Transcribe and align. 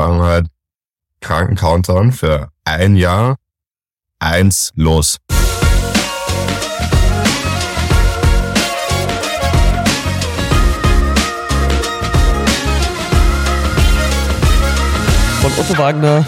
Machen 0.00 0.22
halt 0.22 0.46
kranken 1.20 1.56
Countdown 1.56 2.12
für 2.12 2.48
ein 2.64 2.96
Jahr. 2.96 3.36
Eins, 4.18 4.72
los. 4.74 5.18
Von 15.42 15.52
Otto 15.58 15.76
Wagner 15.76 16.26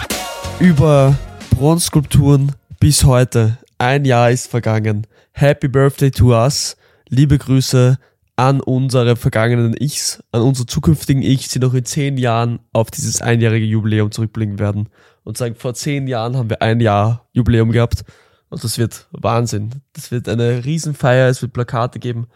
über 0.61 1.17
Bronzskulpturen 1.57 2.53
bis 2.79 3.05
heute. 3.05 3.57
Ein 3.79 4.05
Jahr 4.05 4.31
ist 4.31 4.49
vergangen. 4.49 5.07
Happy 5.33 5.69
Birthday 5.69 6.11
to 6.11 6.39
us. 6.39 6.77
Liebe 7.09 7.39
Grüße 7.39 7.97
an 8.43 8.61
unsere 8.61 9.15
vergangenen 9.15 9.73
Ichs, 9.79 10.21
an 10.33 10.43
unsere 10.43 10.67
zukünftigen 10.67 11.23
Ichs, 11.23 11.51
die 11.51 11.61
noch 11.61 11.75
in 11.75 11.85
zehn 11.85 12.19
Jahren 12.19 12.59
auf 12.73 12.91
dieses 12.91 13.23
einjährige 13.23 13.65
Jubiläum 13.65 14.11
zurückblicken 14.11 14.59
werden 14.59 14.89
und 15.23 15.39
sagen, 15.39 15.55
vor 15.55 15.75
zehn 15.75 16.09
Jahren 16.09 16.37
haben 16.37 16.51
wir 16.51 16.61
ein 16.61 16.81
Jahr 16.81 17.29
Jubiläum 17.31 17.71
gehabt 17.71 18.05
und 18.49 18.65
das 18.65 18.79
wird 18.79 19.07
Wahnsinn. 19.13 19.83
Das 19.93 20.11
wird 20.11 20.29
eine 20.29 20.65
Riesenfeier, 20.65 21.29
es 21.29 21.41
wird 21.41 21.53
Plakate 21.53 22.01
geben 22.01 22.27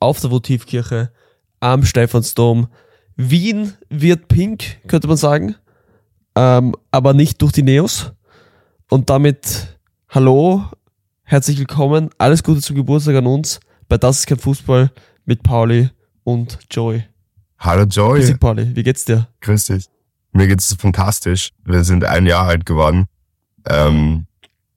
auf 0.00 0.18
der 0.18 0.32
Votivkirche, 0.32 1.12
am 1.60 1.84
Stephansdom. 1.84 2.66
Wien 3.14 3.74
wird 3.88 4.26
pink, 4.26 4.88
könnte 4.88 5.06
man 5.06 5.16
sagen, 5.16 5.54
ähm, 6.34 6.74
aber 6.90 7.14
nicht 7.14 7.40
durch 7.40 7.52
die 7.52 7.62
Neos. 7.62 8.10
Und 8.90 9.10
damit 9.10 9.78
hallo, 10.08 10.64
herzlich 11.22 11.60
willkommen, 11.60 12.10
alles 12.18 12.42
Gute 12.42 12.62
zum 12.62 12.74
Geburtstag 12.74 13.14
an 13.14 13.28
uns 13.28 13.60
bei 13.88 13.96
Das 13.96 14.18
ist 14.18 14.26
kein 14.26 14.38
Fußball 14.38 14.90
mit 15.24 15.42
Pauli 15.42 15.90
und 16.24 16.58
Joey. 16.70 17.04
Hallo 17.58 17.84
Joey. 17.84 18.18
Grüß 18.20 18.28
dich, 18.30 18.40
Pauli. 18.40 18.74
Wie 18.74 18.82
geht's 18.82 19.04
dir? 19.04 19.28
Grüß 19.40 19.66
dich. 19.66 19.86
Mir 20.32 20.46
geht's 20.48 20.74
fantastisch. 20.78 21.50
Wir 21.64 21.84
sind 21.84 22.04
ein 22.04 22.26
Jahr 22.26 22.46
alt 22.46 22.66
geworden. 22.66 23.06
Ähm, 23.68 24.26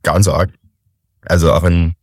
ganz 0.04 0.28
arg. 0.28 0.52
Also 1.26 1.52
auch 1.54 1.64
ein, 1.64 1.96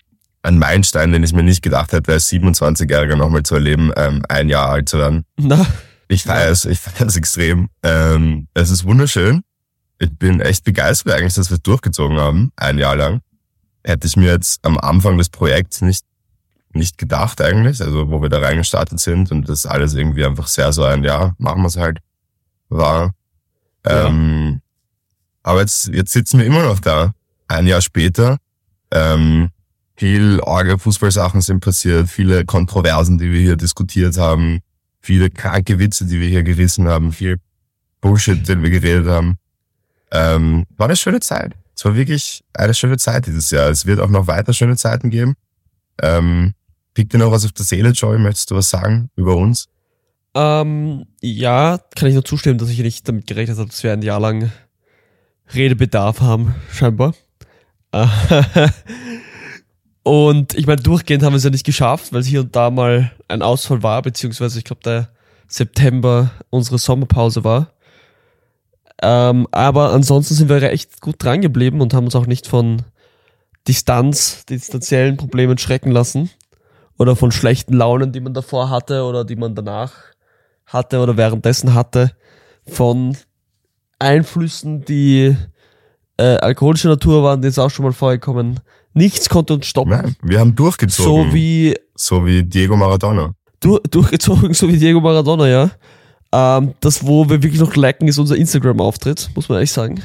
ein 0.43 0.59
Meilenstein, 0.59 1.13
den 1.13 1.23
ich 1.23 1.33
mir 1.33 1.43
nicht 1.45 1.63
gedacht 1.63 1.93
hätte, 1.93 2.13
als 2.13 2.29
27-Jähriger 2.31 3.17
nochmal 3.17 3.43
zu 3.45 3.55
erleben, 3.55 3.93
ähm, 3.97 4.23
ein 4.29 4.49
Jahr 4.49 4.71
alt 4.71 4.89
zu 4.89 4.99
werden. 4.99 5.25
Na, 5.37 5.67
Ich 6.09 6.25
feiere 6.25 6.51
es, 6.51 6.65
ich 6.65 6.81
feiere 6.81 7.07
es 7.07 7.17
extrem. 7.17 7.69
Ähm, 7.83 8.49
es 8.55 8.71
ist 8.71 8.85
wunderschön. 8.85 9.43
Ich 9.99 10.11
bin 10.19 10.41
echt 10.41 10.65
begeistert 10.65 11.13
eigentlich, 11.15 11.35
dass 11.35 11.51
wir 11.51 11.57
es 11.57 11.63
durchgezogen 11.63 12.19
haben, 12.19 12.51
ein 12.57 12.79
Jahr 12.79 12.97
lang. 12.97 13.21
Hätte 13.85 14.07
ich 14.09 14.17
mir 14.17 14.31
jetzt 14.33 14.65
am 14.65 14.79
Anfang 14.79 15.17
des 15.19 15.29
Projekts 15.29 15.81
nicht, 15.83 16.05
nicht 16.75 16.99
gedacht 16.99 17.41
eigentlich, 17.41 17.81
also 17.81 18.11
wo 18.11 18.23
wir 18.23 18.29
da 18.29 18.39
reingestartet 18.39 19.01
sind 19.01 19.31
und 19.31 19.49
das 19.49 19.67
alles 19.67 19.95
irgendwie 19.95 20.25
einfach 20.25 20.47
sehr 20.47 20.73
so 20.73 20.85
ein 20.85 21.05
Jahr, 21.05 21.35
machen 21.39 21.63
wir 21.63 21.69
es 21.69 21.77
halt, 21.77 21.99
war. 22.69 23.13
Ja. 23.87 24.07
Ähm, 24.07 24.61
aber 25.43 25.61
jetzt, 25.61 25.89
jetzt 25.89 26.13
sitzen 26.13 26.39
wir 26.39 26.47
immer 26.47 26.63
noch 26.65 26.81
da, 26.81 27.13
ein 27.49 27.67
Jahr 27.67 27.81
später. 27.81 28.39
Ähm, 28.91 29.51
viel 29.97 30.41
arge 30.45 30.79
Fußballsachen 30.79 31.41
sind 31.41 31.61
passiert, 31.61 32.09
viele 32.09 32.45
Kontroversen, 32.45 33.19
die 33.19 33.31
wir 33.31 33.41
hier 33.41 33.57
diskutiert 33.57 34.17
haben, 34.19 34.61
viele 35.01 35.31
kranke 35.31 35.79
Witze, 35.79 36.07
die 36.07 36.21
wir 36.21 36.29
hier 36.29 36.43
gerissen 36.43 36.89
haben, 36.89 37.13
viel 37.13 37.39
Bullshit, 38.01 38.47
den 38.49 38.63
wir 38.63 38.71
geredet 38.71 39.07
haben. 39.07 39.37
Ähm, 40.11 40.67
war 40.77 40.87
eine 40.87 40.97
schöne 40.97 41.21
Zeit. 41.21 41.55
Es 41.75 41.85
war 41.85 41.95
wirklich 41.95 42.45
eine 42.53 42.75
schöne 42.75 42.99
Zeit 42.99 43.27
dieses 43.27 43.51
Jahr. 43.51 43.71
Es 43.71 43.87
wird 43.87 44.01
auch 44.01 44.09
noch 44.09 44.27
weiter 44.27 44.53
schöne 44.53 44.77
Zeiten 44.77 45.11
geben. 45.11 45.35
Ähm, 46.01 46.55
liegt 46.97 47.13
dir 47.13 47.19
noch 47.19 47.33
was 47.33 47.45
auf 47.45 47.53
der 47.53 47.65
Seele, 47.65 47.91
Joey? 47.91 48.19
Möchtest 48.19 48.51
du 48.51 48.57
was 48.57 48.71
sagen 48.71 49.11
über 49.17 49.37
uns? 49.37 49.69
ähm, 50.35 51.05
ja, 51.21 51.79
kann 51.95 52.09
ich 52.09 52.15
nur 52.15 52.25
zustimmen, 52.25 52.59
dass 52.59 52.71
ich 52.71 52.79
nicht 52.79 53.07
damit 53.09 53.27
gerechnet 53.27 53.59
habe, 53.59 53.69
dass 53.69 53.83
wir 53.83 53.93
ein 53.93 54.03
Jahr 54.03 54.21
lang 54.21 54.51
Redebedarf 55.55 56.21
haben, 56.21 56.55
scheinbar. 56.73 57.15
Und 60.03 60.55
ich 60.55 60.67
meine, 60.67 60.81
durchgehend 60.81 61.23
haben 61.23 61.35
wir 61.35 61.37
es 61.37 61.45
ja 61.45 61.51
nicht 61.51 61.67
geschafft, 61.67 62.13
weil 62.13 62.21
es 62.21 62.27
hier 62.27 62.41
und 62.41 62.57
da 62.57 62.71
mal 62.71 63.13
ein 63.29 63.41
Ausfall 63.41 63.85
war, 63.85 64.03
beziehungsweise 64.03 64.59
ich 64.59 64.65
glaube, 64.65 64.83
der 64.83 65.11
September 65.47 66.33
unsere 66.51 66.79
Sommerpause 66.79 67.45
war. 67.45 67.73
Ähm, 69.01 69.47
aber 69.53 69.93
ansonsten 69.93 70.35
sind 70.35 70.49
wir 70.49 70.61
echt 70.63 71.01
gut 71.01 71.23
dran 71.23 71.41
geblieben 71.41 71.81
und 71.81 71.95
haben 71.95 72.07
uns 72.07 72.17
auch 72.17 72.27
nicht 72.27 72.49
von 72.49 72.83
Distanz, 73.69 74.45
distanziellen 74.47 75.17
Problemen 75.17 75.57
schrecken 75.59 75.93
lassen. 75.93 76.31
Oder 77.03 77.17
von 77.17 77.33
schlechten 77.33 77.75
Launen, 77.75 78.13
die 78.13 78.21
man 78.21 78.33
davor 78.33 78.71
hatte 78.71 79.03
oder 79.03 79.25
die 79.25 79.35
man 79.35 79.57
danach 79.57 79.93
hatte 80.67 81.01
oder 81.01 81.17
währenddessen 81.17 81.75
hatte. 81.75 82.13
Von 82.65 83.17
Einflüssen, 83.99 84.85
die 84.85 85.37
äh, 86.17 86.37
alkoholischer 86.37 86.91
Natur 86.91 87.25
waren, 87.25 87.43
die 87.43 87.49
ist 87.49 87.59
auch 87.59 87.71
schon 87.71 87.87
mal 87.87 87.93
vorgekommen. 87.93 88.61
Nichts 88.95 89.29
konnte 89.29 89.55
uns 89.55 89.67
stoppen. 89.67 89.91
Nein, 89.91 90.15
wir 90.23 90.39
haben 90.39 90.55
durchgezogen. 90.55 91.31
So 91.31 91.35
wie 91.35 91.77
so 91.97 92.25
wie 92.25 92.45
Diego 92.45 92.77
Maradona. 92.77 93.35
du, 93.59 93.81
durchgezogen, 93.91 94.55
so 94.55 94.69
wie 94.69 94.77
Diego 94.77 95.01
Maradona, 95.01 95.49
ja. 95.49 95.71
Ähm, 96.31 96.75
das, 96.79 97.05
wo 97.05 97.29
wir 97.29 97.43
wirklich 97.43 97.61
noch 97.61 97.75
liken, 97.75 98.07
ist 98.07 98.19
unser 98.21 98.37
Instagram-Auftritt, 98.37 99.31
muss 99.35 99.49
man 99.49 99.57
ehrlich 99.57 99.73
sagen. 99.73 100.01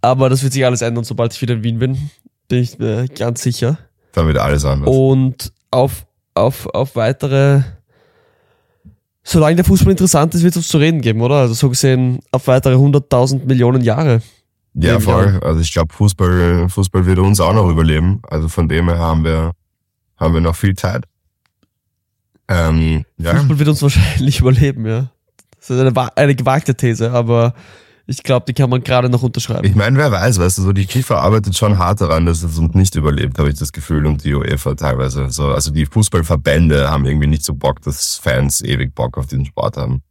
Aber 0.00 0.28
das 0.28 0.42
wird 0.42 0.52
sich 0.52 0.66
alles 0.66 0.82
ändern, 0.82 1.04
sobald 1.04 1.32
ich 1.32 1.40
wieder 1.40 1.54
in 1.54 1.62
Wien 1.62 1.78
bin. 1.78 2.10
Bin 2.48 2.58
ich 2.58 2.76
mir 2.80 3.06
ganz 3.06 3.40
sicher. 3.44 3.78
Dann 4.14 4.26
wird 4.26 4.38
alles 4.38 4.64
anders. 4.64 4.88
Und 4.88 5.52
auf, 5.72 6.06
auf, 6.34 6.66
auf 6.66 6.94
weitere, 6.94 7.62
solange 9.24 9.56
der 9.56 9.64
Fußball 9.64 9.90
interessant 9.90 10.34
ist, 10.34 10.42
wird 10.42 10.52
es 10.52 10.58
uns 10.58 10.68
zu 10.68 10.78
reden 10.78 11.00
geben, 11.00 11.20
oder? 11.20 11.36
Also 11.36 11.54
so 11.54 11.68
gesehen 11.68 12.20
auf 12.30 12.46
weitere 12.46 12.74
100.000 12.74 13.44
Millionen 13.46 13.82
Jahre. 13.82 14.22
ja, 14.74 15.00
voll. 15.00 15.40
Also 15.42 15.60
ich 15.60 15.72
glaube, 15.72 15.92
Fußball, 15.92 16.68
Fußball 16.68 17.06
wird 17.06 17.18
uns 17.18 17.40
auch 17.40 17.54
noch 17.54 17.68
überleben. 17.68 18.22
Also 18.28 18.48
von 18.48 18.68
dem 18.68 18.88
her 18.88 18.98
haben 18.98 19.24
wir, 19.24 19.52
haben 20.16 20.34
wir 20.34 20.40
noch 20.40 20.56
viel 20.56 20.74
Zeit. 20.74 21.04
Ähm, 22.48 23.04
ja, 23.18 23.34
Fußball 23.34 23.58
wird 23.58 23.68
uns 23.68 23.82
wahrscheinlich 23.82 24.40
überleben, 24.40 24.86
ja. 24.86 25.10
Das 25.58 25.70
ist 25.70 25.78
eine, 25.78 26.16
eine 26.16 26.34
gewagte 26.34 26.74
These, 26.74 27.12
aber 27.12 27.54
ich 28.06 28.22
glaube, 28.22 28.46
die 28.46 28.52
kann 28.52 28.68
man 28.68 28.82
gerade 28.82 29.08
noch 29.08 29.22
unterschreiben. 29.22 29.64
ich 29.64 29.74
meine, 29.74 29.96
wer 29.96 30.10
weiß, 30.10 30.38
weißt 30.38 30.58
du, 30.58 30.62
so 30.62 30.72
die 30.72 30.86
FIFA 30.86 31.20
arbeitet 31.20 31.56
schon 31.56 31.78
hart 31.78 32.00
daran, 32.00 32.26
dass 32.26 32.42
es 32.42 32.58
uns 32.58 32.74
nicht 32.74 32.94
überlebt, 32.94 33.38
habe 33.38 33.50
ich 33.50 33.58
das 33.58 33.72
Gefühl, 33.72 34.06
und 34.06 34.24
die 34.24 34.34
UEFA 34.34 34.74
teilweise. 34.74 35.30
So, 35.30 35.48
also 35.48 35.70
die 35.70 35.86
Fußballverbände 35.86 36.90
haben 36.90 37.06
irgendwie 37.06 37.28
nicht 37.28 37.44
so 37.44 37.54
Bock, 37.54 37.80
dass 37.82 38.16
Fans 38.16 38.62
ewig 38.62 38.94
Bock 38.94 39.18
auf 39.18 39.26
diesen 39.26 39.44
Sport 39.44 39.76
haben. 39.76 40.02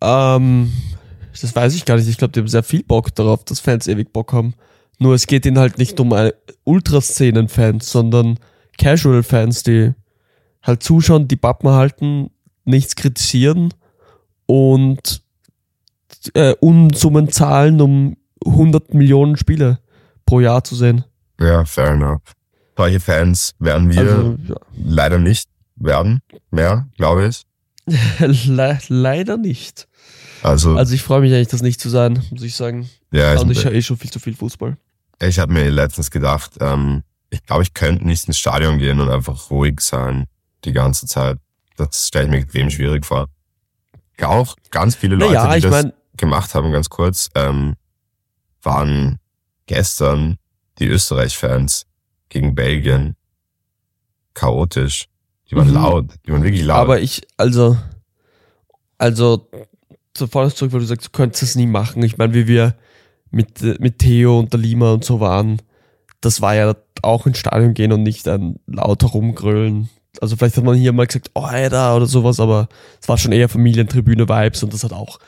Ähm, 0.00 0.72
das 1.40 1.54
weiß 1.54 1.74
ich 1.74 1.84
gar 1.84 1.96
nicht. 1.96 2.08
Ich 2.08 2.18
glaube, 2.18 2.32
die 2.32 2.40
haben 2.40 2.48
sehr 2.48 2.62
viel 2.62 2.84
Bock 2.84 3.14
darauf, 3.14 3.44
dass 3.44 3.60
Fans 3.60 3.86
ewig 3.86 4.12
Bock 4.12 4.32
haben. 4.32 4.54
Nur 4.98 5.14
es 5.14 5.26
geht 5.26 5.46
ihnen 5.46 5.58
halt 5.58 5.78
nicht 5.78 5.98
um 5.98 6.12
äh, 6.12 6.32
Ultraszenen-Fans, 6.64 7.90
sondern 7.90 8.38
Casual-Fans, 8.78 9.64
die 9.64 9.94
halt 10.62 10.82
zuschauen, 10.82 11.26
die 11.26 11.36
Pappen 11.36 11.70
halten, 11.70 12.30
nichts 12.64 12.94
kritisieren 12.94 13.74
und 14.46 15.21
äh, 16.34 16.54
Unsummen 16.60 17.30
zahlen, 17.30 17.80
um 17.80 18.16
100 18.44 18.94
Millionen 18.94 19.36
Spiele 19.36 19.78
pro 20.26 20.40
Jahr 20.40 20.64
zu 20.64 20.74
sehen. 20.74 21.04
Ja, 21.40 21.64
fair 21.64 21.90
enough. 21.92 22.20
Solche 22.76 23.00
Fans 23.00 23.54
werden 23.58 23.90
wir 23.92 24.00
Also, 24.00 24.36
ja. 24.48 24.56
leider 24.84 25.18
nicht 25.18 25.48
werden 25.76 26.20
mehr, 26.50 26.88
glaube 26.96 27.26
ich. 27.28 27.42
Le 28.46 28.78
leider 28.88 29.36
nicht. 29.36 29.88
Also, 30.42 30.76
Also 30.76 30.94
ich 30.94 31.02
freue 31.02 31.20
mich 31.20 31.32
eigentlich, 31.32 31.48
das 31.48 31.62
nicht 31.62 31.80
zu 31.80 31.88
sein, 31.88 32.22
muss 32.30 32.42
ich 32.42 32.54
sagen. 32.56 32.88
ja, 33.12 33.38
Und 33.38 33.50
ich 33.50 33.58
ich, 33.58 33.62
schaue 33.62 33.72
eh 33.74 33.82
schon 33.82 33.96
viel 33.96 34.10
zu 34.10 34.18
viel 34.18 34.34
Fußball. 34.34 34.76
ich 35.20 35.38
habe 35.38 35.52
mir 35.52 35.68
letztens 35.70 36.10
gedacht, 36.10 36.52
ähm, 36.60 37.02
ich 37.30 37.44
glaube, 37.44 37.62
ich 37.62 37.74
könnte 37.74 38.06
nicht 38.06 38.26
ins 38.26 38.38
Stadion 38.38 38.78
gehen 38.78 39.00
und 39.00 39.08
einfach 39.08 39.50
ruhig 39.50 39.80
sein 39.80 40.26
die 40.64 40.72
ganze 40.72 41.06
Zeit. 41.06 41.38
Das 41.76 42.06
stelle 42.08 42.26
ich 42.26 42.30
mir 42.30 42.36
extrem 42.38 42.70
schwierig 42.70 43.04
vor. 43.06 43.28
Auch 44.20 44.54
ganz 44.70 44.94
viele 44.94 45.16
Leute, 45.16 45.34
Naja, 45.34 45.50
die 45.52 45.56
ich 45.58 45.62
das 45.64 45.70
meine, 45.72 45.94
gemacht 46.22 46.54
haben, 46.54 46.70
ganz 46.72 46.88
kurz, 46.88 47.28
ähm, 47.34 47.74
waren 48.62 49.18
gestern 49.66 50.38
die 50.78 50.86
Österreich-Fans 50.86 51.86
gegen 52.28 52.54
Belgien 52.54 53.16
chaotisch. 54.34 55.08
Die 55.50 55.56
waren 55.56 55.68
Mhm. 55.68 55.74
laut, 55.74 56.06
die 56.24 56.32
waren 56.32 56.42
wirklich 56.44 56.64
laut. 56.64 56.78
Aber 56.78 57.00
ich, 57.00 57.22
also, 57.36 57.76
also, 58.98 59.50
sofort 60.16 60.56
zurück, 60.56 60.72
weil 60.72 60.80
du 60.80 60.86
sagst, 60.86 61.06
du 61.08 61.10
könntest 61.10 61.42
es 61.42 61.56
nie 61.56 61.66
machen. 61.66 62.02
Ich 62.04 62.16
meine, 62.18 62.34
wie 62.34 62.46
wir 62.46 62.76
mit, 63.30 63.60
mit 63.80 63.98
Theo 63.98 64.38
und 64.38 64.52
der 64.52 64.60
Lima 64.60 64.92
und 64.92 65.04
so 65.04 65.18
waren, 65.20 65.60
das 66.20 66.40
war 66.40 66.54
ja 66.54 66.74
auch 67.02 67.26
ins 67.26 67.38
Stadion 67.38 67.74
gehen 67.74 67.92
und 67.92 68.04
nicht 68.04 68.28
ein 68.28 68.60
lauter 68.66 69.08
rumgrölen. 69.08 69.88
Also 70.20 70.36
vielleicht 70.36 70.56
hat 70.56 70.64
man 70.64 70.76
hier 70.76 70.92
mal 70.92 71.06
gesagt, 71.06 71.30
oh, 71.34 71.40
Alter, 71.42 71.96
oder 71.96 72.06
sowas, 72.06 72.38
aber 72.38 72.68
es 73.00 73.08
war 73.08 73.18
schon 73.18 73.32
eher 73.32 73.48
Familientribüne-Vibes 73.48 74.62
und 74.62 74.72
das 74.72 74.84
hat 74.84 74.92
auch 74.92 75.18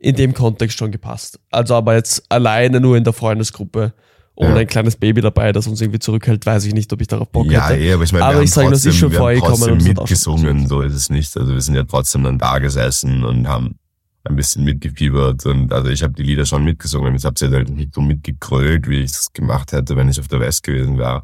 in 0.00 0.16
dem 0.16 0.34
Kontext 0.34 0.78
schon 0.78 0.90
gepasst. 0.90 1.38
Also 1.50 1.74
aber 1.74 1.94
jetzt 1.94 2.24
alleine 2.30 2.80
nur 2.80 2.96
in 2.96 3.04
der 3.04 3.12
Freundesgruppe 3.12 3.92
ohne 4.34 4.50
Ja. 4.54 4.56
ein 4.60 4.66
kleines 4.66 4.96
Baby 4.96 5.20
dabei, 5.20 5.52
das 5.52 5.66
uns 5.66 5.80
irgendwie 5.82 5.98
zurückhält, 5.98 6.46
weiß 6.46 6.64
ich 6.64 6.72
nicht, 6.72 6.90
ob 6.94 7.00
ich 7.02 7.08
darauf 7.08 7.28
Bock 7.30 7.50
ja, 7.50 7.68
hätte. 7.68 7.82
eh, 7.82 7.92
aber 7.92 8.04
ich 8.04 8.12
meine, 8.12 8.24
Aber 8.24 8.32
wir 8.34 8.36
haben 8.38 8.44
ich 8.44 8.50
sage, 8.50 8.68
trotzdem- 8.70 8.92
schon 8.92 9.12
wir 9.12 9.18
haben 9.20 9.38
trotzdem 9.38 9.72
und 9.74 9.84
mitgesungen, 9.84 10.66
so 10.66 10.80
ist 10.80 10.94
es 10.94 11.10
nicht. 11.10 11.36
Also 11.36 11.52
wir 11.52 11.60
sind 11.60 11.74
ja 11.74 11.84
trotzdem 11.84 12.24
dann 12.24 12.38
da 12.38 12.58
gesessen 12.58 13.24
und 13.24 13.46
haben, 13.46 13.76
ein 14.24 14.36
bisschen 14.36 14.64
mitgefiebert 14.64 15.46
und 15.46 15.72
also 15.72 15.88
ich 15.88 16.02
habe 16.02 16.12
die 16.12 16.22
Lieder 16.22 16.44
schon 16.44 16.62
mitgesungen. 16.62 17.14
Ich 17.14 17.24
habe 17.24 17.38
sie 17.38 17.48
halt 17.48 17.70
nicht 17.70 17.94
so 17.94 18.02
mitgegrölt, 18.02 18.86
wie 18.86 18.98
ich 19.00 19.10
es 19.12 19.32
gemacht 19.32 19.72
hätte, 19.72 19.96
wenn 19.96 20.10
ich 20.10 20.20
auf 20.20 20.28
der 20.28 20.40
West 20.40 20.62
gewesen 20.62 20.98
wäre. 20.98 21.22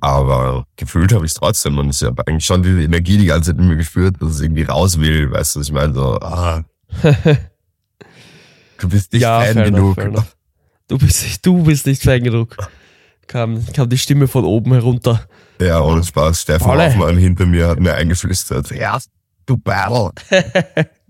Aber 0.00 0.66
gefühlt 0.76 1.12
habe 1.12 1.24
ich 1.24 1.30
es 1.32 1.38
trotzdem 1.38 1.78
und 1.78 1.90
ich 1.90 2.02
habe 2.02 2.26
eigentlich 2.26 2.44
schon 2.44 2.62
diese 2.62 2.82
Energie 2.82 3.16
die 3.18 3.26
ganze 3.26 3.50
Zeit 3.52 3.60
in 3.60 3.68
mir 3.68 3.76
geführt, 3.76 4.16
dass 4.20 4.32
es 4.32 4.40
irgendwie 4.40 4.64
raus 4.64 5.00
will, 5.00 5.30
weißt 5.30 5.56
du, 5.56 5.60
ich 5.60 5.72
meine 5.72 5.94
so, 5.94 6.18
ah, 6.20 6.62
du 8.78 8.88
bist 8.88 9.12
nicht 9.12 9.22
Ja, 9.22 9.40
Fan 9.42 9.64
genug. 9.64 9.98
enough. 9.98 10.36
Du 10.88 10.98
bist, 10.98 11.22
nicht- 11.22 11.44
du 11.46 11.62
bist 11.62 11.86
nicht 11.86 12.02
Fan 12.02 12.22
genug. 12.22 12.56
Kam, 13.26 13.64
kam 13.72 13.88
die 13.88 13.96
Stimme 13.98 14.28
von 14.28 14.44
oben 14.44 14.72
herunter. 14.72 15.26
Ja, 15.60 15.80
ohne 15.80 16.04
Spaß. 16.04 16.42
Stefan. 16.42 16.78
Hoffmann 16.78 17.16
hinter 17.16 17.46
mir 17.46 17.68
hat 17.68 17.80
mir 17.80 17.94
eingeflüstert. 17.94 18.70
Ja, 18.70 18.98
du 19.46 19.56
Battle. 19.56 20.10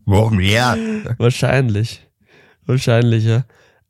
Wo 0.05 0.31
mehr? 0.31 0.77
Wahrscheinlich. 1.19 2.07
Wahrscheinlich, 2.67 3.25
ja. 3.25 3.45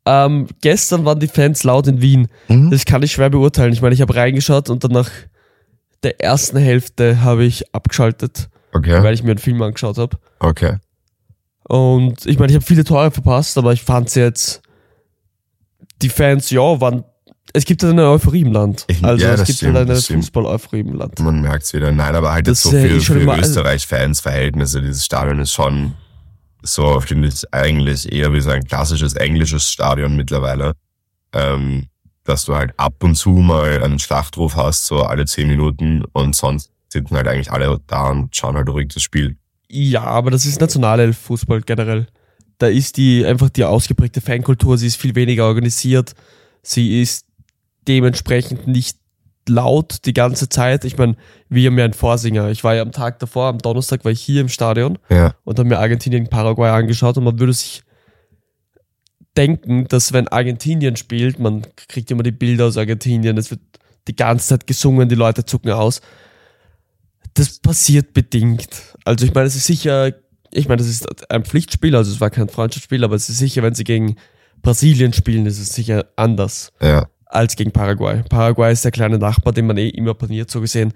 Ähm, 0.06 0.46
gestern 0.62 1.04
waren 1.04 1.18
die 1.20 1.28
Fans 1.28 1.64
laut 1.64 1.86
in 1.86 2.00
Wien. 2.00 2.28
Mhm. 2.48 2.70
Das 2.70 2.84
kann 2.84 3.02
ich 3.02 3.12
schwer 3.12 3.30
beurteilen. 3.30 3.72
Ich 3.72 3.82
meine, 3.82 3.94
ich 3.94 4.00
habe 4.00 4.14
reingeschaut 4.14 4.70
und 4.70 4.84
dann 4.84 4.92
nach 4.92 5.10
der 6.02 6.20
ersten 6.20 6.56
Hälfte 6.58 7.22
habe 7.22 7.44
ich 7.44 7.74
abgeschaltet, 7.74 8.48
Okay, 8.72 9.02
weil 9.02 9.14
ich 9.14 9.22
mir 9.22 9.30
einen 9.32 9.38
Film 9.38 9.60
angeschaut 9.62 9.98
habe. 9.98 10.18
okay. 10.40 10.76
Und 11.68 12.26
ich 12.26 12.38
meine, 12.38 12.50
ich 12.52 12.56
habe 12.56 12.64
viele 12.64 12.84
Tore 12.84 13.10
verpasst, 13.10 13.56
aber 13.58 13.72
ich 13.72 13.82
fand 13.82 14.10
sie 14.10 14.20
jetzt, 14.20 14.62
die 16.02 16.08
Fans, 16.08 16.50
ja, 16.50 16.60
waren, 16.80 17.04
es 17.52 17.64
gibt 17.64 17.82
halt 17.82 17.92
eine 17.92 18.08
Euphorie 18.08 18.42
im 18.42 18.52
Land. 18.52 18.84
Ich- 18.88 19.02
Also 19.04 19.24
ja, 19.24 19.34
es 19.34 19.44
gibt 19.44 19.58
stimmt, 19.58 19.76
halt 19.76 19.88
eine. 19.88 19.98
Fußball-Euphorie 20.00 20.80
im 20.80 20.94
Land. 20.94 21.18
Man 21.20 21.40
merkt's 21.40 21.72
wieder. 21.72 21.92
Nein, 21.92 22.14
aber 22.14 22.32
halt 22.32 22.46
Das 22.46 22.64
jetzt 22.64 22.72
so 22.72 22.76
ja 22.76 22.82
für, 22.88 22.96
eh 22.96 23.00
schon 23.00 23.16
für 23.16 23.22
immer- 23.22 23.32
also- 23.34 23.48
Österreich-Fans 23.50 24.20
Verhältnisse. 24.20 24.82
Dieses 24.82 25.04
Stadion 25.04 25.38
ist 25.38 25.52
schon 25.52 25.94
so, 26.62 27.00
finde 27.00 27.28
ich, 27.28 27.42
eigentlich 27.52 28.10
eher 28.12 28.32
wie 28.32 28.40
so 28.40 28.50
ein 28.50 28.64
klassisches 28.64 29.14
englisches 29.14 29.70
Stadion 29.70 30.16
mittlerweile. 30.16 30.72
Ähm, 31.32 31.86
dass 32.24 32.46
du 32.46 32.54
halt 32.54 32.72
ab 32.78 32.94
und 33.02 33.16
zu 33.16 33.30
mal 33.30 33.82
einen 33.82 33.98
Schlachtruf 33.98 34.56
hast, 34.56 34.86
so 34.86 35.02
alle 35.02 35.26
zehn 35.26 35.46
Minuten 35.46 36.04
und 36.14 36.34
sonst 36.34 36.70
sitzen 36.88 37.16
halt 37.16 37.28
eigentlich 37.28 37.52
alle 37.52 37.78
da 37.86 38.08
und 38.10 38.34
schauen 38.34 38.56
halt 38.56 38.68
ruhig 38.70 38.88
das 38.94 39.02
Spiel. 39.02 39.36
Ja, 39.68 40.02
aber 40.02 40.30
das 40.30 40.46
ist 40.46 40.60
Nationalelf-Fußball 40.60 41.62
generell. 41.62 42.06
Da 42.58 42.68
ist 42.68 42.96
die 42.96 43.24
einfach 43.24 43.50
die 43.50 43.64
ausgeprägte 43.64 44.20
Fankultur, 44.20 44.78
sie 44.78 44.86
ist 44.86 44.96
viel 44.96 45.14
weniger 45.14 45.46
organisiert, 45.46 46.14
sie 46.62 47.02
ist 47.02 47.26
dementsprechend 47.88 48.66
nicht 48.66 48.98
laut 49.48 49.98
die 50.06 50.14
ganze 50.14 50.48
Zeit. 50.48 50.84
Ich 50.84 50.96
meine, 50.96 51.16
wir 51.48 51.68
haben 51.68 51.78
ja 51.78 51.84
einen 51.84 51.92
Vorsinger. 51.92 52.48
Ich 52.50 52.64
war 52.64 52.74
ja 52.74 52.82
am 52.82 52.92
Tag 52.92 53.18
davor, 53.18 53.48
am 53.48 53.58
Donnerstag 53.58 54.04
war 54.04 54.12
ich 54.12 54.20
hier 54.20 54.40
im 54.40 54.48
Stadion 54.48 54.98
Ja. 55.10 55.34
und 55.44 55.58
habe 55.58 55.68
mir 55.68 55.78
Argentinien 55.78 56.28
Paraguay 56.28 56.70
angeschaut 56.70 57.18
und 57.18 57.24
man 57.24 57.38
würde 57.38 57.52
sich 57.52 57.82
denken, 59.36 59.86
dass 59.88 60.12
wenn 60.12 60.28
Argentinien 60.28 60.96
spielt, 60.96 61.38
man 61.38 61.66
kriegt 61.88 62.10
immer 62.10 62.22
die 62.22 62.30
Bilder 62.32 62.66
aus 62.66 62.76
Argentinien, 62.76 63.36
es 63.36 63.50
wird 63.50 63.60
die 64.06 64.16
ganze 64.16 64.48
Zeit 64.48 64.66
gesungen, 64.66 65.08
die 65.08 65.14
Leute 65.14 65.44
zucken 65.44 65.72
aus. 65.72 66.00
Das 67.34 67.58
passiert 67.58 68.14
bedingt. 68.14 68.68
Also 69.04 69.24
ich 69.26 69.34
meine, 69.34 69.46
es 69.46 69.56
ist 69.56 69.66
sicher, 69.66 70.12
ich 70.52 70.68
meine, 70.68 70.78
das 70.78 70.88
ist 70.88 71.30
ein 71.30 71.44
Pflichtspiel, 71.44 71.96
also 71.96 72.10
es 72.12 72.20
war 72.20 72.30
kein 72.30 72.48
Freundschaftsspiel, 72.48 73.02
aber 73.04 73.16
es 73.16 73.28
ist 73.28 73.38
sicher, 73.38 73.62
wenn 73.62 73.74
sie 73.74 73.84
gegen 73.84 74.16
Brasilien 74.62 75.12
spielen, 75.12 75.44
ist 75.46 75.58
es 75.58 75.74
sicher 75.74 76.06
anders 76.16 76.72
Ja. 76.80 77.06
als 77.26 77.56
gegen 77.56 77.72
Paraguay. 77.72 78.22
Paraguay 78.28 78.72
ist 78.72 78.84
der 78.84 78.92
kleine 78.92 79.18
Nachbar, 79.18 79.52
den 79.52 79.66
man 79.66 79.76
eh 79.76 79.88
immer 79.88 80.14
paniert, 80.14 80.50
so 80.50 80.60
gesehen. 80.60 80.92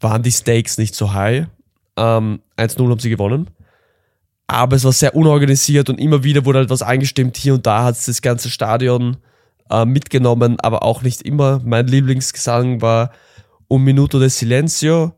Waren 0.00 0.22
die 0.22 0.32
Stakes 0.32 0.76
nicht 0.78 0.94
so 0.94 1.12
high. 1.14 1.46
Ähm, 1.96 2.40
1-0 2.58 2.90
haben 2.90 2.98
sie 3.00 3.10
gewonnen. 3.10 3.48
Aber 4.46 4.76
es 4.76 4.84
war 4.84 4.92
sehr 4.92 5.16
unorganisiert 5.16 5.88
und 5.88 5.98
immer 5.98 6.22
wieder 6.22 6.44
wurde 6.44 6.58
halt 6.58 6.70
was 6.70 6.82
eingestimmt. 6.82 7.36
Hier 7.38 7.54
und 7.54 7.66
da 7.66 7.84
hat 7.84 7.96
es 7.96 8.04
das 8.04 8.20
ganze 8.20 8.50
Stadion 8.50 9.16
äh, 9.70 9.86
mitgenommen, 9.86 10.60
aber 10.60 10.82
auch 10.82 11.00
nicht 11.02 11.22
immer. 11.22 11.62
Mein 11.64 11.86
Lieblingsgesang 11.86 12.82
war 12.82 13.10
Un 13.70 13.82
Minuto 13.82 14.18
de 14.20 14.28
Silencio, 14.28 15.14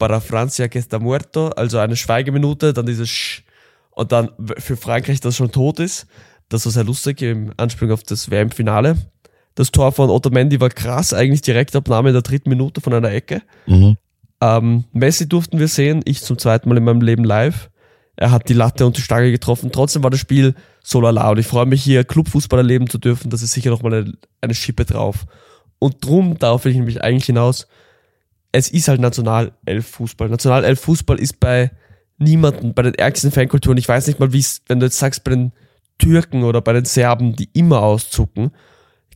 para 0.00 0.20
Francia 0.20 0.66
que 0.66 0.78
está 0.78 0.98
muerto, 0.98 1.50
also 1.50 1.78
eine 1.78 1.94
Schweigeminute, 1.94 2.72
dann 2.72 2.86
dieses 2.86 3.08
Shh, 3.08 3.42
und 3.90 4.10
dann 4.12 4.30
für 4.58 4.76
Frankreich, 4.76 5.20
das 5.20 5.36
schon 5.36 5.52
tot 5.52 5.78
ist. 5.78 6.06
Das 6.48 6.64
war 6.64 6.72
sehr 6.72 6.84
lustig 6.84 7.22
im 7.22 7.52
Anspielung 7.58 7.92
auf 7.92 8.02
das 8.02 8.30
WM-Finale. 8.30 8.96
Das 9.54 9.70
Tor 9.70 9.92
von 9.92 10.08
Otamendi 10.08 10.58
war 10.58 10.70
krass, 10.70 11.12
eigentlich 11.12 11.42
Direktabnahme 11.42 12.08
in 12.08 12.14
der 12.14 12.22
dritten 12.22 12.48
Minute 12.48 12.80
von 12.80 12.94
einer 12.94 13.12
Ecke. 13.12 13.42
Mhm. 13.66 13.98
Ähm, 14.40 14.84
Messi 14.92 15.28
durften 15.28 15.58
wir 15.58 15.68
sehen, 15.68 16.00
ich 16.06 16.22
zum 16.22 16.38
zweiten 16.38 16.70
Mal 16.70 16.78
in 16.78 16.84
meinem 16.84 17.02
Leben 17.02 17.24
live. 17.24 17.68
Er 18.16 18.30
hat 18.30 18.48
die 18.48 18.54
Latte 18.54 18.86
und 18.86 18.96
die 18.96 19.02
Stange 19.02 19.30
getroffen. 19.30 19.70
Trotzdem 19.70 20.02
war 20.02 20.10
das 20.10 20.20
Spiel 20.20 20.54
so 20.82 21.00
lala 21.02 21.30
und 21.30 21.38
ich 21.38 21.46
freue 21.46 21.66
mich 21.66 21.82
hier 21.82 22.04
Clubfußball 22.04 22.60
erleben 22.60 22.88
zu 22.88 22.96
dürfen. 22.96 23.28
Das 23.28 23.42
ist 23.42 23.52
sicher 23.52 23.70
nochmal 23.70 23.94
eine, 23.94 24.12
eine 24.40 24.54
Schippe 24.54 24.86
drauf. 24.86 25.26
Und 25.78 26.04
drum, 26.04 26.38
darauf 26.38 26.64
will 26.64 26.72
ich 26.72 26.78
nämlich 26.78 27.02
eigentlich 27.02 27.26
hinaus, 27.26 27.66
es 28.52 28.70
ist 28.70 28.88
halt 28.88 29.00
Nationalelf-Fußball. 29.00 30.28
Nationalelf-Fußball 30.28 31.18
ist 31.18 31.40
bei 31.40 31.70
niemanden, 32.18 32.74
bei 32.74 32.82
den 32.82 32.94
ärgsten 32.94 33.32
Fankulturen, 33.32 33.78
ich 33.78 33.88
weiß 33.88 34.06
nicht 34.06 34.20
mal, 34.20 34.32
wie 34.32 34.40
es, 34.40 34.62
wenn 34.68 34.80
du 34.80 34.86
jetzt 34.86 34.98
sagst, 34.98 35.24
bei 35.24 35.30
den 35.30 35.52
Türken 35.98 36.44
oder 36.44 36.60
bei 36.60 36.72
den 36.72 36.84
Serben, 36.84 37.36
die 37.36 37.48
immer 37.52 37.82
auszucken, 37.82 38.50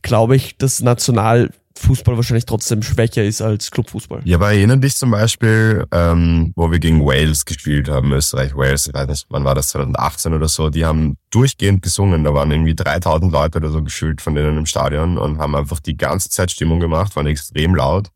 glaube 0.01 0.35
ich, 0.35 0.57
dass 0.57 0.81
Nationalfußball 0.81 2.15
wahrscheinlich 2.15 2.45
trotzdem 2.45 2.83
schwächer 2.83 3.23
ist 3.23 3.41
als 3.41 3.71
Clubfußball. 3.71 4.21
Ja, 4.23 4.37
aber 4.37 4.53
erinnern 4.53 4.81
dich 4.81 4.95
zum 4.95 5.11
Beispiel, 5.11 5.85
ähm, 5.91 6.53
wo 6.55 6.71
wir 6.71 6.79
gegen 6.79 7.05
Wales 7.05 7.45
gespielt 7.45 7.89
haben, 7.89 8.11
Österreich, 8.11 8.55
Wales, 8.55 8.87
ich 8.87 8.93
weiß 8.93 9.07
nicht, 9.07 9.25
wann 9.29 9.43
war 9.43 9.55
das, 9.55 9.69
2018 9.69 10.33
oder 10.33 10.47
so, 10.47 10.69
die 10.69 10.85
haben 10.85 11.17
durchgehend 11.31 11.81
gesungen, 11.81 12.23
da 12.23 12.33
waren 12.33 12.51
irgendwie 12.51 12.75
3000 12.75 13.31
Leute 13.31 13.57
oder 13.57 13.69
so 13.69 13.83
gefühlt 13.83 14.21
von 14.21 14.35
denen 14.35 14.57
im 14.57 14.65
Stadion 14.65 15.17
und 15.17 15.39
haben 15.39 15.55
einfach 15.55 15.79
die 15.79 15.97
ganze 15.97 16.29
Zeit 16.29 16.51
Stimmung 16.51 16.79
gemacht, 16.79 17.15
waren 17.15 17.27
extrem 17.27 17.75
laut 17.75 18.09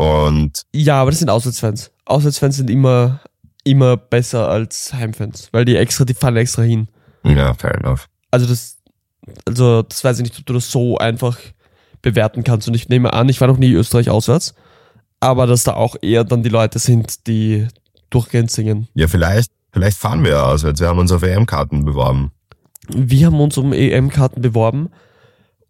und 0.00 0.62
Ja, 0.72 1.02
aber 1.02 1.10
das 1.10 1.18
sind 1.18 1.28
Auswärtsfans. 1.28 1.90
Auswärtsfans 2.06 2.56
sind 2.56 2.70
immer, 2.70 3.20
immer 3.64 3.98
besser 3.98 4.48
als 4.48 4.94
Heimfans, 4.94 5.50
weil 5.52 5.66
die 5.66 5.76
extra, 5.76 6.06
die 6.06 6.14
fahren 6.14 6.38
extra 6.38 6.62
hin. 6.62 6.88
ja, 7.22 7.52
fair 7.52 7.74
enough. 7.74 8.08
Also 8.30 8.46
das, 8.46 8.78
also 9.44 9.82
das 9.82 10.02
weiß 10.02 10.18
ich 10.18 10.22
nicht, 10.24 10.38
ob 10.38 10.46
du 10.46 10.54
das 10.54 10.70
so 10.70 10.96
einfach 10.96 11.36
bewerten 12.00 12.44
kannst. 12.44 12.66
Und 12.66 12.74
ich 12.74 12.88
nehme 12.88 13.12
an, 13.12 13.28
ich 13.28 13.42
war 13.42 13.48
noch 13.48 13.58
nie 13.58 13.72
Österreich 13.72 14.08
auswärts, 14.08 14.54
aber 15.20 15.46
dass 15.46 15.64
da 15.64 15.74
auch 15.74 15.96
eher 16.00 16.24
dann 16.24 16.42
die 16.42 16.48
Leute 16.48 16.78
sind, 16.78 17.26
die 17.26 17.68
durchgehend 18.08 18.50
singen. 18.50 18.88
Ja, 18.94 19.06
vielleicht, 19.06 19.50
vielleicht 19.70 19.98
fahren 19.98 20.24
wir 20.24 20.30
ja 20.30 20.46
auswärts, 20.46 20.80
wir 20.80 20.88
haben 20.88 20.98
uns 20.98 21.12
auf 21.12 21.22
EM-Karten 21.22 21.84
beworben. 21.84 22.32
Wir 22.88 23.26
haben 23.26 23.38
uns 23.38 23.58
um 23.58 23.74
EM-Karten 23.74 24.40
beworben, 24.40 24.88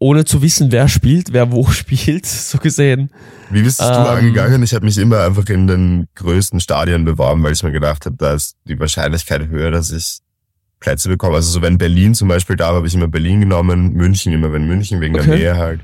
ohne 0.01 0.25
zu 0.25 0.43
wissen, 0.43 0.73
wer 0.73 0.89
spielt, 0.89 1.33
wer 1.33 1.53
wo 1.53 1.67
spielt, 1.71 2.27
so 2.27 2.59
gesehen. 2.59 3.11
Wie 3.51 3.63
bist 3.63 3.81
du 3.81 3.85
Ähm. 3.85 3.91
angegangen? 4.07 4.63
Ich 4.65 4.75
habe 4.75 4.85
mich 4.85 4.99
immer 4.99 5.21
einfach 5.21 5.47
in 5.49 5.67
den 5.69 6.09
größten 6.17 6.59
Stadien 6.59 7.05
beworben, 7.05 7.43
weil 7.45 7.53
ich 7.53 7.63
mir 7.63 7.71
gedacht 7.71 8.07
habe, 8.07 8.17
da 8.19 8.33
ist 8.35 8.57
die 8.65 8.79
Wahrscheinlichkeit 8.81 9.49
höher, 9.49 9.71
dass 9.71 9.93
ich 9.93 10.19
Plätze 10.81 11.09
bekomme. 11.11 11.37
Also 11.37 11.51
so 11.51 11.63
wenn 11.63 11.77
Berlin 11.79 12.15
zum 12.15 12.29
Beispiel 12.29 12.57
da 12.57 12.69
war, 12.69 12.77
habe 12.77 12.87
ich 12.87 12.95
immer 12.95 13.09
Berlin 13.09 13.41
genommen, 13.41 13.93
München 13.93 14.33
immer 14.33 14.53
wenn 14.53 14.67
München 14.67 15.01
wegen 15.01 15.13
der 15.15 15.23
Okay. 15.23 15.37
Nähe 15.37 15.57
halt. 15.59 15.81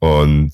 Und 0.00 0.50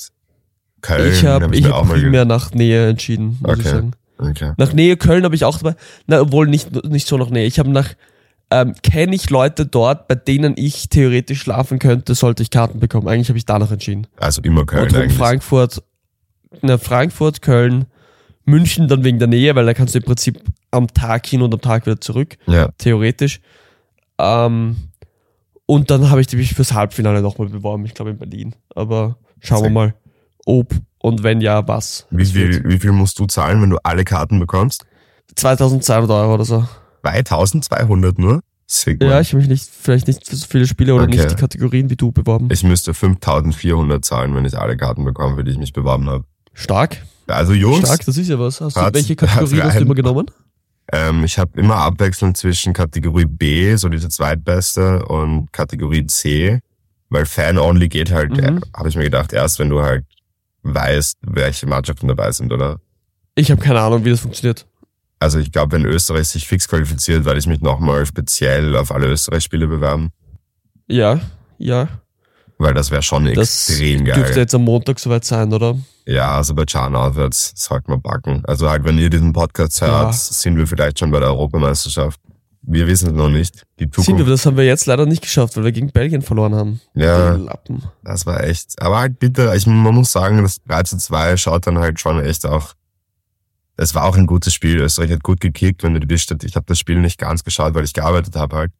Köln 0.82 1.12
ich 1.12 1.24
habe 1.24 1.46
hab 1.46 1.54
ich 1.54 1.62
mir 1.64 1.72
hab 1.74 1.88
primär 1.88 2.24
nach 2.24 2.52
Nähe 2.52 2.90
entschieden, 2.90 3.38
muss 3.40 3.58
ich 3.58 3.66
Okay. 3.66 3.74
sagen. 3.74 3.92
Okay. 4.18 4.52
Nach 4.58 4.72
Nähe 4.72 4.96
Köln 4.96 5.24
habe 5.24 5.34
ich 5.34 5.44
auch 5.44 5.58
dabei, 5.58 5.76
na, 6.06 6.20
obwohl 6.20 6.46
nicht, 6.48 6.84
nicht 6.86 7.06
so 7.06 7.16
nach 7.16 7.30
Nähe. 7.30 7.46
Ich 7.46 7.58
habe 7.58 7.70
nach, 7.70 7.94
ähm, 8.50 8.74
kenne 8.82 9.14
ich 9.14 9.28
Leute 9.30 9.66
dort, 9.66 10.08
bei 10.08 10.14
denen 10.14 10.54
ich 10.56 10.88
theoretisch 10.88 11.40
schlafen 11.42 11.78
könnte, 11.78 12.14
sollte 12.14 12.42
ich 12.42 12.50
Karten 12.50 12.80
bekommen. 12.80 13.06
Eigentlich 13.08 13.28
habe 13.28 13.38
ich 13.38 13.44
danach 13.44 13.70
entschieden. 13.70 14.06
Also 14.16 14.40
immer 14.42 14.64
Köln 14.64 14.84
Und 14.88 14.96
eigentlich. 14.96 15.12
Frankfurt, 15.18 15.82
na, 16.62 16.78
Frankfurt, 16.78 17.42
Köln, 17.42 17.84
München 18.44 18.88
dann 18.88 19.04
wegen 19.04 19.18
der 19.18 19.28
Nähe, 19.28 19.54
weil 19.54 19.66
da 19.66 19.74
kannst 19.74 19.94
du 19.94 19.98
im 19.98 20.04
Prinzip 20.04 20.40
am 20.70 20.86
Tag 20.88 21.26
hin 21.26 21.42
und 21.42 21.52
am 21.52 21.60
Tag 21.60 21.84
wieder 21.86 22.00
zurück, 22.00 22.36
Ja. 22.46 22.70
theoretisch. 22.78 23.40
Ähm, 24.18 24.76
und 25.66 25.90
dann 25.90 26.08
habe 26.10 26.22
ich 26.22 26.32
mich 26.32 26.54
fürs 26.54 26.72
Halbfinale 26.72 27.20
nochmal 27.20 27.48
beworben, 27.48 27.84
ich 27.84 27.92
glaube 27.94 28.10
in 28.12 28.18
Berlin. 28.18 28.54
Aber 28.74 29.18
schauen 29.40 29.64
wir 29.64 29.70
mal, 29.70 29.94
ob 30.46 30.74
und 31.00 31.22
wenn 31.22 31.40
ja, 31.42 31.68
was. 31.68 32.06
Wie 32.10 32.24
viel, 32.24 32.64
wie 32.64 32.78
viel 32.78 32.92
musst 32.92 33.18
du 33.18 33.26
zahlen, 33.26 33.60
wenn 33.60 33.70
du 33.70 33.76
alle 33.82 34.04
Karten 34.04 34.40
bekommst? 34.40 34.86
2200 35.36 36.10
Euro 36.10 36.34
oder 36.34 36.44
so. 36.46 36.66
2200 37.02 38.18
nur? 38.18 38.40
Sick, 38.70 39.02
Ja, 39.02 39.20
ich 39.20 39.28
habe 39.32 39.38
mich 39.38 39.48
nicht, 39.48 39.64
vielleicht 39.70 40.08
nicht 40.08 40.26
für 40.28 40.36
so 40.36 40.46
viele 40.46 40.66
Spiele 40.66 40.94
oder 40.94 41.04
Okay. 41.04 41.16
nicht 41.16 41.30
die 41.30 41.36
Kategorien 41.36 41.88
wie 41.88 41.96
du 41.96 42.12
beworben. 42.12 42.48
ich 42.52 42.62
müsste 42.62 42.92
5400 42.92 44.04
zahlen, 44.04 44.34
wenn 44.34 44.44
ich 44.44 44.58
alle 44.58 44.76
Karten 44.76 45.04
bekomme, 45.04 45.36
für 45.36 45.44
die 45.44 45.52
ich 45.52 45.58
mich 45.58 45.72
beworben 45.72 46.08
habe. 46.10 46.24
Stark, 46.52 46.98
Also 47.28 47.52
Jungs, 47.54 47.78
stark, 47.86 48.04
das 48.04 48.16
ist 48.18 48.28
ja 48.28 48.38
was. 48.38 48.60
Hast 48.60 48.76
du, 48.76 48.80
welche 48.92 49.16
Kategorien 49.16 49.58
hat's 49.62 49.68
hast 49.74 49.78
du 49.80 49.84
immer 49.84 49.94
genommen? 49.94 50.30
Ähm, 50.92 51.24
ich 51.24 51.38
habe 51.38 51.58
immer 51.60 51.76
abwechselnd 51.76 52.36
zwischen 52.36 52.72
Kategorie 52.72 53.26
B, 53.26 53.74
so 53.76 53.88
diese 53.88 54.08
zweitbeste, 54.08 55.04
und 55.06 55.52
Kategorie 55.52 56.06
C, 56.06 56.60
weil 57.10 57.24
Fan-Only 57.26 57.88
geht 57.88 58.10
halt, 58.10 58.32
Mhm. 58.32 58.38
äh, 58.38 58.60
habe 58.76 58.88
ich 58.90 58.96
mir 58.96 59.04
gedacht, 59.04 59.32
erst 59.32 59.58
wenn 59.58 59.68
du 59.70 59.80
halt 59.82 60.04
weißt, 60.62 61.16
welche 61.22 61.66
Mannschaften 61.66 62.08
dabei 62.08 62.32
sind, 62.32 62.52
oder? 62.52 62.80
Ich 63.34 63.50
habe 63.50 63.60
keine 63.62 63.80
Ahnung, 63.80 64.04
wie 64.04 64.10
das 64.10 64.20
funktioniert. 64.20 64.66
Also 65.20 65.38
ich 65.38 65.50
glaube, 65.52 65.72
wenn 65.72 65.84
Österreich 65.84 66.28
sich 66.28 66.46
fix 66.46 66.68
qualifiziert, 66.68 67.24
werde 67.24 67.38
ich 67.40 67.46
mich 67.46 67.60
nochmal 67.60 68.06
speziell 68.06 68.76
auf 68.76 68.92
alle 68.92 69.06
Österreich-Spiele 69.08 69.66
bewerben. 69.66 70.10
Ja, 70.86 71.20
ja. 71.58 71.88
Weil 72.58 72.74
das 72.74 72.90
wäre 72.90 73.02
schon 73.02 73.24
Das 73.34 73.68
extrem 73.68 74.04
geil. 74.04 74.16
dürfte 74.16 74.40
jetzt 74.40 74.54
am 74.54 74.64
Montag 74.64 74.98
soweit 74.98 75.24
sein, 75.24 75.52
oder? 75.52 75.76
Ja, 76.06 76.38
Aserbaidschan 76.38 76.94
auswärts 76.96 77.52
sollten 77.56 77.92
wir 77.92 77.98
backen. 77.98 78.42
Also 78.46 78.68
halt, 78.68 78.84
wenn 78.84 78.98
ihr 78.98 79.10
diesen 79.10 79.32
Podcast 79.32 79.80
hört, 79.80 79.90
Ja. 80.06 80.12
sind 80.12 80.56
wir 80.56 80.66
vielleicht 80.66 80.98
schon 80.98 81.10
bei 81.10 81.20
der 81.20 81.28
Europameisterschaft. 81.28 82.18
Wir 82.62 82.86
wissen 82.88 83.08
es 83.10 83.14
noch 83.14 83.28
nicht. 83.28 83.62
Die 83.78 83.84
Sind 83.84 83.96
wir, 83.96 84.04
Zukunft. 84.04 84.30
das 84.30 84.44
haben 84.46 84.56
wir 84.56 84.64
jetzt 84.64 84.86
leider 84.86 85.06
nicht 85.06 85.22
geschafft, 85.22 85.56
weil 85.56 85.64
wir 85.64 85.72
gegen 85.72 85.90
Belgien 85.90 86.22
verloren 86.22 86.54
haben. 86.54 86.80
Ja, 86.94 87.36
Lappen. 87.36 87.82
das 88.02 88.26
war 88.26 88.42
echt. 88.42 88.80
Aber 88.82 88.98
halt 88.98 89.18
bitte, 89.20 89.52
ich, 89.56 89.66
man 89.66 89.94
muss 89.94 90.10
sagen, 90.12 90.42
das 90.42 90.58
3 90.66 90.82
zu 90.82 90.98
2 90.98 91.36
schaut 91.36 91.66
dann 91.66 91.78
halt 91.78 92.00
schon 92.00 92.20
echt 92.24 92.44
auch. 92.44 92.74
Es 93.80 93.94
war 93.94 94.04
auch 94.04 94.16
ein 94.16 94.26
gutes 94.26 94.52
Spiel. 94.52 94.80
Österreich 94.80 95.12
hat 95.12 95.22
gut 95.22 95.40
gekickt, 95.40 95.84
wenn 95.84 95.94
du 95.94 96.00
die 96.00 96.18
Stadt. 96.18 96.42
Ich 96.42 96.56
habe 96.56 96.66
das 96.66 96.80
Spiel 96.80 96.98
nicht 97.00 97.16
ganz 97.18 97.44
geschaut, 97.44 97.74
weil 97.74 97.84
ich 97.84 97.92
gearbeitet 97.94 98.34
habe 98.34 98.56
halt. 98.56 98.72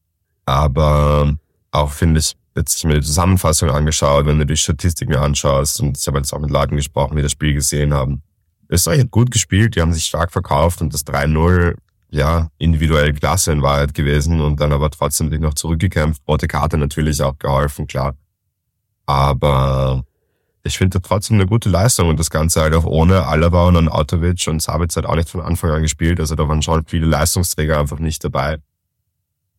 Aber 0.44 1.36
auch 1.70 1.90
finde 1.92 2.18
ich, 2.18 2.36
jetzt 2.56 2.78
ich 2.78 2.84
mir 2.84 2.94
die 2.94 3.06
Zusammenfassung 3.06 3.70
angeschaut, 3.70 4.26
wenn 4.26 4.40
du 4.40 4.46
die 4.46 4.56
Statistiken 4.56 5.14
anschaust 5.14 5.80
und 5.80 5.96
ich 5.96 6.06
habe 6.08 6.18
jetzt 6.18 6.32
auch 6.32 6.40
mit 6.40 6.50
Leuten 6.50 6.74
gesprochen, 6.74 7.16
die 7.16 7.22
das 7.22 7.30
Spiel 7.30 7.54
gesehen 7.54 7.94
haben. 7.94 8.22
Österreich 8.68 9.00
hat 9.00 9.10
gut 9.12 9.30
gespielt, 9.30 9.76
die 9.76 9.80
haben 9.80 9.92
sich 9.92 10.04
stark 10.04 10.32
verkauft 10.32 10.80
und 10.80 10.92
das 10.92 11.06
3-0, 11.06 11.76
ja, 12.10 12.48
individuell 12.58 13.12
klasse 13.12 13.52
in 13.52 13.62
Wahrheit 13.62 13.94
gewesen 13.94 14.40
und 14.40 14.60
dann 14.60 14.72
aber 14.72 14.90
trotzdem 14.90 15.30
sich 15.30 15.38
noch 15.38 15.54
zurückgekämpft. 15.54 16.22
Rote 16.26 16.48
Karte 16.48 16.76
natürlich 16.76 17.22
auch 17.22 17.38
geholfen, 17.38 17.86
klar. 17.86 18.16
Aber 19.06 20.04
ich 20.62 20.78
finde 20.78 21.00
trotzdem 21.00 21.36
eine 21.36 21.46
gute 21.46 21.68
Leistung 21.68 22.08
und 22.08 22.18
das 22.18 22.30
Ganze 22.30 22.60
halt 22.60 22.74
auch 22.74 22.84
ohne 22.84 23.26
Alaba 23.26 23.66
und 23.68 23.88
Autovic 23.88 24.46
und 24.48 24.60
Sabitz 24.60 24.96
hat 24.96 25.06
auch 25.06 25.16
nicht 25.16 25.28
von 25.28 25.40
Anfang 25.40 25.70
an 25.70 25.82
gespielt. 25.82 26.20
Also 26.20 26.34
da 26.34 26.48
waren 26.48 26.62
schon 26.62 26.84
viele 26.86 27.06
Leistungsträger 27.06 27.78
einfach 27.78 27.98
nicht 27.98 28.24
dabei. 28.24 28.58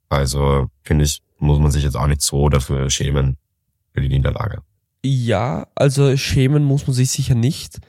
Also 0.10 0.68
finde 0.84 1.06
ich, 1.06 1.22
muss 1.38 1.60
man 1.60 1.72
sich 1.72 1.84
jetzt 1.84 1.96
auch 1.96 2.08
nicht 2.08 2.22
so 2.22 2.50
dafür 2.50 2.90
schämen 2.90 3.38
für 3.94 4.02
die 4.02 4.10
Niederlage. 4.10 4.62
Ja, 5.04 5.68
also 5.76 6.18
schämen 6.18 6.64
muss 6.64 6.86
man 6.86 6.94
sich 6.94 7.10
sicher 7.10 7.36
nicht. 7.36 7.80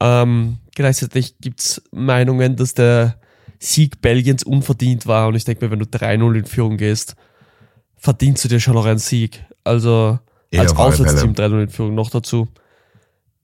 Ähm, 0.00 0.58
gleichzeitig 0.74 1.38
gibt's 1.40 1.82
Meinungen, 1.92 2.56
dass 2.56 2.74
der 2.74 3.20
Sieg 3.58 4.00
Belgiens 4.00 4.44
unverdient 4.44 5.06
war 5.06 5.28
und 5.28 5.34
ich 5.34 5.44
denke 5.44 5.64
mir, 5.64 5.70
wenn 5.70 5.80
du 5.80 5.84
3-0 5.84 6.38
in 6.38 6.44
Führung 6.44 6.76
gehst, 6.76 7.16
verdienst 7.96 8.44
du 8.44 8.48
dir 8.48 8.60
schon 8.60 8.74
noch 8.74 8.86
einen 8.86 9.00
Sieg. 9.00 9.44
Also 9.64 10.18
Ja, 10.52 10.62
als 10.62 10.76
Auswärtsteam 10.76 11.32
3-0 11.32 11.62
in 11.62 11.68
Führung 11.68 11.94
noch 11.94 12.10
dazu. 12.10 12.48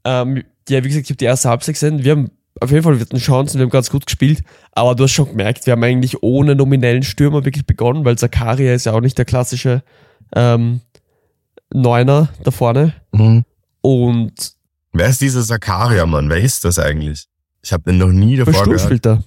Ähm, 0.04 0.44
ja, 0.68 0.82
wie 0.82 0.88
gesagt, 0.88 1.04
ich 1.04 1.10
habe 1.10 1.18
die 1.18 1.24
erste 1.24 1.48
Halbzeit 1.48 1.74
gesehen. 1.74 2.04
Wir 2.04 2.12
haben 2.12 2.30
auf 2.60 2.70
jeden 2.70 2.82
Fall 2.82 2.94
wir 2.94 3.00
hatten 3.00 3.18
Chancen, 3.18 3.58
wir 3.58 3.64
haben 3.64 3.70
ganz 3.70 3.90
gut 3.90 4.06
gespielt, 4.06 4.42
aber 4.72 4.94
du 4.94 5.04
hast 5.04 5.12
schon 5.12 5.28
gemerkt, 5.28 5.66
wir 5.66 5.72
haben 5.72 5.82
eigentlich 5.82 6.22
ohne 6.22 6.54
nominellen 6.54 7.02
Stürmer 7.02 7.44
wirklich 7.44 7.66
begonnen, 7.66 8.04
weil 8.04 8.16
Zakaria 8.16 8.74
ist 8.74 8.86
ja 8.86 8.92
auch 8.92 9.00
nicht 9.00 9.18
der 9.18 9.24
klassische 9.24 9.82
ähm, 10.34 10.80
Neuner 11.72 12.28
da 12.44 12.50
vorne. 12.50 12.94
Und 13.80 14.52
Wer 14.92 15.08
ist 15.08 15.20
dieser 15.20 15.42
Zakaria, 15.42 16.06
Mann? 16.06 16.30
Wer 16.30 16.40
ist 16.40 16.64
das 16.64 16.78
eigentlich? 16.78 17.26
Ich 17.62 17.72
habe 17.72 17.82
den 17.84 17.98
noch 17.98 18.12
nie 18.12 18.36
davor 18.36 18.54
Sturm 18.54 18.66
gehört. 18.66 18.80
spielt 18.82 19.06
er. 19.06 19.24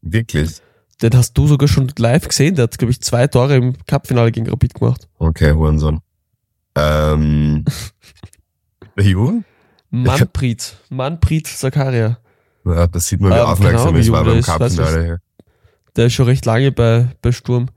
Wirklich? 0.00 0.62
Den 1.02 1.14
hast 1.14 1.34
du 1.34 1.46
sogar 1.46 1.68
schon 1.68 1.92
live 1.98 2.28
gesehen. 2.28 2.54
Der 2.54 2.64
hat, 2.64 2.78
glaube 2.78 2.92
ich, 2.92 3.00
zwei 3.02 3.26
Tore 3.26 3.56
im 3.56 3.74
Cupfinale 3.86 4.32
gegen 4.32 4.48
Rapid 4.48 4.74
gemacht. 4.74 5.08
Okay, 5.18 5.52
Hurensohn. 5.52 6.00
Ähm, 6.74 7.64
Ju? 8.98 9.42
Manfred. 9.90 10.76
Manfred 10.88 11.46
Zakaria. 11.46 12.18
Ja, 12.64 12.86
das 12.86 13.08
sieht 13.08 13.20
man, 13.20 13.32
wie 13.32 13.36
Ähm, 13.36 13.46
aufmerksam 13.46 13.94
genau, 13.94 13.98
ich 13.98 14.12
war 14.12 14.24
beim 14.24 14.32
der 14.32 14.40
ist, 14.40 14.48
weiß 14.48 14.58
Cup-Finale. 14.58 15.20
Der 15.96 16.06
ist 16.06 16.12
schon 16.12 16.26
recht 16.26 16.46
lange 16.46 16.72
bei, 16.72 17.08
bei 17.22 17.32
Sturm. 17.32 17.68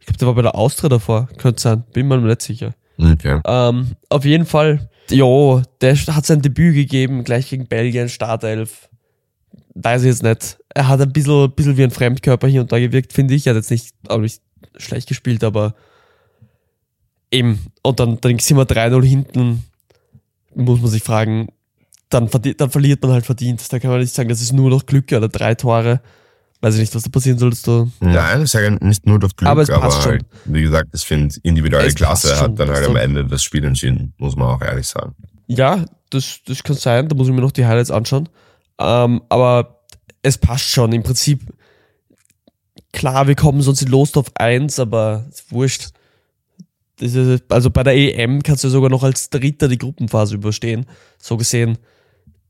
Ich 0.00 0.06
glaube, 0.06 0.18
der 0.18 0.28
war 0.28 0.34
bei 0.34 0.42
der 0.42 0.54
Austria 0.54 0.88
davor. 0.88 1.28
Könnte 1.38 1.60
sein. 1.60 1.84
Bin 1.92 2.08
mir 2.08 2.18
nicht 2.18 2.42
sicher. 2.42 2.74
Okay. 2.98 3.40
Ähm, 3.44 3.92
auf 4.08 4.24
jeden 4.24 4.46
Fall, 4.46 4.88
jo, 5.10 5.62
der 5.80 5.96
hat 5.96 6.26
sein 6.26 6.42
Debüt 6.42 6.74
gegeben, 6.74 7.24
gleich 7.24 7.50
gegen 7.50 7.66
Belgien, 7.66 8.08
Startelf. 8.08 8.88
Weiß 9.74 10.02
ich 10.02 10.08
jetzt 10.08 10.22
nicht. 10.22 10.58
Er 10.74 10.88
hat 10.88 11.00
ein 11.00 11.12
bisschen, 11.12 11.50
bisschen 11.52 11.76
wie 11.76 11.84
ein 11.84 11.90
Fremdkörper 11.90 12.46
hier 12.48 12.60
und 12.60 12.70
da 12.70 12.78
gewirkt, 12.78 13.12
finde 13.12 13.34
ich. 13.34 13.46
Er 13.46 13.50
hat 13.50 13.56
jetzt 13.56 13.70
nicht, 13.70 13.94
auch 14.08 14.18
nicht 14.18 14.42
schlecht 14.76 15.08
gespielt, 15.08 15.42
aber 15.44 15.74
eben. 17.34 17.66
Und 17.82 18.00
dann, 18.00 18.20
dann 18.20 18.38
sind 18.38 18.56
wir 18.56 18.64
3-0 18.66 19.04
hinten. 19.04 19.64
Muss 20.54 20.80
man 20.80 20.90
sich 20.90 21.02
fragen, 21.02 21.48
dann, 22.10 22.28
dann 22.56 22.70
verliert 22.70 23.02
man 23.02 23.12
halt 23.12 23.26
verdient. 23.26 23.60
Da 23.72 23.78
kann 23.78 23.90
man 23.90 24.00
nicht 24.00 24.14
sagen, 24.14 24.28
das 24.28 24.40
ist 24.40 24.52
nur 24.52 24.70
noch 24.70 24.86
Glück 24.86 25.10
oder 25.12 25.28
drei 25.28 25.54
Tore. 25.54 26.00
Weiß 26.60 26.74
ich 26.74 26.80
nicht, 26.80 26.94
was 26.94 27.02
da 27.02 27.10
passieren 27.10 27.38
soll. 27.38 27.50
du- 27.50 27.90
Nein, 28.00 28.42
ich 28.44 28.50
sage 28.50 28.70
nicht 28.80 29.04
nur 29.04 29.18
durch 29.18 29.34
Glück, 29.36 29.48
Aber 29.50 29.62
aber, 29.62 29.72
es 29.74 29.80
passt 29.80 30.06
halt, 30.06 30.24
wie 30.46 30.62
gesagt, 30.62 30.88
ich 30.94 31.02
finde, 31.02 31.34
individuelle 31.42 31.88
Es 31.88 31.94
Klasse 31.94 32.40
hat 32.40 32.58
dann 32.58 32.70
halt 32.70 32.86
am 32.88 32.96
Ende 32.96 33.24
das 33.26 33.42
Spiel 33.42 33.64
entschieden, 33.64 34.14
muss 34.16 34.36
man 34.36 34.48
auch 34.48 34.62
ehrlich 34.62 34.86
sagen. 34.86 35.14
Ja, 35.46 35.84
das, 36.10 36.38
das 36.46 36.62
kann 36.62 36.76
sein, 36.76 37.08
da 37.08 37.14
muss 37.16 37.28
ich 37.28 37.34
mir 37.34 37.40
noch 37.42 37.52
die 37.52 37.66
Highlights 37.66 37.90
anschauen. 37.90 38.28
Ähm, 38.78 39.20
aber 39.28 39.80
es 40.22 40.38
passt 40.38 40.64
schon. 40.70 40.92
Im 40.92 41.02
Prinzip, 41.02 41.42
klar, 42.92 43.26
wir 43.26 43.34
kommen 43.34 43.60
sonst 43.62 43.82
in 43.82 43.88
Losdorf 43.88 44.30
1, 44.36 44.78
aber 44.78 45.26
wurscht. 45.50 45.88
Ist, 47.00 47.44
also 47.48 47.70
bei 47.70 47.82
der 47.82 47.94
EM 47.94 48.42
kannst 48.42 48.62
du 48.64 48.68
sogar 48.68 48.88
noch 48.88 49.02
als 49.02 49.28
Dritter 49.30 49.68
die 49.68 49.78
Gruppenphase 49.78 50.36
überstehen. 50.36 50.86
So 51.18 51.36
gesehen, 51.36 51.78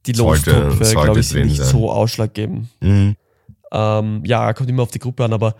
die 0.07 0.13
Lostopfe, 0.13 0.91
glaube 0.93 1.21
ich, 1.21 1.29
sind 1.29 1.47
nicht 1.47 1.57
sein. 1.57 1.67
so 1.67 1.91
ausschlaggebend. 1.91 2.69
Mhm. 2.81 3.17
Ähm, 3.73 4.23
ja, 4.25 4.53
kommt 4.53 4.69
immer 4.69 4.83
auf 4.83 4.91
die 4.91 4.99
Gruppe 4.99 5.25
an, 5.25 5.33
aber 5.33 5.57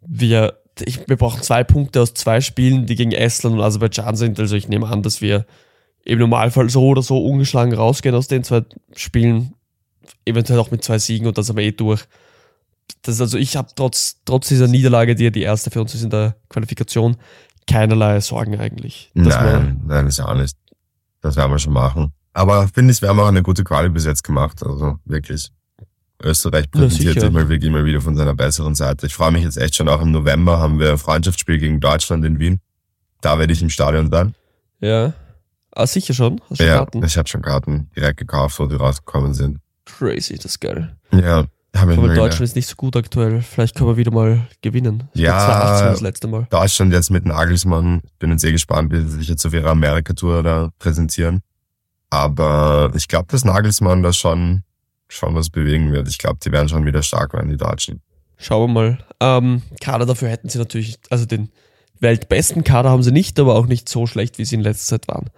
wir, 0.00 0.58
ich, 0.84 1.08
wir 1.08 1.16
brauchen 1.16 1.42
zwei 1.42 1.64
Punkte 1.64 2.02
aus 2.02 2.14
zwei 2.14 2.40
Spielen, 2.40 2.86
die 2.86 2.96
gegen 2.96 3.12
Estland 3.12 3.56
und 3.56 3.62
Aserbaidschan 3.62 4.16
sind. 4.16 4.38
Also 4.38 4.56
ich 4.56 4.68
nehme 4.68 4.86
an, 4.88 5.02
dass 5.02 5.20
wir 5.22 5.46
im 6.04 6.18
Normalfall 6.18 6.70
so 6.70 6.86
oder 6.86 7.02
so 7.02 7.18
ungeschlagen 7.18 7.74
rausgehen 7.74 8.14
aus 8.14 8.28
den 8.28 8.44
zwei 8.44 8.62
Spielen. 8.94 9.54
Eventuell 10.24 10.58
auch 10.58 10.70
mit 10.70 10.84
zwei 10.84 10.98
Siegen 10.98 11.26
und 11.26 11.36
dann 11.36 11.44
sind 11.44 11.56
wir 11.56 11.64
eh 11.64 11.72
durch. 11.72 12.04
Das, 13.02 13.20
also 13.20 13.36
ich 13.36 13.56
habe 13.56 13.68
trotz, 13.74 14.20
trotz 14.24 14.48
dieser 14.48 14.68
Niederlage, 14.68 15.14
die 15.14 15.24
ja 15.24 15.30
die 15.30 15.42
erste 15.42 15.70
für 15.70 15.80
uns 15.80 15.94
ist 15.94 16.02
in 16.02 16.10
der 16.10 16.36
Qualifikation, 16.48 17.16
keinerlei 17.68 18.20
Sorgen 18.20 18.58
eigentlich. 18.58 19.10
Nein, 19.14 19.80
nein, 19.86 20.06
ist 20.06 20.18
ja 20.18 20.26
auch 20.26 20.34
nicht. 20.34 20.56
Das 21.20 21.36
werden 21.36 21.50
wir 21.52 21.58
schon 21.58 21.72
machen. 21.72 22.12
Aber 22.32 22.68
finde 22.68 22.92
ich, 22.92 23.02
wir 23.02 23.08
haben 23.08 23.20
auch 23.20 23.26
eine 23.28 23.42
gute 23.42 23.64
Quali 23.64 23.88
bis 23.88 24.04
jetzt 24.04 24.24
gemacht. 24.24 24.64
Also 24.64 24.98
wirklich. 25.04 25.50
Österreich 26.20 26.68
präsentiert 26.72 27.20
sich 27.20 27.30
mal 27.30 27.48
wirklich 27.48 27.70
immer 27.70 27.84
wieder 27.84 28.00
von 28.00 28.16
seiner 28.16 28.34
besseren 28.34 28.74
Seite. 28.74 29.06
Ich 29.06 29.14
freue 29.14 29.30
mich 29.30 29.44
jetzt 29.44 29.56
echt 29.56 29.76
schon 29.76 29.88
auch 29.88 30.00
im 30.02 30.10
November 30.10 30.58
haben 30.58 30.80
wir 30.80 30.90
ein 30.92 30.98
Freundschaftsspiel 30.98 31.58
gegen 31.58 31.78
Deutschland 31.78 32.24
in 32.24 32.40
Wien. 32.40 32.60
Da 33.20 33.38
werde 33.38 33.52
ich 33.52 33.62
im 33.62 33.70
Stadion 33.70 34.10
sein. 34.10 34.34
ja. 34.80 35.12
Ah, 35.70 35.86
sicher 35.86 36.12
schon. 36.14 36.40
Hast 36.50 36.60
du 36.60 36.64
Ja, 36.66 36.78
Karten? 36.78 37.04
ich 37.04 37.16
hatte 37.16 37.30
schon 37.30 37.42
Karten 37.42 37.88
direkt 37.94 38.16
gekauft, 38.16 38.58
wo 38.58 38.66
die 38.66 38.74
rausgekommen 38.74 39.32
sind. 39.32 39.58
Crazy, 39.84 40.34
das 40.34 40.46
ist 40.46 40.60
geil. 40.60 40.96
Ja, 41.12 41.44
habe 41.76 41.92
ich 41.92 41.98
Aber 41.98 42.08
Deutschland 42.14 42.42
ist 42.42 42.56
nicht 42.56 42.68
so 42.68 42.76
gut 42.76 42.96
aktuell. 42.96 43.42
Vielleicht 43.42 43.74
können 43.76 43.90
wir 43.90 43.96
wieder 43.96 44.10
mal 44.10 44.46
gewinnen. 44.62 45.04
Das 45.12 45.22
Ja. 45.22 45.32
war 45.32 45.46
2018 45.46 45.86
das 45.92 46.00
letzte 46.00 46.28
Mal. 46.28 46.46
Deutschland 46.50 46.92
jetzt 46.92 47.10
mit 47.10 47.24
Nagelsmann. 47.26 48.00
Bin 48.18 48.30
jetzt 48.30 48.40
sehr 48.40 48.52
gespannt, 48.52 48.92
wie 48.92 49.00
sie 49.02 49.18
sich 49.18 49.28
jetzt 49.28 49.44
auf 49.46 49.52
ihrer 49.52 49.70
Amerika-Tour 49.70 50.42
da 50.42 50.70
präsentieren. 50.78 51.42
Aber 52.10 52.90
ich 52.94 53.08
glaube, 53.08 53.26
dass 53.30 53.44
Nagelsmann 53.44 54.02
da 54.02 54.12
schon, 54.12 54.62
schon 55.08 55.34
was 55.34 55.50
bewegen 55.50 55.92
wird. 55.92 56.08
Ich 56.08 56.18
glaube, 56.18 56.38
die 56.42 56.50
werden 56.52 56.68
schon 56.68 56.86
wieder 56.86 57.02
stark 57.02 57.34
werden, 57.34 57.50
die 57.50 57.56
Deutschen. 57.56 58.00
Schauen 58.38 58.70
wir 58.70 58.74
mal. 58.74 58.98
Ähm, 59.20 59.62
Kader 59.80 60.06
dafür 60.06 60.28
hätten 60.28 60.48
sie 60.48 60.58
natürlich, 60.58 60.98
also 61.10 61.26
den 61.26 61.50
weltbesten 62.00 62.64
Kader 62.64 62.90
haben 62.90 63.02
sie 63.02 63.12
nicht, 63.12 63.38
aber 63.40 63.56
auch 63.56 63.66
nicht 63.66 63.88
so 63.88 64.06
schlecht, 64.06 64.38
wie 64.38 64.44
sie 64.44 64.54
in 64.54 64.60
letzter 64.62 64.98
Zeit 65.00 65.08
waren. 65.08 65.30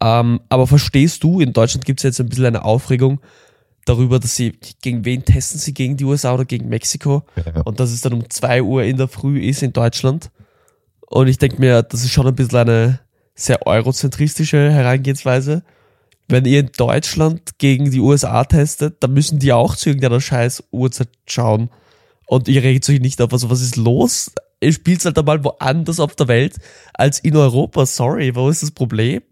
Ähm, 0.00 0.40
aber 0.50 0.66
verstehst 0.66 1.24
du, 1.24 1.40
in 1.40 1.54
Deutschland 1.54 1.86
gibt 1.86 2.00
es 2.00 2.04
jetzt 2.04 2.20
ein 2.20 2.28
bisschen 2.28 2.44
eine 2.44 2.64
Aufregung 2.64 3.20
darüber, 3.86 4.18
dass 4.18 4.36
sie, 4.36 4.58
gegen 4.82 5.04
wen 5.06 5.24
testen 5.24 5.58
sie, 5.58 5.72
gegen 5.72 5.96
die 5.96 6.04
USA 6.04 6.34
oder 6.34 6.44
gegen 6.44 6.68
Mexiko? 6.68 7.24
Ja. 7.36 7.62
Und 7.62 7.80
dass 7.80 7.90
es 7.90 8.02
dann 8.02 8.12
um 8.12 8.28
zwei 8.28 8.62
Uhr 8.62 8.82
in 8.84 8.98
der 8.98 9.08
Früh 9.08 9.40
ist 9.40 9.62
in 9.62 9.72
Deutschland. 9.72 10.30
Und 11.08 11.28
ich 11.28 11.38
denke 11.38 11.60
mir, 11.60 11.82
das 11.82 12.02
ist 12.02 12.12
schon 12.12 12.26
ein 12.26 12.34
bisschen 12.34 12.58
eine 12.58 13.00
sehr 13.34 13.66
eurozentristische 13.66 14.70
Herangehensweise. 14.70 15.62
Wenn 16.28 16.44
ihr 16.44 16.60
in 16.60 16.70
Deutschland 16.76 17.58
gegen 17.58 17.90
die 17.90 18.00
USA 18.00 18.44
testet, 18.44 19.02
dann 19.02 19.14
müssen 19.14 19.38
die 19.38 19.52
auch 19.52 19.76
zu 19.76 19.90
irgendeiner 19.90 20.20
scheiß 20.20 20.64
Uhrzeit 20.72 21.08
schauen. 21.26 21.70
Und 22.26 22.48
ihr 22.48 22.62
regt 22.62 22.88
euch 22.88 23.00
nicht 23.00 23.22
auf. 23.22 23.32
Also 23.32 23.48
was 23.48 23.60
ist 23.60 23.76
los? 23.76 24.32
Ihr 24.60 24.72
spielt 24.72 25.04
halt 25.04 25.16
einmal 25.18 25.44
woanders 25.44 26.00
auf 26.00 26.16
der 26.16 26.26
Welt 26.26 26.56
als 26.94 27.20
in 27.20 27.36
Europa. 27.36 27.86
Sorry, 27.86 28.34
wo 28.34 28.48
ist 28.48 28.62
das 28.62 28.72
Problem? 28.72 29.22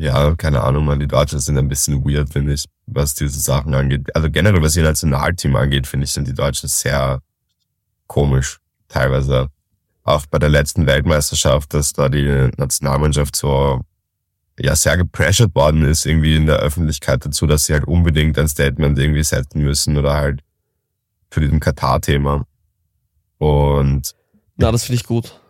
Ja, 0.00 0.32
keine 0.36 0.62
Ahnung, 0.62 0.84
man. 0.84 1.00
Die 1.00 1.08
Deutschen 1.08 1.40
sind 1.40 1.58
ein 1.58 1.66
bisschen 1.66 2.04
weird, 2.04 2.32
finde 2.32 2.52
ich, 2.52 2.66
was 2.86 3.16
diese 3.16 3.40
Sachen 3.40 3.74
angeht. 3.74 4.14
Also 4.14 4.30
generell, 4.30 4.62
was 4.62 4.76
ihr 4.76 4.84
Nationalteam 4.84 5.56
angeht, 5.56 5.88
finde 5.88 6.04
ich, 6.04 6.12
sind 6.12 6.28
die 6.28 6.34
Deutschen 6.34 6.68
sehr 6.68 7.20
komisch, 8.06 8.60
teilweise. 8.86 9.48
Auch 10.04 10.24
bei 10.26 10.38
der 10.38 10.50
letzten 10.50 10.86
Weltmeisterschaft, 10.86 11.74
dass 11.74 11.92
da 11.94 12.08
die 12.08 12.48
Nationalmannschaft 12.56 13.34
so, 13.34 13.80
ja, 14.56 14.76
sehr 14.76 14.98
gepressured 14.98 15.52
worden 15.56 15.84
ist, 15.84 16.06
irgendwie 16.06 16.36
in 16.36 16.46
der 16.46 16.58
Öffentlichkeit 16.58 17.26
dazu, 17.26 17.48
dass 17.48 17.64
sie 17.64 17.72
halt 17.72 17.84
unbedingt 17.84 18.38
ein 18.38 18.46
Statement 18.46 18.96
irgendwie 18.96 19.24
setzen 19.24 19.62
müssen 19.62 19.96
oder 19.96 20.14
halt 20.14 20.44
für 21.28 21.40
diesem 21.40 21.58
Katar-Thema. 21.58 22.46
Und 23.38 24.14
Na, 24.56 24.70
das 24.70 24.84
finde 24.84 25.00
ich 25.00 25.06
gut. 25.06 25.40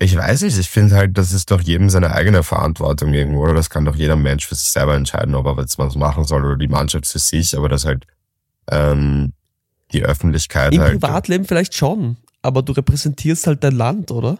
Ich 0.00 0.16
weiß 0.16 0.42
nicht, 0.42 0.58
ich 0.58 0.70
finde 0.70 0.94
halt, 0.94 1.18
das 1.18 1.32
ist 1.32 1.50
doch 1.50 1.60
jedem 1.60 1.90
seine 1.90 2.12
eigene 2.12 2.42
Verantwortung 2.44 3.12
irgendwo, 3.14 3.42
oder? 3.42 3.54
Das 3.54 3.68
kann 3.68 3.84
doch 3.84 3.96
jeder 3.96 4.16
Mensch 4.16 4.46
für 4.46 4.54
sich 4.54 4.68
selber 4.68 4.94
entscheiden, 4.94 5.34
ob 5.34 5.46
er 5.46 5.56
jetzt 5.58 5.78
was 5.78 5.96
machen 5.96 6.24
soll 6.24 6.44
oder 6.44 6.56
die 6.56 6.68
Mannschaft 6.68 7.06
für 7.06 7.18
sich, 7.18 7.56
aber 7.56 7.68
das 7.68 7.84
halt 7.84 8.06
ähm, 8.70 9.32
die 9.92 10.04
Öffentlichkeit 10.04 10.72
Im 10.72 10.80
halt. 10.80 11.00
Privatleben 11.00 11.46
vielleicht 11.46 11.74
schon, 11.74 12.16
aber 12.42 12.62
du 12.62 12.72
repräsentierst 12.72 13.46
halt 13.48 13.64
dein 13.64 13.74
Land, 13.74 14.10
oder? 14.12 14.38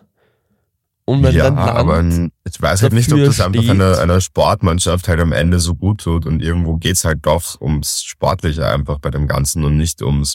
Und 1.04 1.22
wenn 1.24 1.34
ja, 1.34 1.44
dein 1.44 1.56
Land 1.56 1.70
aber 1.70 2.04
ich 2.44 2.62
weiß 2.62 2.82
halt 2.82 2.92
nicht, 2.92 3.12
ob 3.12 3.18
das 3.24 3.40
einfach 3.40 3.62
steht. 3.62 3.70
einer, 3.70 3.98
einer 3.98 4.20
Sportmannschaft 4.20 5.08
halt 5.08 5.18
am 5.20 5.32
Ende 5.32 5.58
so 5.58 5.74
gut 5.74 6.02
tut 6.02 6.24
und 6.24 6.40
irgendwo 6.40 6.76
geht's 6.76 7.04
halt 7.04 7.26
doch 7.26 7.60
ums 7.60 8.02
Sportliche 8.02 8.66
einfach 8.66 8.98
bei 8.98 9.10
dem 9.10 9.26
Ganzen 9.26 9.64
und 9.64 9.76
nicht 9.76 10.02
ums 10.02 10.34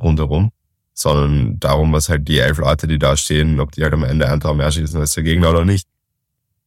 rundherum, 0.00 0.50
sondern 1.00 1.58
darum, 1.58 1.92
was 1.92 2.10
halt 2.10 2.28
die 2.28 2.38
elf 2.38 2.58
Leute, 2.58 2.86
die 2.86 2.98
da 2.98 3.16
stehen, 3.16 3.58
ob 3.58 3.72
die 3.72 3.82
halt 3.82 3.94
am 3.94 4.04
Ende 4.04 4.28
ein 4.28 4.40
Tor 4.40 4.54
mehr 4.54 4.70
schießen 4.70 5.00
als 5.00 5.12
der 5.14 5.22
Gegner 5.22 5.50
oder 5.50 5.64
nicht. 5.64 5.88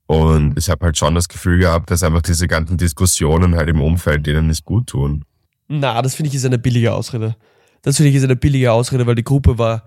Und 0.08 0.58
ich 0.58 0.70
habe 0.70 0.86
halt 0.86 0.98
schon 0.98 1.13
das 1.13 1.30
Gefühl 1.30 1.60
gehabt, 1.60 1.92
dass 1.92 2.02
einfach 2.02 2.24
diese 2.24 2.48
ganzen 2.48 2.78
Diskussionen 2.78 3.56
halt 3.56 3.70
im 3.70 3.80
Umfeld 3.80 4.25
denen 4.25 4.48
nicht 4.48 4.66
gut 4.66 4.88
tun. 4.88 5.24
Na, 5.68 6.02
das 6.02 6.16
finde 6.16 6.30
ich 6.30 6.36
ist 6.36 6.46
eine 6.46 6.58
billige 6.58 6.94
Ausrede. 6.94 7.36
Das 7.84 7.98
finde 7.98 8.10
ich 8.10 8.16
ist 8.16 8.24
eine 8.24 8.36
billige 8.36 8.72
Ausrede, 8.72 9.06
weil 9.06 9.16
die 9.16 9.24
Gruppe 9.24 9.60
war 9.60 9.84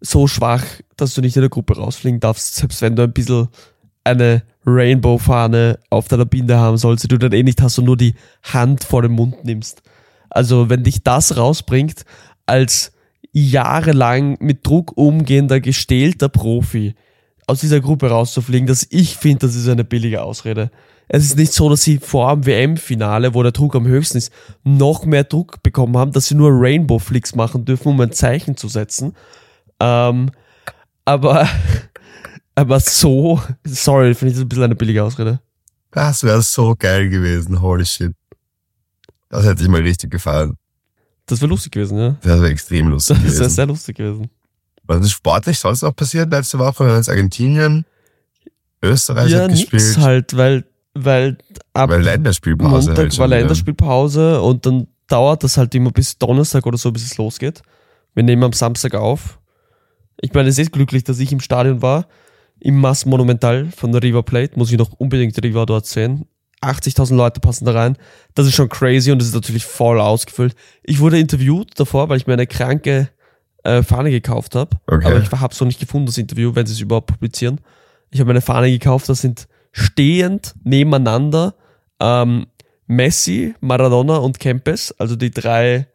so 0.00 0.26
schwach, 0.26 0.64
dass 0.96 1.14
du 1.14 1.20
nicht 1.20 1.36
in 1.36 1.42
der 1.42 1.50
Gruppe 1.50 1.76
rausfliegen 1.76 2.20
darfst, 2.20 2.54
selbst 2.56 2.80
wenn 2.80 2.96
du 2.96 3.02
ein 3.02 3.12
bisschen 3.12 3.48
eine 4.02 4.44
Rainbow-Fahne 4.64 5.78
auf 5.90 6.08
deiner 6.08 6.24
Binde 6.24 6.56
haben 6.56 6.78
sollst, 6.78 7.04
die 7.04 7.08
du 7.08 7.18
dann 7.18 7.32
eh 7.32 7.42
nicht 7.42 7.60
hast 7.60 7.78
und 7.78 7.84
nur 7.84 7.96
die 7.98 8.14
Hand 8.42 8.84
vor 8.84 9.02
den 9.02 9.12
Mund 9.12 9.44
nimmst. 9.44 9.82
Also 10.30 10.70
wenn 10.70 10.84
dich 10.84 11.02
das 11.02 11.36
rausbringt, 11.36 12.04
als 12.46 12.92
jahrelang 13.46 14.36
mit 14.40 14.66
Druck 14.66 14.96
umgehender, 14.96 15.60
gestählter 15.60 16.28
Profi 16.28 16.94
aus 17.46 17.60
dieser 17.60 17.80
Gruppe 17.80 18.10
rauszufliegen, 18.10 18.66
dass 18.66 18.86
ich 18.90 19.16
finde, 19.16 19.46
das 19.46 19.54
ist 19.54 19.68
eine 19.68 19.84
billige 19.84 20.22
Ausrede. 20.22 20.70
Es 21.08 21.24
ist 21.24 21.38
nicht 21.38 21.54
so, 21.54 21.70
dass 21.70 21.82
sie 21.82 21.98
vor 21.98 22.34
dem 22.34 22.44
WM-Finale, 22.44 23.32
wo 23.32 23.42
der 23.42 23.52
Druck 23.52 23.74
am 23.74 23.86
höchsten 23.86 24.18
ist, 24.18 24.30
noch 24.62 25.06
mehr 25.06 25.24
Druck 25.24 25.62
bekommen 25.62 25.96
haben, 25.96 26.12
dass 26.12 26.26
sie 26.26 26.34
nur 26.34 26.50
Rainbow-Flicks 26.52 27.34
machen 27.34 27.64
dürfen, 27.64 27.88
um 27.88 28.00
ein 28.02 28.12
Zeichen 28.12 28.58
zu 28.58 28.68
setzen. 28.68 29.14
Ähm, 29.80 30.30
aber, 31.06 31.48
aber 32.54 32.80
so, 32.80 33.40
sorry, 33.64 34.14
finde 34.14 34.32
ich 34.32 34.36
das 34.36 34.44
ein 34.44 34.48
bisschen 34.50 34.64
eine 34.64 34.76
billige 34.76 35.02
Ausrede. 35.02 35.40
Das 35.90 36.22
wäre 36.22 36.42
so 36.42 36.74
geil 36.78 37.08
gewesen, 37.08 37.62
holy 37.62 37.86
shit. 37.86 38.12
Das 39.30 39.46
hätte 39.46 39.62
ich 39.62 39.68
mal 39.70 39.80
richtig 39.80 40.10
gefallen. 40.10 40.57
Das 41.28 41.40
wäre 41.40 41.48
lustig 41.48 41.72
gewesen, 41.72 41.98
ja. 41.98 42.16
Das 42.22 42.40
wäre 42.40 42.50
extrem 42.50 42.88
lustig 42.88 43.16
Das 43.16 43.24
wäre 43.24 43.34
gewesen. 43.34 43.50
sehr 43.50 43.66
lustig 43.66 43.96
gewesen. 43.96 44.30
Was 44.84 45.00
ist 45.00 45.12
sportlich 45.12 45.58
sonst 45.58 45.82
noch 45.82 45.94
passiert 45.94 46.30
letzte 46.30 46.58
Woche? 46.58 46.84
Wir 46.84 46.90
haben 46.90 46.96
jetzt 46.96 47.10
Argentinien, 47.10 47.84
Österreich 48.82 49.30
ja, 49.30 49.42
hat 49.42 49.50
nix 49.50 49.70
gespielt, 49.70 49.98
halt, 49.98 50.36
weil, 50.36 50.64
weil 50.94 51.38
ab 51.74 51.90
weil 51.90 52.02
Länderspielpause 52.02 52.70
Montag 52.88 52.96
halt 52.96 53.14
schon 53.14 53.20
war. 53.22 53.28
Länderspielpause 53.28 54.40
und 54.40 54.64
dann 54.64 54.88
dauert 55.08 55.44
das 55.44 55.56
halt 55.56 55.74
immer 55.74 55.90
bis 55.90 56.16
Donnerstag 56.18 56.66
oder 56.66 56.78
so, 56.78 56.90
bis 56.90 57.04
es 57.04 57.16
losgeht. 57.18 57.62
Wir 58.14 58.22
nehmen 58.22 58.44
am 58.44 58.52
Samstag 58.52 58.94
auf. 58.94 59.38
Ich 60.20 60.32
meine, 60.32 60.48
es 60.48 60.58
ist 60.58 60.72
glücklich, 60.72 61.04
dass 61.04 61.18
ich 61.18 61.32
im 61.32 61.40
Stadion 61.40 61.82
war. 61.82 62.06
Im 62.60 62.80
Mass 62.80 63.06
Monumental 63.06 63.70
von 63.70 63.92
der 63.92 64.02
River 64.02 64.22
Plate. 64.24 64.58
Muss 64.58 64.72
ich 64.72 64.78
noch 64.78 64.92
unbedingt 64.94 65.40
River 65.42 65.66
dort 65.66 65.86
sehen. 65.86 66.26
80.000 66.60 67.14
Leute 67.14 67.40
passen 67.40 67.64
da 67.64 67.72
rein. 67.72 67.96
Das 68.34 68.46
ist 68.46 68.54
schon 68.54 68.68
crazy 68.68 69.12
und 69.12 69.22
es 69.22 69.28
ist 69.28 69.34
natürlich 69.34 69.64
voll 69.64 70.00
ausgefüllt. 70.00 70.54
Ich 70.82 71.00
wurde 71.00 71.18
interviewt 71.18 71.78
davor, 71.78 72.08
weil 72.08 72.16
ich 72.16 72.26
mir 72.26 72.32
eine 72.32 72.46
kranke 72.46 73.08
äh, 73.64 73.82
Fahne 73.82 74.10
gekauft 74.10 74.54
habe. 74.54 74.76
Okay. 74.86 75.06
Aber 75.06 75.20
ich 75.20 75.30
habe 75.30 75.52
es 75.52 75.60
noch 75.60 75.66
nicht 75.66 75.80
gefunden, 75.80 76.06
das 76.06 76.18
Interview, 76.18 76.54
wenn 76.54 76.66
sie 76.66 76.72
es 76.72 76.80
überhaupt 76.80 77.08
publizieren. 77.08 77.60
Ich 78.10 78.20
habe 78.20 78.30
eine 78.30 78.40
Fahne 78.40 78.70
gekauft, 78.70 79.08
das 79.08 79.20
sind 79.20 79.48
stehend 79.72 80.54
nebeneinander 80.64 81.54
ähm, 82.00 82.46
Messi, 82.86 83.54
Maradona 83.60 84.16
und 84.16 84.40
Kempes, 84.40 84.92
also 84.98 85.14
die 85.14 85.30
drei 85.30 85.86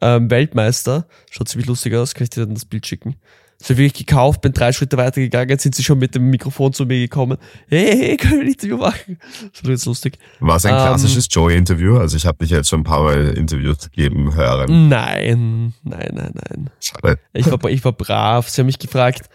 ähm, 0.00 0.30
Weltmeister. 0.30 1.06
Schaut 1.30 1.48
ziemlich 1.48 1.68
lustig 1.68 1.94
aus, 1.94 2.14
kann 2.14 2.24
ich 2.24 2.30
dir 2.30 2.44
dann 2.44 2.54
das 2.54 2.64
Bild 2.64 2.86
schicken. 2.86 3.16
Das 3.60 3.68
habe 3.68 3.82
ich 3.82 3.92
gekauft, 3.92 4.40
bin 4.40 4.54
drei 4.54 4.72
Schritte 4.72 4.96
weitergegangen, 4.96 5.50
jetzt 5.50 5.64
sind 5.64 5.74
sie 5.74 5.84
schon 5.84 5.98
mit 5.98 6.14
dem 6.14 6.30
Mikrofon 6.30 6.72
zu 6.72 6.86
mir 6.86 6.98
gekommen. 6.98 7.36
Hey, 7.68 7.94
hey, 7.94 8.16
können 8.16 8.36
wir 8.36 8.40
ein 8.40 8.48
Interview 8.48 8.78
machen? 8.78 9.18
Das 9.52 9.62
war 9.62 9.70
jetzt 9.70 9.84
lustig. 9.84 10.18
War 10.40 10.56
es 10.56 10.64
ein 10.64 10.72
Ähm, 10.72 10.80
klassisches 10.80 11.28
Joey-Interview? 11.30 11.98
Also 11.98 12.16
ich 12.16 12.24
habe 12.24 12.38
dich 12.38 12.48
jetzt 12.50 12.70
schon 12.70 12.80
ein 12.80 12.84
paar 12.84 13.02
Mal 13.02 13.36
Interviews 13.36 13.90
gegeben 13.90 14.34
hören. 14.34 14.88
Nein, 14.88 15.74
nein, 15.82 16.10
nein, 16.14 16.32
nein. 16.32 16.70
Schade. 16.80 17.18
Ich 17.34 17.50
war, 17.50 17.62
ich 17.70 17.84
war 17.84 17.92
brav. 17.92 18.48
Sie 18.48 18.62
haben 18.62 18.66
mich 18.66 18.78
gefragt, 18.78 19.28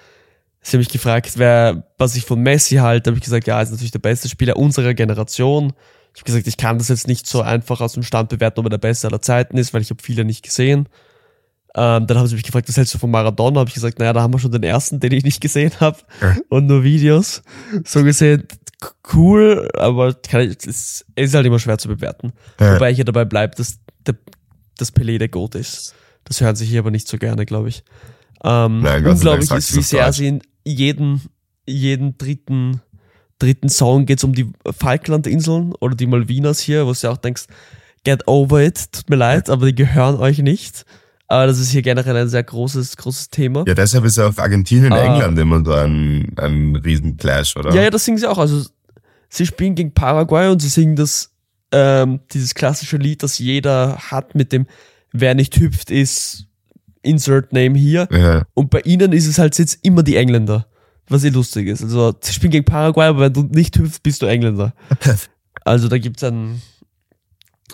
sie 0.62 0.76
haben 0.76 0.80
mich 0.80 0.90
gefragt, 0.90 1.34
wer, 1.36 1.88
was 2.00 2.16
ich 2.16 2.26
von 2.26 2.42
Messi 2.42 2.78
halte. 2.78 3.12
Habe 3.12 3.20
ich 3.20 3.24
gesagt, 3.24 3.46
ja, 3.46 3.58
er 3.58 3.62
ist 3.64 3.70
natürlich 3.72 3.92
der 3.92 4.00
beste 4.00 4.28
Spieler 4.28 4.58
unserer 4.58 4.96
Generation. 4.96 5.74
Ich 6.16 6.22
habe 6.22 6.26
gesagt, 6.26 6.48
ich 6.48 6.58
kann 6.58 6.80
das 6.80 6.88
jetzt 6.88 7.08
nicht 7.08 7.28
so 7.28 7.44
einfach 7.44 7.80
aus 7.80 7.94
dem 7.94 8.02
Stand 8.02 8.30
bewerten, 8.30 8.60
ob 8.60 8.66
er 8.66 8.70
der 8.72 8.78
Beste 8.80 9.08
aller 9.08 9.22
Zeiten 9.22 9.56
ist, 9.58 9.72
weil 9.76 9.84
ich 9.84 9.92
habe 9.92 10.02
viele 10.02 10.26
nicht 10.26 10.44
gesehen. 10.44 10.90
Ähm, 11.78 12.08
dann 12.08 12.18
haben 12.18 12.28
sie 12.28 12.36
mich 12.36 12.44
gefragt, 12.44 12.70
was 12.70 12.78
hältst 12.78 12.94
du 12.94 12.98
von 12.98 13.12
Maradona? 13.12 13.60
Habe 13.60 13.68
ich 13.68 13.74
gesagt, 13.74 14.00
naja, 14.00 14.14
da 14.14 14.22
haben 14.22 14.34
wir 14.34 14.40
schon 14.40 14.52
den 14.52 14.64
ersten, 14.64 15.00
den 15.02 15.12
ich 15.12 15.24
nicht 15.26 15.42
gesehen 15.42 15.72
habe 15.82 15.98
Ja. 16.22 16.36
und 16.50 16.68
nur 16.68 16.84
Videos. 16.84 17.42
So 17.84 18.04
gesehen 18.04 18.48
cool, 19.14 19.70
aber 19.78 20.14
kann 20.14 20.42
ich, 20.42 20.58
es 20.66 21.06
ist 21.16 21.34
halt 21.34 21.46
immer 21.46 21.60
schwer 21.60 21.78
zu 21.78 21.88
bewerten. 21.88 22.34
Ja. 22.60 22.76
Wobei 22.76 22.92
ich 22.92 22.98
ja 22.98 23.04
dabei 23.04 23.26
bleibe, 23.26 23.56
dass 23.56 23.80
der, 24.06 24.16
das 24.78 24.94
Pelé 24.96 25.18
der 25.18 25.30
Goat 25.30 25.56
ist. 25.56 25.96
Das 26.24 26.42
hören 26.42 26.56
sich 26.56 26.70
hier 26.70 26.80
aber 26.80 26.92
nicht 26.92 27.08
so 27.08 27.18
gerne, 27.18 27.46
glaube 27.46 27.70
ich. 27.70 27.84
Ähm, 28.44 28.82
Nein, 28.82 29.06
unglaublich 29.06 29.52
ist, 29.52 29.76
wie 29.76 29.82
sehr 29.82 30.12
sie 30.14 30.28
in 30.28 30.42
jeden, 30.64 31.22
jeden 31.68 32.18
dritten, 32.18 32.82
dritten 33.40 33.70
Song 33.70 34.06
geht's 34.06 34.24
um 34.24 34.34
die 34.34 34.52
Falklandinseln 34.78 35.74
oder 35.80 35.96
die 35.96 36.08
Malvinas 36.08 36.60
hier, 36.60 36.86
wo 36.86 36.94
du 36.94 37.12
auch 37.12 37.18
denkst, 37.18 37.46
get 38.04 38.28
over 38.28 38.62
it, 38.64 38.92
tut 38.92 39.10
mir 39.10 39.16
leid, 39.16 39.50
aber 39.50 39.66
die 39.68 39.76
gehören 39.76 40.16
euch 40.18 40.40
nicht. 40.40 40.86
Aber 41.28 41.48
das 41.48 41.60
ist 41.60 41.72
hier 41.72 41.82
generell 41.82 42.16
ein 42.16 42.30
sehr 42.30 42.44
großes, 42.44 42.98
großes 42.98 43.30
Thema. 43.30 43.64
Ja, 43.68 43.74
deshalb 43.74 44.06
ist 44.06 44.18
ja 44.18 44.28
auf 44.28 44.38
Argentinien, 44.40 44.94
Ah. 44.94 45.04
England 45.04 45.40
immer 45.40 45.64
so 45.66 45.74
ein, 45.74 46.32
ein 46.38 46.76
Riesen-Clash, 46.76 47.56
oder? 47.58 47.74
Ja, 47.74 47.82
ja, 47.84 47.90
das 47.90 48.06
singen 48.06 48.18
sie 48.20 48.30
auch. 48.30 48.38
Also 48.38 48.64
sie 49.30 49.46
spielen 49.46 49.74
gegen 49.76 49.94
Paraguay 49.94 50.50
und 50.52 50.62
sie 50.62 50.70
singen 50.70 50.96
das, 50.96 51.32
ähm, 51.72 52.20
dieses 52.32 52.54
klassische 52.54 52.98
Lied, 52.98 53.24
das 53.24 53.40
jeder 53.40 53.98
hat 53.98 54.36
mit 54.36 54.52
dem 54.52 54.68
Wer 55.12 55.34
nicht 55.34 55.58
hüpft, 55.58 55.92
ist 55.92 56.46
Insert 57.02 57.54
Name 57.54 57.78
hier. 57.78 58.08
ja. 58.12 58.44
Und 58.54 58.70
bei 58.70 58.82
ihnen 58.82 59.14
ist 59.14 59.28
es 59.28 59.40
halt 59.40 59.58
jetzt 59.58 59.80
immer 59.84 60.04
die 60.04 60.18
Engländer. 60.18 60.68
Was 61.08 61.24
eh 61.24 61.30
lustig 61.30 61.68
ist. 61.68 61.84
Also 61.84 62.14
sie 62.22 62.34
spielen 62.34 62.52
gegen 62.52 62.66
Paraguay, 62.66 63.06
aber 63.06 63.20
wenn 63.22 63.34
du 63.34 63.44
nicht 63.44 63.78
hüpfst, 63.78 64.02
bist 64.04 64.22
du 64.22 64.26
Engländer. 64.28 64.74
Also 65.64 65.88
da 65.88 65.98
gibt's 65.98 66.24
ein, 66.24 66.62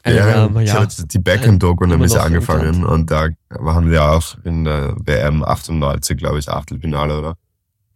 ein 0.03 0.15
Ja, 0.15 0.45
ähm, 0.45 0.57
ich 0.59 0.67
ja. 0.69 0.73
habe 0.75 0.83
jetzt 0.85 1.13
die 1.13 1.19
Beckham-Doku 1.19 1.85
nämlich 1.85 2.17
angefangen 2.19 2.83
und 2.85 3.11
da 3.11 3.27
haben 3.51 3.87
wir 3.89 3.95
ja 3.95 4.11
auch 4.11 4.35
in 4.43 4.63
der 4.63 4.95
WM 5.05 5.43
98, 5.43 6.17
glaube 6.17 6.39
ich, 6.39 6.49
Achtelfinale, 6.49 7.17
oder? 7.17 7.35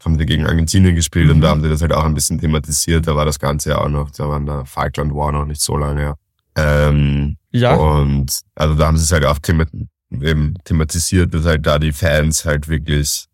Haben 0.03 0.19
wir 0.19 0.25
gegen 0.27 0.45
Argentinien 0.45 0.93
gespielt 0.95 1.31
und 1.31 1.37
Mhm. 1.37 1.41
da 1.41 1.49
haben 1.49 1.63
sie 1.63 1.69
das 1.69 1.81
halt 1.81 1.93
auch 1.93 2.03
ein 2.03 2.13
bisschen 2.13 2.39
thematisiert. 2.39 3.07
Da 3.07 3.15
war 3.15 3.25
das 3.25 3.39
Ganze 3.39 3.69
ja 3.71 3.79
auch 3.79 3.89
noch, 3.89 4.11
da 4.11 4.29
war 4.29 4.39
der 4.39 4.65
Falkland 4.65 5.13
War 5.15 5.31
noch 5.31 5.45
nicht 5.45 5.61
so 5.61 5.77
lange 5.77 5.99
her. 6.01 6.15
Ähm, 6.55 7.37
ja, 7.51 7.73
Und 7.75 8.39
also 8.53 8.75
da 8.75 8.85
haben 8.87 8.97
sie 8.97 9.03
es 9.03 9.11
halt 9.11 9.25
auch 9.25 9.39
thema 9.39 9.65
eben 10.11 10.53
thematisiert, 10.63 11.33
dass 11.33 11.45
halt 11.45 11.65
da 11.65 11.79
die 11.79 11.91
Fans 11.91 12.45
halt 12.45 12.67
wirklich, 12.67 13.25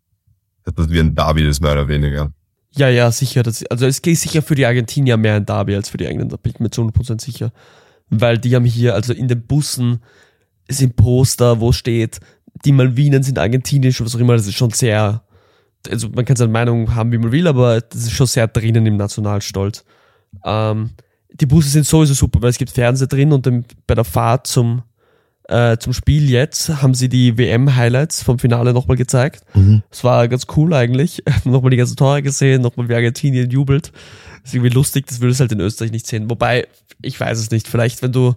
dass 0.64 0.74
das 0.76 0.90
wie 0.90 1.00
ein 1.00 1.14
Derby 1.14 1.46
ist, 1.48 1.62
mehr 1.62 1.74
oder 1.74 1.88
weniger. 1.90 2.32
ja, 2.74 2.88
ja, 2.88 3.12
sicher. 3.12 3.44
Das, 3.44 3.66
also 3.66 3.86
es 3.86 4.02
geht 4.02 4.18
sicher 4.18 4.42
für 4.42 4.56
die 4.56 4.66
Argentinier 4.66 5.18
mehr 5.18 5.36
ein 5.36 5.46
Derby 5.46 5.76
als 5.76 5.90
für 5.90 5.98
die 5.98 6.06
Engländer, 6.06 6.38
bin 6.38 6.54
ich 6.54 6.60
mir 6.62 6.70
zu 6.70 6.82
100% 6.84 7.20
sicher. 7.20 7.52
Weil 8.12 8.38
die 8.38 8.56
haben 8.56 8.66
hier, 8.66 8.94
also 8.94 9.14
in 9.14 9.28
den 9.28 9.48
Bussen 9.48 10.02
sind 10.70 10.96
Poster, 10.96 11.60
wo 11.60 11.72
steht, 11.72 12.20
die 12.66 12.72
Malvinen 12.72 13.24
sind 13.24 13.40
argentinisch, 13.40 14.02
was 14.02 14.16
auch 14.16 14.20
immer, 14.20 14.34
das 14.34 14.48
ist 14.48 14.56
schon 14.56 14.72
sehr, 14.72 15.24
also 15.90 16.10
man 16.10 16.26
kann 16.26 16.36
seine 16.36 16.52
Meinung 16.52 16.94
haben, 16.94 17.12
wie 17.12 17.18
man 17.18 17.32
will, 17.32 17.48
aber 17.48 17.82
das 17.82 18.04
ist 18.04 18.12
schon 18.12 18.28
sehr 18.28 18.48
drinnen 18.48 18.86
im 18.86 18.98
Nationalstolz. 18.98 19.84
Ähm, 20.46 20.92
die 21.34 21.46
Busse 21.46 21.70
sind 21.70 21.86
sowieso 21.86 22.14
super, 22.14 22.42
weil 22.42 22.50
es 22.50 22.58
gibt 22.58 22.72
Fernseher 22.72 23.08
drin 23.08 23.32
und 23.32 23.46
dann 23.46 23.66
bei 23.88 23.96
der 23.96 24.04
Fahrt 24.04 24.48
zum, 24.48 24.84
äh, 25.52 25.78
zum 25.78 25.94
Spiel 25.94 26.30
jetzt 26.30 26.82
haben 26.82 26.94
sie 26.94 27.10
die 27.10 27.38
WM-Highlights 27.38 28.24
vom 28.24 28.40
Finale 28.40 28.74
nochmal 28.74 28.98
gezeigt. 28.98 29.44
Es 29.90 30.04
war 30.04 30.28
ganz 30.28 30.48
cool 30.56 30.74
eigentlich. 30.74 31.24
nochmal 31.44 31.72
die 31.72 31.78
ganzen 31.78 31.98
Tore 31.98 32.22
gesehen, 32.22 32.62
nochmal 32.62 32.88
wie 32.88 32.96
Argentinien 32.96 33.50
jubelt. 33.50 33.92
ist 34.44 34.54
irgendwie 34.54 34.74
lustig, 34.74 35.08
das 35.08 35.20
würdest 35.20 35.40
du 35.40 35.44
halt 35.44 35.52
in 35.52 35.60
Österreich 35.60 35.92
nicht 35.92 36.08
sehen. 36.08 36.30
Wobei, 36.30 36.68
ich 37.02 37.20
weiß 37.20 37.38
es 37.38 37.52
nicht. 37.52 37.68
Vielleicht, 37.68 38.02
wenn 38.02 38.14
du 38.14 38.36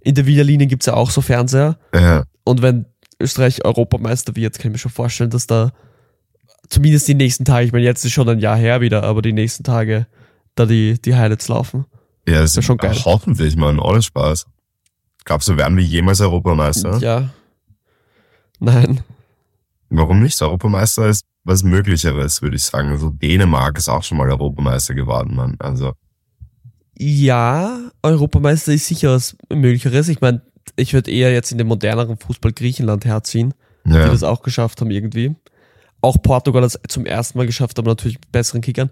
in 0.00 0.14
der 0.14 0.26
Wiener 0.26 0.44
Linie 0.44 0.66
gibt's 0.66 0.86
ja 0.86 0.94
auch 0.94 1.10
so 1.10 1.20
Fernseher. 1.20 1.78
Ja, 1.94 2.24
Und 2.44 2.60
wenn 2.62 2.86
Österreich 3.20 3.64
Europameister 3.64 4.34
wird, 4.36 4.58
kann 4.58 4.70
ich 4.70 4.72
mir 4.72 4.78
schon 4.78 4.92
vorstellen, 4.92 5.30
dass 5.30 5.46
da 5.46 5.72
zumindest 6.68 7.06
die 7.08 7.14
nächsten 7.14 7.44
Tage, 7.44 7.66
ich 7.66 7.72
meine, 7.72 7.84
jetzt 7.84 8.04
ist 8.04 8.12
schon 8.12 8.28
ein 8.28 8.40
Jahr 8.40 8.56
her 8.56 8.80
wieder, 8.80 9.04
aber 9.04 9.22
die 9.22 9.32
nächsten 9.32 9.64
Tage 9.64 10.06
da 10.54 10.66
die, 10.66 11.00
die 11.00 11.14
Highlights 11.14 11.48
laufen. 11.48 11.86
ja 12.26 12.40
das 12.40 12.56
Wär 12.56 12.62
schon 12.62 12.78
geil. 12.78 12.96
Hoffentlich, 13.04 13.56
man, 13.56 13.78
ohne 13.78 14.02
Spaß. 14.02 14.46
Glaubst 15.28 15.46
du, 15.46 15.58
werden 15.58 15.76
wir 15.76 15.84
jemals 15.84 16.22
Europameister? 16.22 16.96
Ja. 17.00 17.28
Nein. 18.60 19.02
Warum 19.90 20.22
nicht? 20.22 20.40
Europameister 20.40 21.06
ist 21.06 21.26
was 21.44 21.62
Möglicheres, 21.62 22.40
würde 22.40 22.56
ich 22.56 22.64
sagen. 22.64 22.88
Also 22.88 23.10
Dänemark 23.10 23.76
ist 23.76 23.90
auch 23.90 24.02
schon 24.02 24.16
mal 24.16 24.30
Europameister 24.30 24.94
geworden, 24.94 25.36
Mann. 25.36 25.56
Also 25.58 25.92
Ja, 26.96 27.78
Europameister 28.02 28.72
ist 28.72 28.86
sicher 28.86 29.10
was 29.10 29.36
Möglicheres. 29.52 30.08
Ich 30.08 30.22
meine, 30.22 30.40
ich 30.76 30.94
würde 30.94 31.10
eher 31.10 31.30
jetzt 31.30 31.52
in 31.52 31.58
den 31.58 31.66
moderneren 31.66 32.16
Fußball 32.16 32.54
Griechenland 32.54 33.04
herziehen, 33.04 33.52
die 33.84 33.92
ja, 33.92 34.08
das 34.08 34.22
auch 34.22 34.40
geschafft 34.40 34.80
haben 34.80 34.90
irgendwie. 34.90 35.36
Auch 36.00 36.16
Portugal 36.22 36.62
hat 36.62 36.70
es 36.70 36.80
zum 36.88 37.04
ersten 37.04 37.36
Mal 37.36 37.46
geschafft, 37.46 37.78
aber 37.78 37.90
natürlich 37.90 38.18
mit 38.18 38.32
besseren 38.32 38.62
Kickern. 38.62 38.88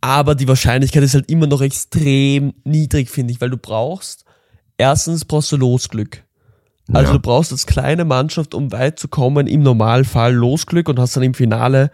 Aber 0.00 0.36
die 0.36 0.46
Wahrscheinlichkeit 0.46 1.02
ist 1.02 1.14
halt 1.14 1.28
immer 1.28 1.48
noch 1.48 1.60
extrem 1.60 2.54
niedrig, 2.62 3.10
finde 3.10 3.32
ich, 3.32 3.40
weil 3.40 3.50
du 3.50 3.56
brauchst, 3.56 4.21
erstens 4.82 5.24
brauchst 5.24 5.52
du 5.52 5.56
Losglück. 5.56 6.24
Also 6.92 7.12
ja. 7.12 7.18
du 7.18 7.22
brauchst 7.22 7.52
als 7.52 7.66
kleine 7.66 8.04
Mannschaft, 8.04 8.52
um 8.52 8.72
weit 8.72 8.98
zu 8.98 9.06
kommen, 9.06 9.46
im 9.46 9.62
Normalfall 9.62 10.34
Losglück 10.34 10.88
und 10.88 10.98
hast 10.98 11.16
dann 11.16 11.22
im 11.22 11.34
Finale 11.34 11.92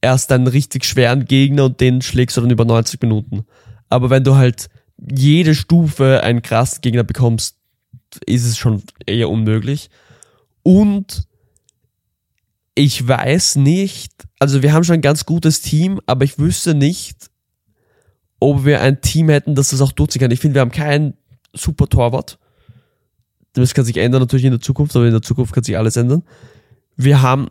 erst 0.00 0.32
einen 0.32 0.46
richtig 0.46 0.86
schweren 0.86 1.26
Gegner 1.26 1.66
und 1.66 1.80
den 1.80 2.00
schlägst 2.00 2.36
du 2.36 2.40
dann 2.40 2.50
über 2.50 2.64
90 2.64 3.02
Minuten. 3.02 3.44
Aber 3.90 4.08
wenn 4.08 4.24
du 4.24 4.36
halt 4.36 4.68
jede 4.96 5.54
Stufe 5.54 6.22
einen 6.22 6.40
krassen 6.40 6.80
Gegner 6.80 7.04
bekommst, 7.04 7.56
ist 8.24 8.46
es 8.46 8.56
schon 8.56 8.82
eher 9.04 9.28
unmöglich. 9.28 9.90
Und 10.62 11.28
ich 12.74 13.06
weiß 13.06 13.56
nicht, 13.56 14.12
also 14.38 14.62
wir 14.62 14.72
haben 14.72 14.84
schon 14.84 14.94
ein 14.94 15.02
ganz 15.02 15.26
gutes 15.26 15.60
Team, 15.60 16.00
aber 16.06 16.24
ich 16.24 16.38
wüsste 16.38 16.74
nicht, 16.74 17.30
ob 18.40 18.64
wir 18.64 18.80
ein 18.80 19.02
Team 19.02 19.28
hätten, 19.28 19.54
das 19.54 19.70
das 19.70 19.82
auch 19.82 19.92
durchziehen 19.92 20.22
kann. 20.22 20.30
Ich 20.30 20.40
finde, 20.40 20.54
wir 20.54 20.60
haben 20.62 20.70
keinen 20.70 21.14
super 21.56 21.86
Torwart. 21.88 22.38
Das 23.54 23.72
kann 23.74 23.84
sich 23.84 23.96
ändern 23.96 24.20
natürlich 24.20 24.44
in 24.44 24.52
der 24.52 24.60
Zukunft, 24.60 24.94
aber 24.96 25.06
in 25.06 25.12
der 25.12 25.22
Zukunft 25.22 25.52
kann 25.54 25.64
sich 25.64 25.76
alles 25.78 25.96
ändern. 25.96 26.22
Wir 26.96 27.22
haben 27.22 27.48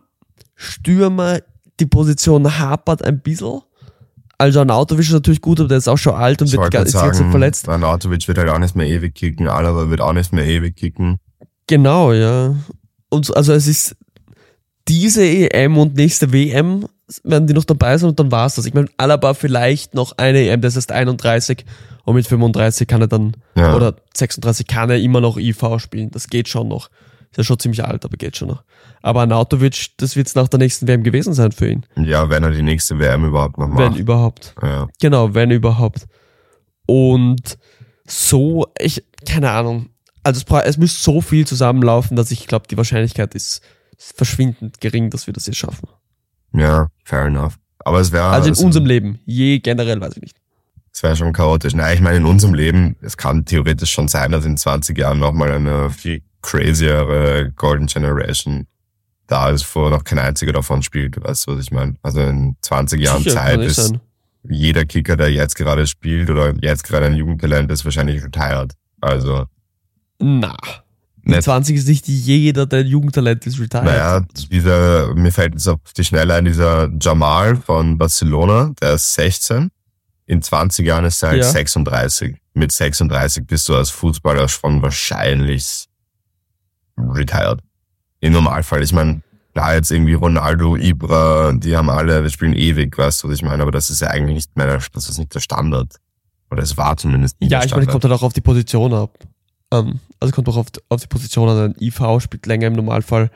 Stürmer, 0.56 1.40
die 1.80 1.86
Position 1.86 2.60
hapert 2.60 3.04
ein 3.04 3.20
bisschen. 3.22 3.62
Also 4.38 4.60
Arnautovic 4.60 5.06
ist 5.06 5.14
natürlich 5.14 5.42
gut, 5.42 5.60
aber 5.60 5.70
der 5.70 5.78
ist 5.78 5.88
auch 5.88 5.98
schon 5.98 6.14
alt 6.14 6.42
und 6.42 6.48
ich 6.48 6.54
wird 6.54 6.74
Zeit 6.74 6.90
sagen, 6.90 7.32
verletzt. 7.32 7.70
Arnautovic 7.70 8.28
wird 8.28 8.38
halt 8.38 8.50
auch 8.50 8.60
nicht 8.60 8.76
mehr 8.76 8.88
ewig 8.88 9.16
kicken, 9.16 9.48
Alaba 9.48 9.90
wird 9.90 10.02
auch 10.02 10.14
nicht 10.14 10.34
mehr 10.34 10.46
ewig 10.46 10.76
kicken. 10.76 11.18
Genau, 11.68 12.12
ja. 12.14 12.56
Und 13.10 13.26
so- 13.26 13.34
also 13.34 13.54
es 13.54 13.66
ist 13.68 13.96
diese 14.88 15.24
EM 15.26 15.78
und 15.78 15.96
nächste 15.96 16.32
WM 16.32 16.86
werden 17.24 17.48
die 17.48 17.54
noch 17.54 17.66
dabei 17.66 17.98
sein 17.98 18.10
und 18.10 18.20
dann 18.20 18.32
war's 18.32 18.56
das. 18.56 18.66
Ich 18.66 18.74
meine, 18.74 18.88
Alaba 18.98 19.34
vielleicht 19.34 19.94
noch 19.94 20.18
eine 20.18 20.48
EM, 20.48 20.62
das 20.62 20.76
ist 20.76 20.92
31 20.92 21.66
und 22.04 22.16
mit 22.16 22.28
35 22.28 22.88
kann 22.88 23.02
er 23.02 23.08
dann, 23.08 23.36
Ja. 23.56 23.76
oder 23.76 23.96
36 24.16 24.68
kann 24.68 24.90
er 24.90 24.98
immer 25.00 25.22
noch 25.22 25.38
IV 25.38 25.64
spielen. 25.80 26.12
Das 26.12 26.28
geht 26.28 26.48
schon 26.48 26.68
noch. 26.68 26.90
Ist 27.32 27.38
ja 27.38 27.44
schon 27.44 27.60
ziemlich 27.60 27.84
alt, 27.84 28.06
aber 28.06 28.16
geht 28.18 28.38
schon 28.38 28.48
noch. 28.48 28.64
Aber 29.02 29.22
Arnautovic, 29.22 29.88
das 29.98 30.16
wird's 30.16 30.36
nach 30.36 30.48
der 30.48 30.60
nächsten 30.60 30.88
WM 30.88 31.04
gewesen 31.04 31.34
sein 31.34 31.52
für 31.52 31.70
ihn. 31.70 31.86
Ja, 31.98 32.30
wenn 32.30 32.44
er 32.44 32.52
die 32.52 32.62
nächste 32.64 32.98
WM 32.98 33.26
überhaupt 33.26 33.58
noch 33.58 33.68
Wenn 33.76 33.90
macht. 33.90 34.00
überhaupt. 34.00 34.56
Ja. 34.62 34.88
Genau, 35.02 35.34
wenn 35.34 35.52
überhaupt. 35.52 36.08
Und 36.88 37.58
so, 38.08 38.68
ich, 38.80 39.04
keine 39.28 39.52
Ahnung. 39.52 39.90
Also 40.24 40.42
es, 40.48 40.64
es 40.66 40.78
müsste 40.78 41.02
so 41.04 41.22
viel 41.22 41.46
zusammenlaufen, 41.46 42.16
dass 42.16 42.32
ich 42.32 42.48
glaube, 42.48 42.68
die 42.70 42.78
Wahrscheinlichkeit 42.78 43.36
ist 43.36 43.62
verschwindend 43.98 44.80
gering, 44.82 45.10
dass 45.10 45.28
wir 45.28 45.34
das 45.34 45.46
jetzt 45.48 45.58
schaffen. 45.58 45.88
ja, 46.54 46.88
fair 47.04 47.26
enough. 47.26 47.58
Aber 47.80 48.00
es 48.00 48.12
wäre 48.12 48.26
Also 48.26 48.50
in 48.50 48.56
unserem 48.66 48.86
Leben. 48.86 49.20
Je 49.26 49.60
generell 49.60 50.02
weiß 50.02 50.16
ich 50.16 50.22
nicht. 50.24 50.38
es 50.92 51.04
wäre 51.04 51.16
schon 51.16 51.34
chaotisch. 51.34 51.74
Nein, 51.76 51.94
ich 51.96 52.02
meine, 52.02 52.18
in 52.18 52.26
unserem 52.26 52.54
Leben, 52.56 52.96
es 53.02 53.16
kann 53.18 53.46
theoretisch 53.46 53.92
schon 53.92 54.08
sein, 54.08 54.32
dass 54.32 54.44
in 54.46 54.58
20 54.58 54.98
Jahren 54.98 55.20
nochmal 55.20 55.52
eine 55.52 55.90
viel 55.92 56.24
craziere 56.42 57.52
Golden 57.56 57.86
Generation 57.88 58.68
da 59.28 59.50
ist, 59.50 59.76
wo 59.76 59.90
noch 59.90 60.04
kein 60.04 60.20
einziger 60.20 60.54
davon 60.54 60.82
spielt. 60.84 61.22
Weißt 61.24 61.48
du, 61.48 61.52
was 61.56 61.64
ich 61.64 61.72
meine? 61.72 61.96
Also 62.02 62.22
in 62.22 62.56
20 62.62 63.02
Jahren 63.02 63.24
Sicher, 63.24 63.36
Zeit 63.36 63.60
ist 63.62 63.76
sein. 63.76 64.00
jeder 64.50 64.86
Kicker, 64.86 65.16
der 65.18 65.32
jetzt 65.32 65.56
gerade 65.56 65.86
spielt 65.88 66.30
oder 66.30 66.54
jetzt 66.62 66.84
gerade 66.84 67.06
ein 67.08 67.16
Jugendtalent 67.16 67.72
ist, 67.72 67.86
wahrscheinlich 67.86 68.24
retired. 68.24 68.74
Also, 69.02 69.46
Na. 70.20 70.56
Mit 71.26 71.38
Nicht- 71.38 71.44
20 71.46 71.76
ist 71.78 71.88
nicht 71.88 72.08
jeder, 72.08 72.66
der 72.68 72.84
Jugendtalent 72.84 73.46
ist, 73.48 73.60
retired. 73.60 73.84
naja, 73.86 74.22
dieser, 74.52 75.14
mir 75.16 75.32
fällt 75.32 75.54
jetzt 75.54 75.68
auf 75.68 75.80
die 75.98 76.04
Schnelle 76.04 76.36
ein, 76.36 76.46
dieser 76.46 76.90
Jamal 77.02 77.56
von 77.56 77.98
Barcelona, 77.98 78.72
der 78.80 78.94
ist 78.94 79.14
16. 79.16 79.72
In 80.28 80.42
20 80.42 80.86
Jahren 80.86 81.06
ist 81.06 81.22
er 81.24 81.30
halt 81.30 81.44
Ja. 81.44 81.50
36. 81.50 82.36
Mit 82.54 82.72
36 82.72 83.46
bist 83.46 83.68
du 83.68 83.76
als 83.76 83.90
Fußballer 83.90 84.48
schon 84.48 84.82
wahrscheinlich 84.82 85.86
retired. 86.98 87.60
Im 88.22 88.34
Normalfall. 88.34 88.82
Ich 88.84 88.94
meine, 88.94 89.22
klar 89.54 89.76
jetzt 89.76 89.92
irgendwie 89.92 90.14
Ronaldo, 90.14 90.76
Ibra, 90.78 91.54
die 91.54 91.76
haben 91.76 91.90
alle, 91.90 92.24
die 92.24 92.30
spielen 92.30 92.54
ewig, 92.54 92.98
weißt 92.98 93.24
du, 93.24 93.30
was 93.30 93.36
ich 93.36 93.44
meine, 93.44 93.62
aber 93.64 93.72
das 93.72 93.90
ist 93.90 94.02
ja 94.02 94.08
eigentlich 94.10 94.36
nicht 94.36 94.56
mehr, 94.58 94.68
der, 94.68 94.82
das 94.94 95.10
ist 95.10 95.18
nicht 95.18 95.34
der 95.34 95.40
Standard. 95.42 95.96
Oder 96.52 96.64
es 96.64 96.78
war 96.78 96.96
zumindest 96.98 97.40
nicht 97.42 97.52
Ja, 97.52 97.64
ich 97.64 97.72
meine, 97.72 97.88
kommt 97.88 98.04
halt 98.04 98.14
auch 98.14 98.24
auf 98.24 98.34
die 98.34 98.42
Position 98.42 98.94
ab. 98.94 99.18
Ähm, 99.72 100.00
also 100.26 100.36
kommt 100.36 100.50
auch 100.50 100.58
auf, 100.58 100.68
auf 100.90 101.02
die 101.02 101.08
Position 101.08 101.50
an. 101.50 101.58
Ein 101.58 101.76
IV 101.80 102.22
spielt 102.22 102.46
länger 102.46 102.68
im 102.68 102.74
Normalfall 102.74 103.30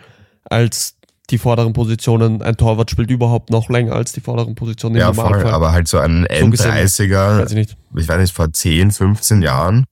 als 0.43 0.95
die 1.29 1.37
vorderen 1.37 1.73
Positionen. 1.73 2.41
Ein 2.41 2.57
Torwart 2.57 2.89
spielt 2.89 3.09
überhaupt 3.11 3.49
noch 3.49 3.69
länger 3.69 3.93
als 3.93 4.11
die 4.11 4.21
vorderen 4.21 4.55
Positionen 4.55 4.95
im 4.95 5.01
ja, 5.01 5.13
voll, 5.13 5.25
Normalfall. 5.25 5.53
aber 5.53 5.71
halt 5.71 5.87
so 5.87 5.99
ein 5.99 6.27
So 6.39 6.49
gesehen. 6.49 6.71
N30er, 6.71 7.39
weiß 7.39 7.51
ich 7.51 7.77
ich 7.95 8.07
weiß 8.07 8.19
nicht, 8.19 8.35
vor 8.35 8.51
10, 8.51 8.91
15 8.91 9.41
Jahren 9.41 9.85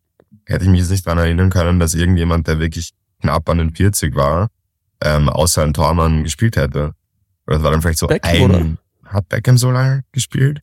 hätte 0.45 0.63
ich 0.63 0.69
mich 0.69 0.79
jetzt 0.79 0.91
nicht 0.91 1.05
daran 1.05 1.19
erinnern 1.19 1.49
können, 1.49 1.79
dass 1.79 1.93
irgendjemand, 1.93 2.47
der 2.47 2.59
wirklich 2.59 2.91
knapp 3.21 3.47
an 3.49 3.57
den 3.57 3.75
40 3.75 4.15
war, 4.15 4.47
ähm, 5.03 5.29
außer 5.29 5.63
ein 5.63 5.73
Tormann 5.73 6.23
gespielt 6.23 6.55
hätte. 6.55 6.93
Oder 7.45 7.57
das 7.57 7.63
war 7.63 7.71
dann 7.71 7.81
vielleicht 7.81 7.99
so 7.99 8.07
Beckham, 8.07 8.51
ein... 8.51 8.77
Hat 9.05 9.29
Beckham 9.29 9.57
so 9.57 9.71
lange 9.71 10.03
gespielt? 10.11 10.59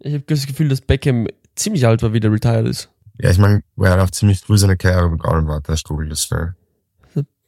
Ich 0.00 0.14
habe 0.14 0.24
das 0.26 0.46
Gefühl, 0.46 0.68
dass 0.68 0.80
Beckham 0.80 1.26
ziemlich 1.56 1.86
alt 1.86 2.02
war, 2.02 2.12
wie 2.12 2.20
der 2.20 2.32
retired 2.32 2.66
ist. 2.66 2.90
Ja, 3.20 3.30
ich 3.30 3.38
meine, 3.38 3.62
er 3.78 3.90
hat 3.90 4.00
auf 4.00 4.12
ziemlich 4.12 4.40
früh 4.40 4.56
seine 4.58 4.76
Karriere 4.76 5.08
begonnen, 5.10 5.46
warte, 5.48 5.72
ich 5.72 5.84
google 5.84 6.08
das 6.08 6.22
schnell. 6.24 6.54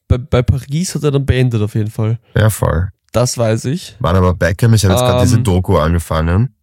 Bei, 0.09 0.18
bei 0.18 0.42
Paris 0.42 0.94
hat 0.96 1.04
er 1.04 1.12
dann 1.12 1.24
beendet 1.24 1.62
auf 1.62 1.74
jeden 1.76 1.90
Fall. 1.90 2.18
Ja, 2.35 2.50
voll. 2.50 2.88
Das 3.12 3.38
weiß 3.38 3.66
ich. 3.66 3.96
Wann 4.00 4.16
aber 4.16 4.35
Beckham, 4.35 4.74
ich 4.74 4.85
habe 4.85 4.94
jetzt 4.94 5.00
gerade 5.02 5.18
Ähm. 5.20 5.24
diese 5.24 5.38
Doku 5.42 5.76
angefangen, 5.78 6.54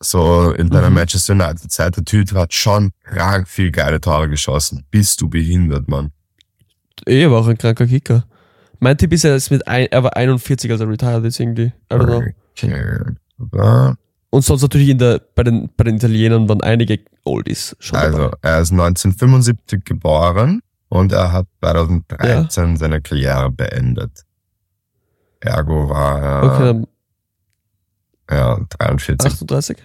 so 0.00 0.52
in 0.52 0.68
deiner 0.68 0.90
Mhm. 0.90 0.96
Manchester 0.96 1.32
United 1.32 1.70
Zeit, 1.72 1.96
der 1.96 2.04
Typ 2.04 2.32
hat 2.34 2.52
schon 2.52 2.90
krank 3.04 3.48
viel 3.48 3.70
geile 3.70 4.00
Tore 4.00 4.28
geschossen. 4.28 4.84
Bist 4.90 5.20
du 5.22 5.28
behindert, 5.30 5.88
Mann? 5.88 6.10
Eh, 7.06 7.22
er 7.22 7.30
war 7.30 7.40
auch 7.40 7.48
ein 7.48 7.56
kranker 7.56 7.86
Kicker. 7.86 8.24
Mein 8.78 8.96
Tipp 8.98 9.12
ist, 9.14 9.24
er 9.24 9.34
ist 9.36 9.50
mit 9.50 9.66
ein, 9.66 9.86
er 9.90 10.02
war 10.04 10.16
41, 10.16 10.70
als 10.70 10.80
er 10.80 10.88
retired 10.88 11.24
ist 11.24 11.40
irgendwie. 11.40 11.72
I 11.90 11.94
don't 11.94 12.04
know. 12.04 12.22
Okay. 12.52 13.00
Aber 13.38 13.96
Und 14.30 14.42
sonst 14.44 14.62
natürlich 14.62 14.88
in 14.88 14.98
der, 14.98 15.20
bei 15.34 15.42
den, 15.42 15.70
bei 15.76 15.84
den 15.84 15.96
Italienern 15.96 16.48
waren 16.48 16.62
einige 16.62 17.00
Oldies 17.24 17.76
schon 17.80 17.98
Also, 17.98 18.18
dabei. 18.18 18.36
er 18.42 18.60
ist 18.60 18.70
1975 18.70 19.84
geboren 19.84 20.62
und 20.88 21.12
er 21.12 21.32
hat 21.32 21.46
2013 21.60 22.76
seine 22.76 23.00
Karriere 23.02 23.50
beendet. 23.50 24.24
Ergo 25.40 25.88
war 25.88 26.22
er 26.22 26.42
Okay, 26.44 26.84
ja, 28.30 28.58
43. 28.78 29.32
38? 29.32 29.76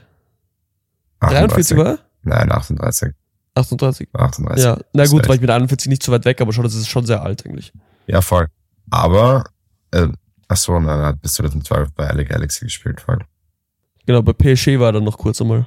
43 1.22 1.78
war 1.78 1.86
er? 1.86 2.00
Nein, 2.22 2.52
38. 2.52 3.14
38. 3.56 4.10
38. 4.14 4.64
Ja, 4.64 4.78
na 4.94 5.06
gut, 5.06 5.28
war 5.28 5.36
ich 5.36 5.42
mit 5.42 5.50
41 5.50 5.88
nicht 5.90 6.04
so 6.04 6.12
weit 6.12 6.26
weg, 6.26 6.42
aber 6.42 6.54
schon, 6.54 6.64
das 6.64 6.76
ist 6.76 6.90
schon 6.90 7.06
sehr 7.06 7.24
alt 7.24 7.46
eigentlich. 7.46 7.72
Ja, 8.06 8.22
voll. 8.22 8.48
Aber, 8.92 9.46
äh, 9.92 10.08
ach 10.48 10.58
so, 10.58 10.78
nein, 10.80 11.00
er 11.00 11.06
hat 11.08 11.22
bis 11.22 11.34
2012 11.36 11.94
bei 11.94 12.08
LA 12.12 12.24
Galaxy 12.24 12.66
gespielt, 12.66 13.02
voll. 13.02 13.20
Genau, 14.06 14.22
bei 14.22 14.34
PSG 14.34 14.80
war 14.80 14.88
er 14.90 14.94
dann 14.94 15.04
noch 15.04 15.18
kurz 15.18 15.42
einmal 15.42 15.66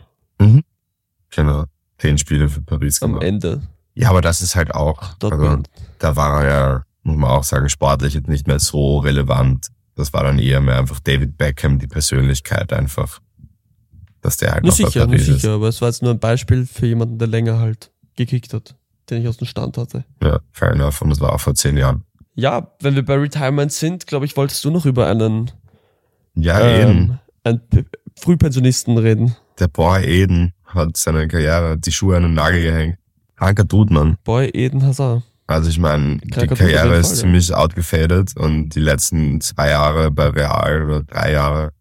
Genau. 1.31 1.64
Zehn 1.98 2.16
Spiele 2.18 2.48
für 2.48 2.61
Paris 2.62 3.03
am 3.03 3.11
gemacht. 3.12 3.24
Ende. 3.27 3.61
Ja, 3.94 4.11
aber 4.11 4.20
das 4.20 4.40
ist 4.40 4.55
halt 4.55 4.72
auch, 4.74 5.14
also, 5.22 5.62
da 5.98 6.16
war 6.16 6.44
er 6.44 6.48
ja, 6.51 6.83
muss 7.03 7.16
man 7.16 7.31
auch 7.31 7.44
sagen, 7.44 7.68
sportlich 7.68 8.14
jetzt 8.14 8.29
nicht 8.29 8.46
mehr 8.46 8.61
so 8.61 8.98
relevant. 8.98 9.66
Das 9.96 10.12
war 10.12 10.22
dann 10.22 10.38
eher 10.38 10.61
mehr 10.61 10.79
einfach 10.79 11.01
David 11.01 11.37
Beckham, 11.37 11.79
die 11.81 11.88
Persönlichkeit 11.88 12.72
einfach. 12.72 13.18
Dass 14.20 14.37
der 14.37 14.53
halt 14.53 14.62
Nur 14.64 14.72
sicher, 14.72 15.01
nur 15.01 15.09
Paris 15.16 15.29
ist. 15.29 15.40
sicher, 15.42 15.55
aber 15.55 15.68
es 15.68 15.81
war 15.81 15.88
jetzt 15.88 16.03
nur 16.03 16.12
ein 16.12 16.18
Beispiel 16.20 16.66
für 16.66 16.87
jemanden, 16.87 17.18
der 17.18 17.29
länger 17.29 17.59
halt 17.59 17.90
gekickt 18.16 18.53
hat, 18.55 18.77
den 19.11 19.22
ich 19.22 19.29
aus 19.29 19.37
dem 19.38 19.46
Stand 19.48 19.77
hatte. 19.77 20.05
Ja, 20.22 20.38
fair 20.53 20.70
enough. 20.72 21.03
Und 21.03 21.11
das 21.11 21.20
war 21.20 21.33
auch 21.33 21.40
vor 21.40 21.55
zehn 21.55 21.77
Jahren. 21.77 22.05
Ja, 22.35 22.70
wenn 22.81 22.94
wir 22.94 23.05
bei 23.05 23.14
Retirement 23.16 23.72
sind, 23.72 24.07
glaube 24.07 24.24
ich, 24.27 24.37
wolltest 24.37 24.64
du 24.64 24.70
noch 24.70 24.87
über 24.87 25.09
einen, 25.09 25.51
Ja, 26.37 26.61
ähm, 26.61 27.18
einen 27.42 27.61
P- 27.68 27.85
Frühpensionisten 28.21 28.99
reden. 28.99 29.37
Der 29.59 29.69
Boy 29.69 30.05
Eden 30.05 30.53
hat 30.67 30.97
seine 30.97 31.29
Karriere, 31.29 31.79
die 31.79 31.93
Schuhe 31.93 32.17
an 32.17 32.25
den 32.25 32.35
Nagel 32.35 32.63
gehängt. 32.63 32.99
Kranker 33.37 33.65
Dude, 33.65 33.93
Mann. 33.93 34.17
Boy 34.25 34.49
Eden 34.49 34.83
Hazard. 34.85 35.23
Also 35.47 35.71
ich 35.71 35.79
meine, 35.79 36.19
die 36.19 36.47
Karriere 36.47 36.97
ist 36.97 37.09
Fall, 37.09 37.17
ja. 37.17 37.23
ziemlich 37.23 37.55
outgefadet 37.55 38.37
und 38.37 38.71
die 38.71 38.81
letzten 38.81 39.41
zwei 39.41 39.71
Jahre 39.71 40.11
bei 40.11 40.29
Real 40.29 40.85
oder 40.85 41.03
drei 41.05 41.33
Jahre 41.33 41.73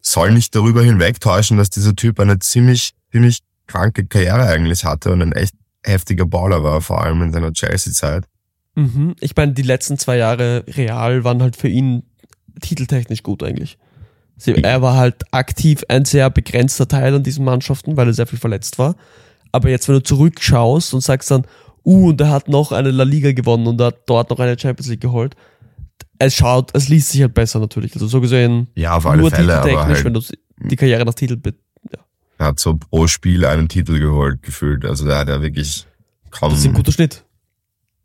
soll 0.00 0.32
nicht 0.32 0.54
darüber 0.54 0.82
hinwegtäuschen, 0.82 1.58
dass 1.58 1.68
dieser 1.68 1.94
Typ 1.94 2.18
eine 2.18 2.38
ziemlich, 2.38 2.94
ziemlich 3.12 3.40
kranke 3.66 4.06
Karriere 4.06 4.46
eigentlich 4.46 4.84
hatte 4.84 5.12
und 5.12 5.20
ein 5.20 5.32
echt 5.32 5.54
heftiger 5.84 6.24
Baller 6.24 6.62
war, 6.62 6.80
vor 6.80 7.02
allem 7.02 7.20
in 7.22 7.32
seiner 7.32 7.52
Chelsea-Zeit. 7.52 8.24
Mhm. 8.74 9.14
Ich 9.20 9.36
meine, 9.36 9.52
die 9.52 9.62
letzten 9.62 9.98
zwei 9.98 10.16
Jahre 10.16 10.64
Real 10.68 11.24
waren 11.24 11.42
halt 11.42 11.56
für 11.56 11.68
ihn 11.68 12.04
titeltechnisch 12.60 13.22
gut 13.22 13.42
eigentlich. 13.42 13.78
Sie, 14.36 14.52
er 14.54 14.82
war 14.82 14.96
halt 14.96 15.22
aktiv 15.32 15.82
ein 15.88 16.04
sehr 16.04 16.28
begrenzter 16.30 16.88
Teil 16.88 17.14
an 17.14 17.22
diesen 17.22 17.44
Mannschaften, 17.44 17.96
weil 17.96 18.08
er 18.08 18.14
sehr 18.14 18.26
viel 18.26 18.38
verletzt 18.38 18.78
war. 18.78 18.96
Aber 19.52 19.68
jetzt, 19.70 19.86
wenn 19.88 19.94
du 19.94 20.02
zurückschaust 20.02 20.92
und 20.94 21.00
sagst 21.02 21.30
dann, 21.30 21.46
uh, 21.84 22.08
und 22.08 22.20
er 22.20 22.30
hat 22.30 22.48
noch 22.48 22.72
eine 22.72 22.90
La 22.90 23.04
Liga 23.04 23.32
gewonnen 23.32 23.66
und 23.68 23.80
er 23.80 23.88
hat 23.88 23.98
dort 24.06 24.30
noch 24.30 24.40
eine 24.40 24.58
Champions 24.58 24.88
League 24.88 25.00
geholt, 25.00 25.36
es 26.18 26.34
schaut, 26.34 26.70
es 26.74 26.88
liest 26.88 27.10
sich 27.10 27.20
halt 27.22 27.34
besser 27.34 27.60
natürlich. 27.60 27.94
Also 27.94 28.06
so 28.08 28.20
gesehen, 28.20 28.68
Ja, 28.74 28.96
auf 28.96 29.06
alle 29.06 29.20
nur 29.22 29.30
Fälle, 29.30 29.60
aber 29.60 29.86
halt, 29.86 30.04
wenn 30.04 30.14
du 30.14 30.20
die 30.58 30.76
Karriere 30.76 31.04
nach 31.04 31.14
Titel 31.14 31.36
be- 31.36 31.54
er 32.36 32.46
hat 32.46 32.58
so 32.58 32.74
pro 32.74 33.06
Spiel 33.06 33.44
einen 33.46 33.68
Titel 33.68 34.00
geholt, 34.00 34.42
gefühlt. 34.42 34.84
Also 34.84 35.04
der 35.04 35.18
hat 35.18 35.28
ja 35.28 35.40
wirklich 35.40 35.86
kaum, 36.32 36.50
Das 36.50 36.58
ist 36.58 36.64
ein 36.66 36.74
guter 36.74 36.90
Schnitt. 36.90 37.24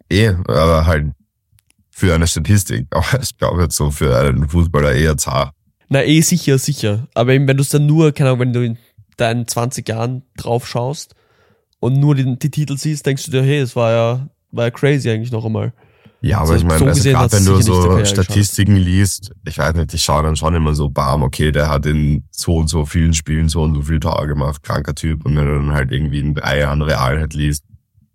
eh, 0.10 0.30
aber 0.48 0.86
halt 0.86 1.14
für 1.90 2.14
eine 2.14 2.28
Statistik. 2.28 2.86
Aber 2.92 3.20
ich 3.22 3.36
glaube 3.38 3.64
jetzt 3.64 3.76
so 3.76 3.90
für 3.90 4.16
einen 4.18 4.48
Fußballer 4.48 4.94
eher 4.94 5.18
zart. 5.18 5.52
Na, 5.90 6.04
eh 6.04 6.22
sicher, 6.22 6.58
sicher. 6.60 7.08
Aber 7.16 7.34
eben, 7.34 7.48
wenn 7.48 7.58
du 7.58 7.62
es 7.62 7.70
dann 7.70 7.86
nur, 7.86 8.12
keine 8.12 8.30
Ahnung, 8.30 8.42
wenn 8.42 8.54
du 8.54 8.64
in 8.64 8.78
deinen 9.18 9.48
20 9.48 9.88
Jahren 9.90 10.24
drauf 10.38 10.68
schaust 10.68 11.16
und 11.80 12.00
nur 12.00 12.16
die, 12.16 12.38
die 12.38 12.52
Titel 12.52 12.78
siehst, 12.78 13.06
denkst 13.06 13.26
du 13.26 13.32
dir, 13.32 13.42
hey, 13.42 13.60
das 13.60 13.76
war 13.76 13.92
ja, 13.92 14.30
war 14.52 14.66
ja 14.66 14.72
crazy 14.72 15.10
eigentlich 15.10 15.32
noch 15.32 15.46
einmal. 15.46 15.74
Ja, 16.22 16.40
aber 16.40 16.52
Also 16.52 16.56
ich 16.56 16.64
meine, 16.66 16.80
so 16.80 16.86
also 16.86 17.10
gerade 17.10 17.32
wenn 17.32 17.46
du 17.46 17.62
so 17.62 18.06
Statistiken 18.06 18.76
liest, 18.76 19.32
ich 19.46 19.58
weiß 19.58 19.74
nicht, 19.76 19.94
ich 19.94 20.04
schaue 20.04 20.24
dann 20.24 20.36
schon 20.36 20.54
immer 20.54 20.76
so, 20.76 20.90
bam, 20.90 21.24
okay, 21.24 21.52
der 21.52 21.70
hat 21.70 21.86
in 21.86 22.24
so 22.30 22.56
und 22.56 22.68
so 22.68 22.86
vielen 22.86 23.14
Spielen 23.14 23.48
so 23.48 23.64
und 23.64 23.74
so 23.76 23.82
viel 23.84 24.00
Tore 24.00 24.28
gemacht, 24.28 24.62
kranker 24.64 24.96
Typ. 24.96 25.26
Und 25.26 25.36
wenn 25.38 25.46
du 25.46 25.56
dann 25.56 25.72
halt 25.74 25.92
irgendwie 25.92 26.20
in 26.20 26.36
drei 26.36 26.60
Jahren 26.60 26.82
Real 26.82 27.20
halt 27.20 27.34
liest, 27.34 27.64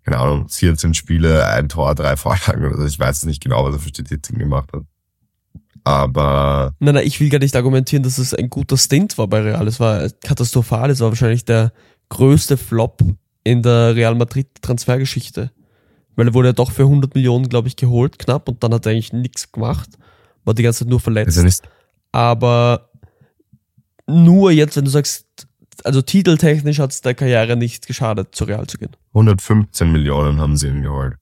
keine 0.03 0.19
Ahnung, 0.19 0.47
14 0.47 0.93
Spiele, 0.93 1.47
ein 1.47 1.67
Tor, 1.67 1.95
drei 1.95 2.15
Vorlagen 2.15 2.65
oder 2.65 2.77
so, 2.77 2.85
ich 2.85 2.99
weiß 2.99 3.25
nicht 3.25 3.41
genau, 3.41 3.65
was 3.65 3.73
er 3.75 3.79
für 3.79 3.89
Statistiken 3.89 4.39
gemacht 4.39 4.69
hat. 4.71 4.83
Aber 5.85 6.73
Nein, 6.79 6.95
nein, 6.95 7.05
ich 7.07 7.19
will 7.19 7.29
gar 7.29 7.37
nicht 7.37 7.55
argumentieren, 7.55 8.01
dass 8.01 8.17
es 8.17 8.33
ein 8.33 8.49
guter 8.49 8.75
Stint 8.75 9.17
war 9.19 9.27
bei 9.27 9.41
Real. 9.41 9.67
Es 9.67 9.79
war 9.79 10.09
katastrophal. 10.23 10.89
Es 10.89 10.99
war 10.99 11.09
wahrscheinlich 11.09 11.45
der 11.45 11.71
größte 12.09 12.57
Flop 12.57 13.03
in 13.43 13.61
der 13.61 13.95
Real 13.95 14.15
Madrid 14.15 14.47
Transfergeschichte. 14.61 15.51
Weil 16.15 16.27
er 16.27 16.33
wurde 16.33 16.49
ja 16.49 16.53
doch 16.53 16.71
für 16.71 16.83
100 16.83 17.13
Millionen, 17.13 17.47
glaube 17.49 17.67
ich, 17.67 17.75
geholt, 17.75 18.17
knapp, 18.17 18.49
und 18.49 18.63
dann 18.63 18.73
hat 18.73 18.85
er 18.87 18.93
eigentlich 18.93 19.13
nichts 19.13 19.51
gemacht. 19.51 19.89
War 20.43 20.55
die 20.55 20.63
ganze 20.63 20.79
Zeit 20.79 20.89
nur 20.89 20.99
verletzt. 20.99 21.37
er 21.37 21.43
nicht, 21.43 21.61
Aber 22.11 22.89
nur 24.07 24.51
jetzt, 24.51 24.77
wenn 24.77 24.85
du 24.85 24.91
sagst, 24.91 25.47
also 25.83 26.01
titeltechnisch 26.01 26.79
hat 26.79 26.91
es 26.91 27.01
der 27.01 27.13
Karriere 27.13 27.57
nicht 27.57 27.85
geschadet, 27.85 28.33
zu 28.33 28.45
Real 28.45 28.65
zu 28.65 28.79
gehen. 28.79 28.95
115 29.13 29.91
Millionen 29.91 30.39
haben 30.39 30.57
sie 30.57 30.67
ihn 30.67 30.81
geholt. 30.81 31.15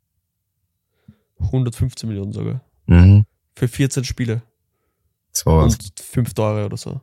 115 1.39 2.08
Millionen 2.08 2.32
sogar. 2.32 2.62
Mhm. 2.86 3.26
Für 3.56 3.67
14 3.67 4.06
Spiele 4.06 4.41
So, 5.34 5.50
und 5.50 5.93
5 6.00 6.34
Tore 6.34 6.65
oder 6.65 6.78
so. 6.78 7.02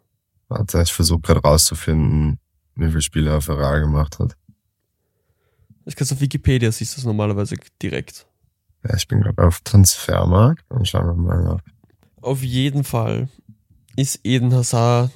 warte, 0.49 0.81
ich 0.81 0.93
versuche 0.93 1.21
gerade 1.21 1.41
rauszufinden, 1.41 2.39
wie 2.77 2.89
viele 2.89 3.03
Spiele 3.03 3.31
er 3.31 3.49
Real 3.49 3.81
gemacht 3.81 4.19
hat. 4.19 4.37
Ich 5.85 5.97
kann 5.97 6.07
auf 6.11 6.21
Wikipedia, 6.21 6.71
siehst 6.71 6.95
du 6.95 6.97
das 6.99 7.05
normalerweise 7.05 7.57
direkt. 7.83 8.27
Ja, 8.85 8.95
ich 8.97 9.09
bin 9.09 9.21
gerade 9.21 9.43
auf 9.43 9.61
Transfermarkt 9.61 10.65
und 10.71 10.87
schauen 10.87 11.07
wir 11.07 11.15
mal 11.15 11.43
nach. 11.43 11.61
Auf 12.23 12.43
jeden 12.43 12.85
Fall 12.85 13.29
ist 13.97 14.21
Eden 14.25 14.55
Hazard 14.55 15.11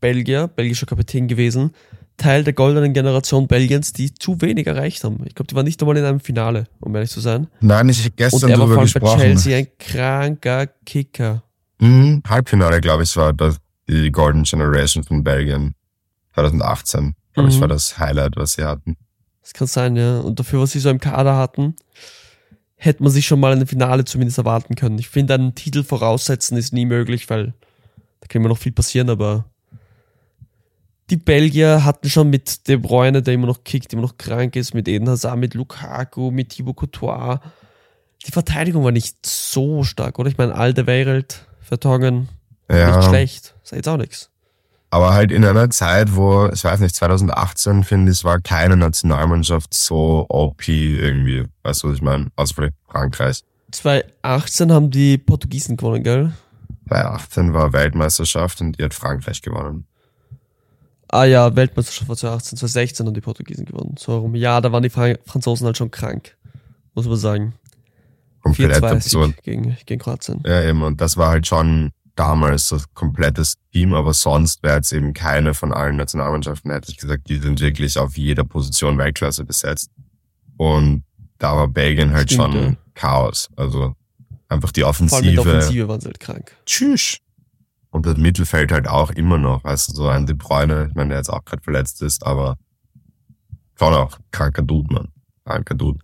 Belgier, 0.00 0.48
belgischer 0.48 0.86
Kapitän 0.86 1.28
gewesen, 1.28 1.72
Teil 2.16 2.44
der 2.44 2.52
goldenen 2.52 2.92
Generation 2.92 3.48
Belgiens, 3.48 3.92
die 3.92 4.14
zu 4.14 4.40
wenig 4.40 4.66
erreicht 4.66 5.02
haben. 5.02 5.24
Ich 5.26 5.34
glaube, 5.34 5.48
die 5.48 5.56
waren 5.56 5.64
nicht 5.64 5.80
einmal 5.82 5.96
in 5.96 6.04
einem 6.04 6.20
Finale, 6.20 6.68
um 6.80 6.94
ehrlich 6.94 7.10
zu 7.10 7.20
sein. 7.20 7.48
Nein, 7.60 7.88
ich 7.88 8.04
hab 8.04 8.06
Und 8.06 8.16
gestern 8.16 8.50
er 8.50 8.58
war 8.58 8.66
drüber 8.66 8.80
allem 8.80 8.92
bei 8.92 9.00
gesprochen. 9.00 9.20
Chelsea 9.20 9.58
ein 9.58 9.66
kranker 9.78 10.66
Kicker. 10.66 11.42
Mhm, 11.82 12.22
Halbfinale, 12.28 12.80
glaube 12.80 13.02
ich, 13.02 13.16
war 13.16 13.32
das 13.32 13.58
die 13.88 14.12
Golden 14.12 14.44
Generation 14.44 15.02
von 15.02 15.24
Belgien. 15.24 15.74
2018, 16.34 17.14
glaube 17.34 17.48
ich, 17.48 17.56
Mhm. 17.56 17.60
war 17.60 17.68
das 17.68 17.98
Highlight, 17.98 18.36
was 18.36 18.52
sie 18.52 18.62
hatten. 18.64 18.96
Das 19.42 19.52
kann 19.52 19.66
sein, 19.66 19.96
ja. 19.96 20.20
Und 20.20 20.38
dafür, 20.38 20.60
was 20.60 20.70
sie 20.70 20.78
so 20.78 20.88
im 20.90 21.00
Kader 21.00 21.36
hatten, 21.36 21.74
hätte 22.76 23.02
man 23.02 23.10
sich 23.10 23.26
schon 23.26 23.40
mal 23.40 23.52
ein 23.52 23.66
Finale 23.66 24.04
zumindest 24.04 24.38
erwarten 24.38 24.76
können. 24.76 24.98
Ich 25.00 25.08
finde, 25.08 25.34
einen 25.34 25.56
Titel 25.56 25.82
voraussetzen 25.82 26.56
ist 26.56 26.72
nie 26.72 26.86
möglich, 26.86 27.28
weil 27.28 27.52
da 28.20 28.28
kann 28.28 28.40
immer 28.42 28.48
noch 28.50 28.58
viel 28.58 28.70
passieren, 28.72 29.10
aber 29.10 29.44
die 31.10 31.16
Belgier 31.16 31.84
hatten 31.84 32.08
schon 32.08 32.30
mit 32.30 32.68
De 32.68 32.76
Bruyne, 32.76 33.22
der 33.22 33.34
immer 33.34 33.48
noch 33.48 33.64
kickt, 33.64 33.92
immer 33.92 34.02
noch 34.02 34.16
krank 34.18 34.54
ist, 34.54 34.72
mit 34.72 34.86
Eden 34.86 35.08
Hazard, 35.08 35.36
mit 35.38 35.54
Lukaku, 35.54 36.30
mit 36.30 36.50
Thibaut 36.50 36.76
Courtois. 36.76 37.40
Die 38.24 38.30
Verteidigung 38.30 38.84
war 38.84 38.92
nicht 38.92 39.26
so 39.26 39.82
stark, 39.82 40.20
oder? 40.20 40.30
Ich 40.30 40.38
meine, 40.38 40.54
Alderweireld, 40.54 41.44
Vertongen, 41.72 42.28
nicht 42.68 42.78
Ja, 42.78 43.02
schlecht. 43.02 43.54
Ist 43.64 43.72
jetzt 43.72 43.88
auch 43.88 43.96
nichts. 43.96 44.28
aber 44.90 45.14
halt 45.14 45.32
in 45.32 45.42
einer 45.42 45.70
Zeit, 45.70 46.14
wo, 46.14 46.48
ich 46.52 46.62
weiß 46.64 46.80
nicht, 46.80 46.94
2018 46.94 47.82
finde 47.82 48.12
ich, 48.12 48.24
war 48.24 48.40
keine 48.40 48.76
Nationalmannschaft 48.76 49.72
so 49.72 50.26
OP 50.28 50.68
irgendwie. 50.68 51.44
Weißt 51.62 51.82
du, 51.82 51.88
was 51.88 51.96
ich 51.96 52.02
meine? 52.02 52.28
Außer 52.36 52.54
vielleicht 52.54 52.74
Frankreich. 52.88 53.42
2018 53.70 54.70
haben 54.70 54.90
die 54.90 55.16
Portugiesen 55.16 55.78
gewonnen, 55.78 56.02
gell? 56.02 56.32
Bei 56.84 57.06
18 57.06 57.54
war 57.54 57.72
Weltmeisterschaft 57.72 58.60
und 58.60 58.78
die 58.78 58.84
hat 58.84 58.92
Frankreich 58.92 59.40
gewonnen. 59.40 59.86
Ah 61.08 61.24
ja, 61.24 61.56
Weltmeisterschaft 61.56 62.08
war 62.10 62.16
2018, 62.16 62.58
2016 62.58 63.06
haben 63.06 63.14
die 63.14 63.20
Portugiesen 63.22 63.64
gewonnen. 63.64 63.94
So 63.98 64.18
rum. 64.18 64.34
Ja, 64.34 64.60
da 64.60 64.72
waren 64.72 64.82
die 64.82 64.90
Fra 64.90 65.14
Franzosen 65.24 65.64
halt 65.66 65.78
schon 65.78 65.90
krank. 65.90 66.36
Muss 66.94 67.06
man 67.06 67.16
sagen. 67.16 67.54
Komplett 68.42 68.82
4-2 68.82 68.82
absurd. 68.84 69.42
Gegen, 69.42 69.76
gegen 69.86 70.00
Kroatien. 70.00 70.42
Ja, 70.44 70.62
eben. 70.62 70.82
Und 70.82 71.00
das 71.00 71.16
war 71.16 71.28
halt 71.28 71.46
schon 71.46 71.92
damals 72.14 72.68
das 72.68 72.92
komplettes 72.94 73.54
Team, 73.72 73.94
aber 73.94 74.12
sonst 74.12 74.62
wäre 74.62 74.76
jetzt 74.76 74.92
eben 74.92 75.12
keine 75.14 75.54
von 75.54 75.72
allen 75.72 75.96
Nationalmannschaften, 75.96 76.70
hätte 76.70 76.90
ich 76.90 76.98
gesagt, 76.98 77.28
die 77.28 77.36
sind 77.38 77.60
wirklich 77.60 77.98
auf 77.98 78.16
jeder 78.16 78.44
Position 78.44 78.98
Weltklasse 78.98 79.44
besetzt. 79.44 79.90
Und 80.56 81.04
da 81.38 81.56
war 81.56 81.68
Belgien 81.68 82.12
halt 82.12 82.30
Stimmt, 82.30 82.54
schon 82.54 82.62
ja. 82.62 82.76
Chaos. 82.94 83.48
Also 83.56 83.94
einfach 84.48 84.72
die 84.72 84.82
Vor 84.82 84.88
allem 84.88 85.06
Offensive. 85.08 85.32
der 85.32 85.40
Offensive 85.42 85.88
waren 85.88 86.00
sie 86.00 86.06
halt 86.06 86.20
krank. 86.20 86.56
Tschüss. 86.66 87.18
Und 87.90 88.06
das 88.06 88.16
Mittelfeld 88.16 88.72
halt 88.72 88.88
auch 88.88 89.10
immer 89.10 89.38
noch. 89.38 89.64
Also 89.64 89.92
so 89.92 90.08
ein 90.08 90.26
De 90.26 90.34
Bruyne, 90.34 90.86
ich 90.88 90.94
meine, 90.94 91.10
der 91.10 91.18
jetzt 91.18 91.30
auch 91.30 91.44
gerade 91.44 91.62
verletzt 91.62 92.00
ist, 92.02 92.24
aber 92.26 92.56
schon 93.78 93.94
auch 93.94 94.18
kranker 94.30 94.62
Dude, 94.62 94.92
Mann. 94.92 95.08
Kranker 95.44 95.74
Dude. 95.74 95.98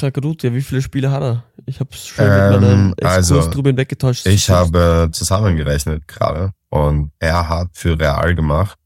Ja, 0.00 0.54
wie 0.54 0.62
viele 0.62 0.82
Spiele 0.82 1.10
hat 1.10 1.22
er? 1.22 1.44
Ich 1.66 1.80
habe 1.80 1.94
schon 1.94 2.24
Ähm, 2.24 2.52
mit 2.52 2.60
meinem 2.60 2.94
Exkurs 2.96 3.16
also, 3.16 3.50
drüber 3.50 3.70
hinweggetäuscht. 3.70 4.26
Ich 4.26 4.48
habe 4.50 5.08
zusammengerechnet 5.12 6.06
gerade 6.08 6.52
und 6.70 7.12
er 7.18 7.48
hat 7.48 7.68
für 7.72 7.98
Real 7.98 8.34
gemacht 8.34 8.78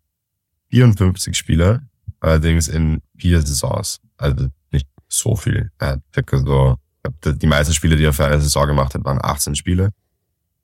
54 0.70 1.36
Spiele, 1.36 1.82
allerdings 2.20 2.68
in 2.68 3.00
vier 3.16 3.40
Saisons. 3.40 4.00
Also 4.16 4.48
nicht 4.70 4.88
so 5.08 5.36
viel. 5.36 5.70
Er 5.78 5.88
hat 5.88 6.00
so, 6.32 6.76
die 7.24 7.46
meisten 7.46 7.72
Spiele, 7.72 7.96
die 7.96 8.04
er 8.04 8.12
für 8.12 8.26
eine 8.26 8.40
Saison 8.40 8.66
gemacht 8.66 8.94
hat, 8.94 9.04
waren 9.04 9.20
18 9.22 9.54
Spiele. 9.54 9.90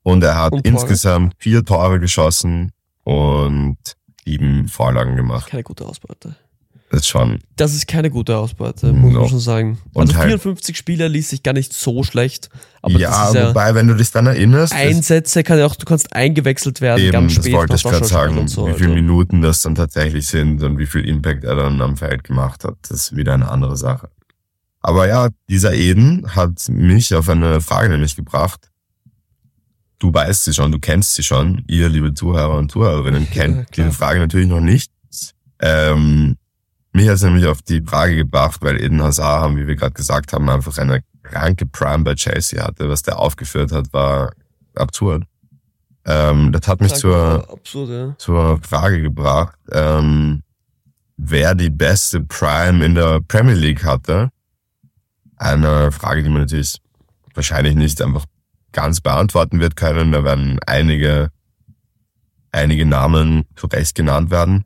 Und 0.03 0.23
er 0.23 0.35
hat 0.35 0.53
Und 0.53 0.67
insgesamt 0.67 1.33
vier 1.37 1.63
Tore 1.63 1.99
geschossen 1.99 2.71
und 3.03 3.77
sieben 4.25 4.67
Vorlagen 4.67 5.15
gemacht. 5.15 5.49
Keine 5.49 5.63
gute 5.63 5.85
Ausbeute. 5.85 6.35
Das 6.93 7.01
ist 7.01 7.07
schon, 7.07 7.39
Das 7.55 7.73
ist 7.73 7.87
keine 7.87 8.11
gute 8.11 8.37
Ausbeute, 8.37 8.93
muss 8.93 9.11
No. 9.13 9.21
man 9.21 9.29
schon 9.29 9.39
sagen. 9.39 9.79
Und 9.93 10.01
Also 10.09 10.15
halt- 10.15 10.27
54 10.29 10.77
Spieler 10.77 11.09
liest 11.09 11.31
sich 11.31 11.41
gar 11.41 11.53
nicht 11.53 11.73
so 11.73 12.03
schlecht. 12.03 12.51
Aber 12.83 12.99
ja, 12.99 13.09
das 13.09 13.29
ist 13.29 13.35
ja 13.35 13.49
wobei, 13.49 13.73
wenn 13.73 13.87
du 13.87 13.95
dich 13.95 14.11
dann 14.11 14.27
erinnerst, 14.27 14.73
Einsätze 14.73 15.41
kann 15.41 15.57
ja 15.57 15.65
auch, 15.65 15.75
du 15.75 15.85
kannst 15.85 16.13
eingewechselt 16.15 16.81
werden, 16.81 17.01
Eben, 17.01 17.11
ganz 17.13 17.33
das 17.33 17.45
spät. 17.45 17.53
wollte 17.55 17.75
ich 17.77 17.81
gerade 17.83 18.05
sagen, 18.05 18.47
so, 18.47 18.67
wie 18.67 18.73
viele 18.73 18.91
also. 18.91 18.93
Minuten 19.01 19.41
das 19.41 19.63
dann 19.63 19.73
tatsächlich 19.73 20.27
sind 20.27 20.61
und 20.61 20.77
wie 20.77 20.85
viel 20.85 21.07
Impact 21.07 21.43
er 21.45 21.55
dann 21.55 21.81
am 21.81 21.97
Feld 21.97 22.23
gemacht 22.25 22.63
hat. 22.63 22.75
Das 22.83 22.91
ist 22.91 23.15
wieder 23.15 23.33
eine 23.33 23.49
andere 23.49 23.75
Sache. 23.75 24.09
Aber 24.81 25.07
ja, 25.07 25.29
dieser 25.49 25.73
Eden 25.73 26.35
hat 26.35 26.69
mich 26.69 27.15
auf 27.15 27.27
eine 27.27 27.59
Frage 27.59 27.89
nämlich 27.89 28.15
gebracht. 28.15 28.69
Du 29.97 30.13
weißt 30.13 30.43
sie 30.45 30.53
schon, 30.53 30.71
du 30.71 30.77
kennst 30.77 31.15
sie 31.15 31.23
schon. 31.23 31.63
Ihr, 31.67 31.89
liebe 31.89 32.13
Zuhörer 32.13 32.55
und 32.57 32.71
Zuhörerinnen, 32.71 33.27
kennt 33.31 33.57
Ja, 33.57 33.65
diese 33.85 33.91
Frage 33.93 34.19
natürlich 34.19 34.47
noch 34.47 34.59
nicht. 34.61 34.91
Ähm, 35.59 36.35
mich 36.93 37.07
hat 37.07 37.15
es 37.15 37.23
nämlich 37.23 37.47
auf 37.47 37.61
die 37.61 37.81
Frage 37.81 38.15
gebracht, 38.15 38.61
weil 38.61 38.81
Eden 38.81 39.01
Hazard, 39.01 39.41
haben, 39.41 39.57
wie 39.57 39.67
wir 39.67 39.75
gerade 39.75 39.93
gesagt 39.93 40.31
haben, 40.31 40.49
einfach 40.49 40.77
eine 40.77 41.03
kranke 41.23 41.65
Prime 41.65 42.03
bei 42.03 42.15
Chelsea 42.15 42.63
hatte. 42.63 42.89
Was 42.89 43.01
der 43.01 43.19
aufgeführt 43.19 43.71
hat, 43.71 43.91
war 43.91 44.33
absurd. 44.75 45.23
Ähm, 46.05 46.51
das 46.51 46.67
hat 46.67 46.81
mich 46.81 46.93
zur, 46.93 47.49
Absurd, 47.49 47.89
ja. 47.89 48.15
zur 48.17 48.59
Frage 48.61 49.01
gebracht, 49.01 49.57
ähm, 49.71 50.43
wer 51.17 51.55
die 51.55 51.69
beste 51.69 52.21
Prime 52.21 52.85
in 52.85 52.95
der 52.95 53.21
Premier 53.21 53.55
League 53.55 53.83
hatte. 53.83 54.29
Eine 55.37 55.91
Frage, 55.91 56.23
die 56.23 56.29
man 56.29 56.41
natürlich 56.41 56.79
wahrscheinlich 57.33 57.75
nicht 57.75 58.01
einfach 58.01 58.25
ganz 58.71 59.01
beantworten 59.01 59.59
wird 59.59 59.75
können. 59.75 60.11
Da 60.11 60.23
werden 60.23 60.59
einige, 60.65 61.29
einige 62.51 62.85
Namen 62.85 63.45
zu 63.55 63.67
Recht 63.67 63.95
genannt 63.95 64.29
werden. 64.29 64.65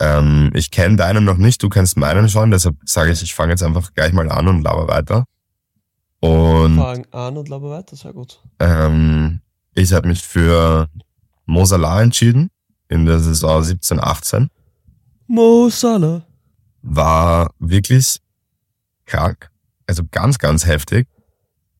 Ähm, 0.00 0.50
ich 0.54 0.70
kenne 0.70 0.96
deinen 0.96 1.24
noch 1.24 1.36
nicht, 1.36 1.62
du 1.62 1.68
kennst 1.68 1.96
meinen 1.96 2.28
schon, 2.28 2.50
deshalb 2.50 2.76
sage 2.84 3.12
ich, 3.12 3.22
ich 3.22 3.34
fange 3.34 3.52
jetzt 3.52 3.62
einfach 3.62 3.94
gleich 3.94 4.12
mal 4.12 4.30
an 4.30 4.48
und 4.48 4.62
laber 4.62 4.88
weiter. 4.88 5.24
Und 6.20 6.76
Fang 6.78 7.06
an 7.12 7.36
und 7.36 7.48
laber 7.48 7.70
weiter, 7.70 7.96
sehr 7.96 8.12
gut. 8.12 8.40
ähm, 8.58 9.40
ich 9.74 9.92
habe 9.92 10.08
mich 10.08 10.22
für 10.22 10.88
Mo 11.46 11.64
Salah 11.64 12.02
entschieden 12.02 12.50
in 12.88 13.06
der 13.06 13.18
Saison 13.18 13.62
17, 13.62 14.00
18. 14.00 14.48
Mo 15.26 15.68
Salah. 15.68 16.22
War 16.82 17.50
wirklich 17.58 18.20
krank. 19.06 19.50
Also 19.86 20.02
ganz, 20.10 20.38
ganz 20.38 20.66
heftig. 20.66 21.08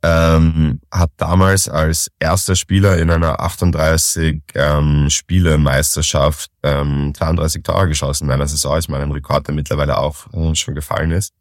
Ähm, 0.07 0.83
hat 0.91 1.13
damals 1.17 1.67
als 1.67 2.11
erster 2.19 2.57
Spieler 2.57 2.99
in 2.99 3.11
einer 3.11 3.41
38 3.41 4.43
ähm, 4.53 5.09
Spiele 5.09 5.57
Meisterschaft 5.57 6.51
ähm, 6.63 7.15
32 7.17 7.63
Tore 7.63 7.89
geschossen 7.89 8.27
in 8.27 8.31
einer 8.31 8.47
Saison. 8.47 8.79
Ich 8.79 8.91
meine, 8.91 9.05
ein 9.05 9.13
Rekord, 9.13 9.47
der 9.47 9.55
mittlerweile 9.55 9.97
auch 9.97 10.31
äh, 10.35 10.55
schon 10.55 10.75
gefallen 10.75 11.11
ist. 11.11 11.33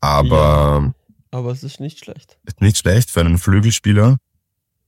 Aber 0.00 0.94
Aber 1.30 1.50
es 1.50 1.62
ist 1.62 1.78
nicht 1.78 2.02
schlecht. 2.02 2.38
ist 2.44 2.62
nicht 2.62 2.78
schlecht 2.78 3.10
für 3.10 3.20
einen 3.20 3.36
Flügelspieler. 3.36 4.16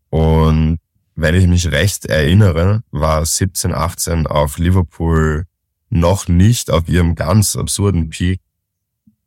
Und 0.09 0.79
wenn 1.16 1.35
ich 1.35 1.46
mich 1.46 1.70
recht 1.70 2.07
erinnere, 2.07 2.83
war 2.90 3.27
17, 3.27 3.74
18 3.74 4.27
auf 4.27 4.57
Liverpool 4.57 5.44
noch 5.90 6.29
nicht 6.29 6.70
auf 6.70 6.88
ihrem 6.88 7.14
ganz 7.14 7.57
absurden 7.57 8.09
Peak, 8.09 8.40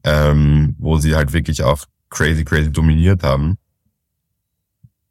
ähm, 0.03 0.75
wo 0.79 0.97
sie 0.97 1.15
halt 1.15 1.33
wirklich 1.33 1.61
auch 1.61 1.85
crazy, 2.09 2.43
crazy 2.43 2.71
dominiert 2.71 3.23
haben. 3.23 3.57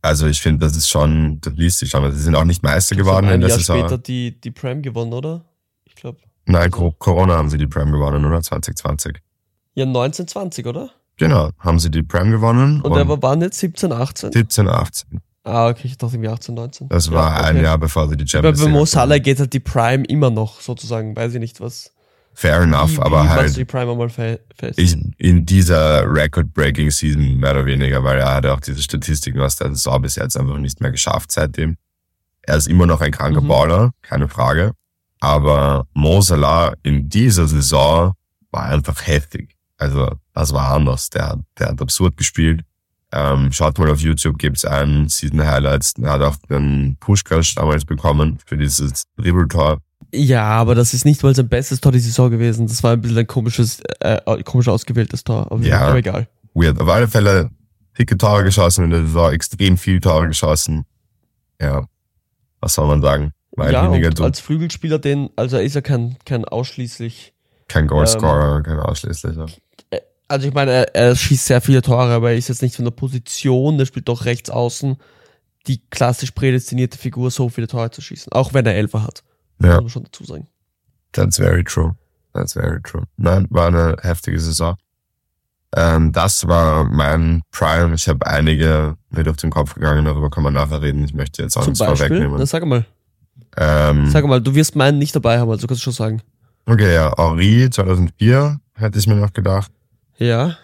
Also 0.02 0.26
ich 0.26 0.40
finde, 0.40 0.64
das 0.66 0.76
ist 0.76 0.88
schon, 0.88 1.40
das 1.40 1.54
liest 1.54 1.78
sich 1.78 1.90
schon. 1.90 2.04
Also 2.04 2.16
sie 2.16 2.22
sind 2.24 2.36
auch 2.36 2.44
nicht 2.44 2.62
Meister 2.62 2.94
geworden 2.94 3.26
ein 3.26 3.34
in 3.36 3.40
der 3.40 3.50
Jahr 3.50 3.58
Saison. 3.58 3.80
später 3.80 3.98
die, 3.98 4.40
die 4.40 4.50
Prem 4.52 4.82
gewonnen, 4.82 5.12
oder? 5.12 5.44
Ich 5.84 5.96
glaube. 5.96 6.18
Nein, 6.46 6.70
Co- 6.70 6.92
Corona 6.92 7.36
haben 7.36 7.50
sie 7.50 7.58
die 7.58 7.66
Prem 7.66 7.90
gewonnen, 7.90 8.24
oder? 8.24 8.40
2020. 8.40 9.16
Ja, 9.74 9.84
1920, 9.84 10.64
oder? 10.66 10.90
Genau, 11.16 11.50
haben 11.58 11.78
sie 11.80 11.90
die 11.90 12.02
Prem 12.04 12.30
gewonnen. 12.30 12.80
Und, 12.82 12.94
der 12.94 13.08
war 13.08 13.20
wann 13.22 13.40
jetzt 13.40 13.58
17, 13.58 13.90
18? 13.90 14.32
17, 14.32 14.68
18. 14.68 15.20
Ah, 15.42 15.68
okay, 15.68 15.82
ich 15.88 15.96
dachte 15.96 16.14
irgendwie 16.16 16.28
18, 16.28 16.54
19. 16.54 16.88
Das 16.88 17.10
war 17.10 17.38
Ja, 17.40 17.44
ein 17.46 17.56
okay. 17.56 17.64
Jahr 17.64 17.78
bevor 17.78 18.08
sie 18.08 18.16
die 18.16 18.24
Bei, 18.24 18.28
Champions 18.28 18.58
bei 18.58 18.64
League 18.66 18.72
Mo 18.74 18.80
hatten. 18.80 18.86
Salah 18.90 19.18
geht 19.18 19.38
halt 19.40 19.52
die 19.52 19.60
Prime 19.60 20.04
immer 20.04 20.30
noch, 20.30 20.60
sozusagen. 20.60 21.16
Weiß 21.16 21.34
ich 21.34 21.40
nicht, 21.40 21.60
was. 21.60 21.92
Fair 22.38 22.60
enough, 22.60 22.98
wie, 22.98 23.00
aber 23.00 23.24
wie 23.24 23.28
halt 23.30 23.48
du 23.48 23.54
die 23.54 23.64
Prime 23.64 24.08
fe 24.10 24.40
fest? 24.54 24.78
ich, 24.78 24.94
in 25.16 25.46
dieser 25.46 26.02
Record-Breaking 26.06 26.90
Season 26.90 27.38
mehr 27.38 27.52
oder 27.52 27.64
weniger, 27.64 28.04
weil 28.04 28.18
er 28.18 28.34
hat 28.34 28.44
auch 28.44 28.60
diese 28.60 28.82
Statistiken 28.82 29.40
aus 29.40 29.56
der 29.56 29.70
Saison 29.70 30.02
bis 30.02 30.16
jetzt 30.16 30.36
einfach 30.36 30.58
nicht 30.58 30.82
mehr 30.82 30.90
geschafft 30.90 31.32
seitdem. 31.32 31.78
Er 32.42 32.58
ist 32.58 32.68
immer 32.68 32.84
noch 32.84 33.00
ein 33.00 33.10
kranker 33.10 33.40
Mhm. 33.40 33.48
Baller, 33.48 33.90
keine 34.02 34.28
Frage. 34.28 34.72
Aber 35.18 35.86
Mo 35.94 36.20
Salah 36.20 36.74
in 36.82 37.08
dieser 37.08 37.48
Saison 37.48 38.12
war 38.50 38.64
einfach 38.64 39.06
heftig. 39.06 39.56
Also 39.78 40.12
das 40.34 40.52
war 40.52 40.74
anders. 40.74 41.08
Der, 41.08 41.40
der 41.58 41.68
hat 41.68 41.80
absurd 41.80 42.18
gespielt. 42.18 42.60
Ähm, 43.12 43.50
schaut 43.50 43.78
mal 43.78 43.90
auf 43.90 44.00
YouTube, 44.00 44.36
gibt's 44.36 44.66
einen 44.66 45.08
Season 45.08 45.42
Highlights. 45.42 45.94
Er 46.02 46.10
hat 46.10 46.20
auch 46.20 46.36
den 46.50 46.98
Pushkash 47.00 47.54
damals 47.54 47.86
bekommen 47.86 48.38
für 48.44 48.58
dieses 48.58 49.04
Dribbeltor. 49.16 49.78
Ja, 50.14 50.44
aber 50.44 50.74
das 50.74 50.94
ist 50.94 51.04
nicht 51.04 51.22
mal 51.22 51.34
sein 51.34 51.48
bestes 51.48 51.80
Tor 51.80 51.92
die 51.92 51.98
Saison 51.98 52.30
gewesen. 52.30 52.66
Das 52.66 52.82
war 52.82 52.92
ein 52.92 53.00
bisschen 53.00 53.18
ein 53.18 53.26
komisches, 53.26 53.80
äh, 54.00 54.42
komisch 54.44 54.68
ausgewähltes 54.68 55.24
Tor. 55.24 55.50
Aber, 55.50 55.62
Ja. 55.62 55.80
aber 55.88 55.98
egal. 55.98 56.28
weird. 56.54 56.80
Auf 56.80 56.88
alle 56.88 57.08
Fälle 57.08 57.50
dicke 57.98 58.16
Tore 58.16 58.44
geschossen 58.44 58.84
in 58.84 58.90
der 58.90 59.02
Saison, 59.02 59.32
extrem 59.32 59.76
viel 59.76 60.00
Tore 60.00 60.28
geschossen. 60.28 60.84
Ja, 61.60 61.86
was 62.60 62.74
soll 62.74 62.86
man 62.86 63.02
sagen? 63.02 63.32
Weil 63.52 63.72
ja, 63.72 63.90
weniger 63.90 64.08
und 64.08 64.18
du, 64.18 64.24
als 64.24 64.40
Flügelspieler, 64.40 64.98
den, 64.98 65.30
also 65.36 65.56
er 65.56 65.62
ist 65.62 65.74
ja 65.74 65.80
kein, 65.80 66.16
kein 66.26 66.44
ausschließlich. 66.44 67.32
kein 67.68 67.86
Goalscorer, 67.86 68.62
kein 68.62 68.78
ausschließlicher. 68.78 69.46
Also 70.28 70.48
ich 70.48 70.52
meine, 70.54 70.72
er, 70.72 70.94
er 70.94 71.16
schießt 71.16 71.46
sehr 71.46 71.60
viele 71.60 71.82
Tore, 71.82 72.12
aber 72.12 72.30
er 72.32 72.36
ist 72.36 72.48
jetzt 72.48 72.60
nicht 72.62 72.76
von 72.76 72.84
der 72.84 72.92
Position, 72.92 73.78
der 73.78 73.86
spielt 73.86 74.08
doch 74.08 74.24
rechts 74.24 74.50
außen, 74.50 74.96
die 75.68 75.80
klassisch 75.90 76.32
prädestinierte 76.32 76.98
Figur, 76.98 77.30
so 77.30 77.48
viele 77.48 77.66
Tore 77.68 77.90
zu 77.90 78.02
schießen. 78.02 78.32
Auch 78.32 78.52
wenn 78.52 78.66
er 78.66 78.74
Elfer 78.74 79.02
hat. 79.02 79.22
Ja, 79.62 79.74
Muss 79.74 79.82
man 79.82 79.88
schon 79.90 80.04
dazu 80.04 80.24
sagen. 80.24 80.46
that's 81.12 81.36
very 81.38 81.64
true. 81.64 81.94
That's 82.34 82.52
very 82.52 82.80
true. 82.82 83.04
Nein, 83.16 83.46
war 83.50 83.68
eine 83.68 83.96
heftige 84.02 84.38
Saison. 84.38 84.76
Ähm, 85.74 86.12
das 86.12 86.46
war 86.46 86.84
mein 86.84 87.42
Prime. 87.50 87.94
Ich 87.94 88.08
habe 88.08 88.26
einige 88.26 88.96
mir 89.10 89.24
durch 89.24 89.38
den 89.38 89.50
Kopf 89.50 89.74
gegangen, 89.74 90.04
darüber 90.04 90.30
kann 90.30 90.42
man 90.42 90.52
nachher 90.54 90.80
reden. 90.82 91.04
Ich 91.04 91.14
möchte 91.14 91.42
jetzt 91.42 91.56
auch 91.56 91.62
Zum 91.62 91.72
nichts 91.72 91.80
Beispiel, 91.80 92.06
vorwegnehmen. 92.08 92.38
na, 92.38 92.46
sag 92.46 92.64
mal, 92.66 92.84
Ähm, 93.56 94.08
sag 94.10 94.24
mal, 94.26 94.40
du 94.40 94.54
wirst 94.54 94.76
meinen 94.76 94.98
nicht 94.98 95.14
dabei 95.16 95.38
haben, 95.38 95.50
also 95.50 95.66
kannst 95.66 95.82
du 95.82 95.84
schon 95.84 95.92
sagen. 95.94 96.22
okay, 96.66 96.94
ja, 96.94 97.12
Henri 97.16 97.68
2004 97.70 98.60
hätte 98.74 98.98
ich 98.98 99.06
mir 99.06 99.16
noch 99.16 99.32
gedacht. 99.32 99.70
Ja, 100.18 100.56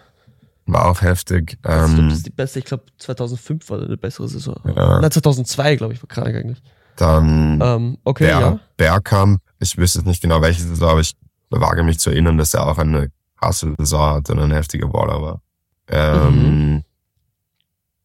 War 0.66 0.86
auch 0.90 1.00
heftig. 1.02 1.58
das, 1.62 1.90
Ähm, 1.90 2.08
das 2.08 2.18
ist 2.18 2.26
die 2.26 2.30
beste, 2.30 2.58
ich 2.60 2.64
glaube 2.66 2.84
2005 2.98 3.68
war 3.70 3.82
eine 3.82 3.96
bessere 3.96 4.28
Saison. 4.28 4.56
Ja. 4.64 5.00
Nein, 5.00 5.10
2002, 5.10 5.76
glaube 5.76 5.94
ich, 5.94 6.02
war 6.02 6.08
krank 6.08 6.34
eigentlich. 6.36 6.62
Dann 6.96 7.60
Ähm, 7.62 7.98
okay, 8.04 8.26
Ber 8.26 8.40
ja. 8.40 8.58
Bergkamp, 8.76 9.40
ich 9.58 9.76
wüsste 9.76 10.00
jetzt 10.00 10.06
nicht 10.06 10.22
genau 10.22 10.40
welche 10.42 10.62
Saison, 10.62 10.90
aber 10.90 11.00
ich 11.00 11.14
wage 11.50 11.82
mich 11.82 11.98
zu 11.98 12.10
erinnern, 12.10 12.38
dass 12.38 12.54
er 12.54 12.66
auch 12.66 12.78
eine 12.78 13.10
krasse 13.38 13.74
Saison 13.78 14.14
hatte 14.16 14.32
und 14.32 14.40
ein 14.40 14.52
heftiger 14.52 14.88
Baller 14.88 15.20
war. 15.20 15.40
Ähm, 15.88 16.84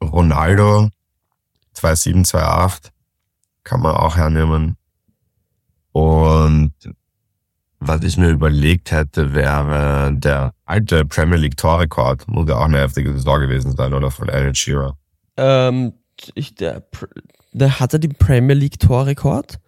Ronaldo 0.03 0.89
2,7, 1.75 2.27
2,8 2.27 2.89
kann 3.63 3.81
man 3.81 3.95
auch 3.95 4.17
hernehmen. 4.17 4.77
Und 5.91 6.73
was 7.79 8.03
ich 8.03 8.17
mir 8.17 8.29
überlegt 8.29 8.91
hätte, 8.91 9.33
wäre 9.33 10.11
der 10.13 10.53
alte 10.65 11.05
Premier 11.05 11.37
League 11.37 11.57
Torrekord. 11.57 12.27
Muss 12.27 12.49
ja 12.49 12.57
auch 12.57 12.65
eine 12.65 12.79
heftige 12.79 13.13
Saison 13.13 13.39
gewesen 13.39 13.75
sein, 13.75 13.93
oder? 13.93 14.09
Von 14.09 14.29
Alan 14.29 14.55
Shearer. 14.55 14.97
Ähm, 15.37 15.93
ich, 16.33 16.55
der, 16.55 16.83
der 17.57 17.79
hat 17.79 17.93
er 17.93 17.99
den 17.99 18.15
Premier 18.15 18.55
League 18.55 18.79
Torrekord 18.79 19.59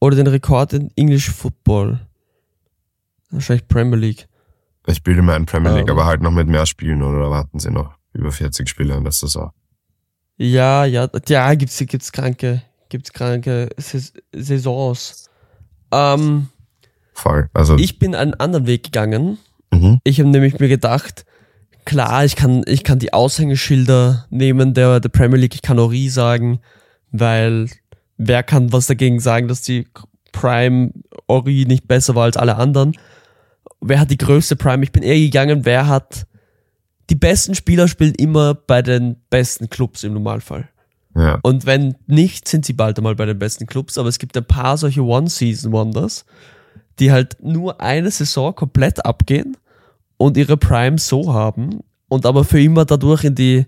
oder 0.00 0.16
den 0.16 0.26
Rekord 0.26 0.72
in 0.72 0.90
English 0.96 1.30
Football? 1.30 2.00
Wahrscheinlich 3.30 3.68
Premier 3.68 3.96
League. 3.98 4.28
Ich 4.86 5.02
bilde 5.02 5.22
mir 5.22 5.36
in 5.36 5.46
Premier 5.46 5.72
League, 5.74 5.88
Ähm. 5.88 5.90
aber 5.90 6.06
halt 6.06 6.20
noch 6.22 6.30
mit 6.32 6.48
mehr 6.48 6.66
Spielen, 6.66 7.02
oder 7.02 7.34
hatten 7.34 7.58
sie 7.60 7.70
noch 7.70 7.94
über 8.12 8.32
40 8.32 8.68
Spiele 8.68 8.94
in 8.96 9.04
der 9.04 9.12
Saison? 9.12 9.52
Ja, 10.36 10.84
ja, 10.84 11.08
ja, 11.28 11.54
gibt's, 11.54 11.78
gibt's 11.78 12.12
kranke, 12.12 12.62
gibt's 12.88 13.12
kranke 13.12 13.68
Sais- 13.76 14.14
Saisons. 14.34 15.28
Ähm, 15.92 16.48
Voll. 17.12 17.50
Also, 17.52 17.76
ich 17.76 17.98
bin 17.98 18.14
einen 18.14 18.34
anderen 18.34 18.66
Weg 18.66 18.84
gegangen. 18.84 19.38
mhm. 19.70 20.00
Ich 20.04 20.18
habe 20.18 20.30
nämlich 20.30 20.58
mir 20.58 20.68
gedacht, 20.68 21.26
klar, 21.84 22.24
ich 22.24 22.36
kann, 22.36 22.62
ich 22.66 22.82
kann 22.84 22.98
die 22.98 23.12
Aushängeschilder 23.12 24.26
nehmen 24.30 24.72
der, 24.74 24.98
der 25.00 25.08
Premier 25.10 25.38
League, 25.38 25.54
ich 25.54 25.62
kann 25.62 25.78
Ori 25.78 26.08
sagen, 26.08 26.60
weil 27.12 27.68
wer 28.16 28.42
kann 28.42 28.72
was 28.72 28.86
dagegen 28.86 29.20
sagen, 29.20 29.48
dass 29.48 29.62
die 29.62 29.86
Prime 30.32 30.92
Ori 31.26 31.64
nicht 31.66 31.88
besser 31.88 32.14
war 32.14 32.24
als 32.24 32.36
alle 32.36 32.56
anderen? 32.56 32.96
Wer 33.80 34.00
hat 34.00 34.10
die 34.10 34.18
größte 34.18 34.56
Prime? 34.56 34.82
Ich 34.84 34.92
bin 34.92 35.02
eher 35.02 35.18
gegangen, 35.18 35.64
wer 35.64 35.86
hat 35.86 36.26
die 37.10 37.16
besten 37.16 37.54
Spieler 37.54 37.88
spielen 37.88 38.14
immer 38.14 38.54
bei 38.54 38.82
den 38.82 39.16
besten 39.30 39.68
Clubs 39.68 40.04
im 40.04 40.14
Normalfall. 40.14 40.68
ja. 41.16 41.38
Und 41.42 41.66
wenn 41.66 41.96
nicht, 42.06 42.46
sind 42.46 42.64
sie 42.64 42.72
bald 42.72 42.98
einmal 42.98 43.16
bei 43.16 43.26
den 43.26 43.38
besten 43.38 43.66
Clubs. 43.66 43.98
Aber 43.98 44.08
es 44.08 44.18
gibt 44.18 44.36
ein 44.36 44.44
paar 44.44 44.78
solche 44.78 45.02
One-Season-Wonders, 45.02 46.24
die 47.00 47.10
halt 47.10 47.36
nur 47.42 47.80
eine 47.80 48.10
Saison 48.10 48.54
komplett 48.54 49.04
abgehen 49.04 49.56
und 50.18 50.36
ihre 50.36 50.56
Prime 50.56 50.98
so 50.98 51.34
haben 51.34 51.80
und 52.08 52.26
aber 52.26 52.44
für 52.44 52.62
immer 52.62 52.84
dadurch 52.84 53.24
in 53.24 53.34
die 53.34 53.66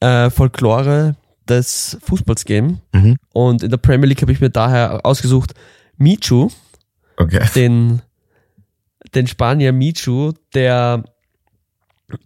äh, 0.00 0.30
Folklore 0.30 1.16
des 1.48 1.98
Fußballs 2.02 2.44
gehen. 2.44 2.80
Mhm. 2.92 3.16
Und 3.32 3.62
in 3.62 3.70
der 3.70 3.76
Premier 3.78 4.06
League 4.08 4.22
habe 4.22 4.32
ich 4.32 4.40
mir 4.40 4.50
daher 4.50 5.04
ausgesucht 5.04 5.54
Michu, 5.96 6.50
Okay. 7.16 7.44
den, 7.54 8.02
den 9.14 9.26
Spanier 9.26 9.72
Michu, 9.72 10.32
der 10.54 11.02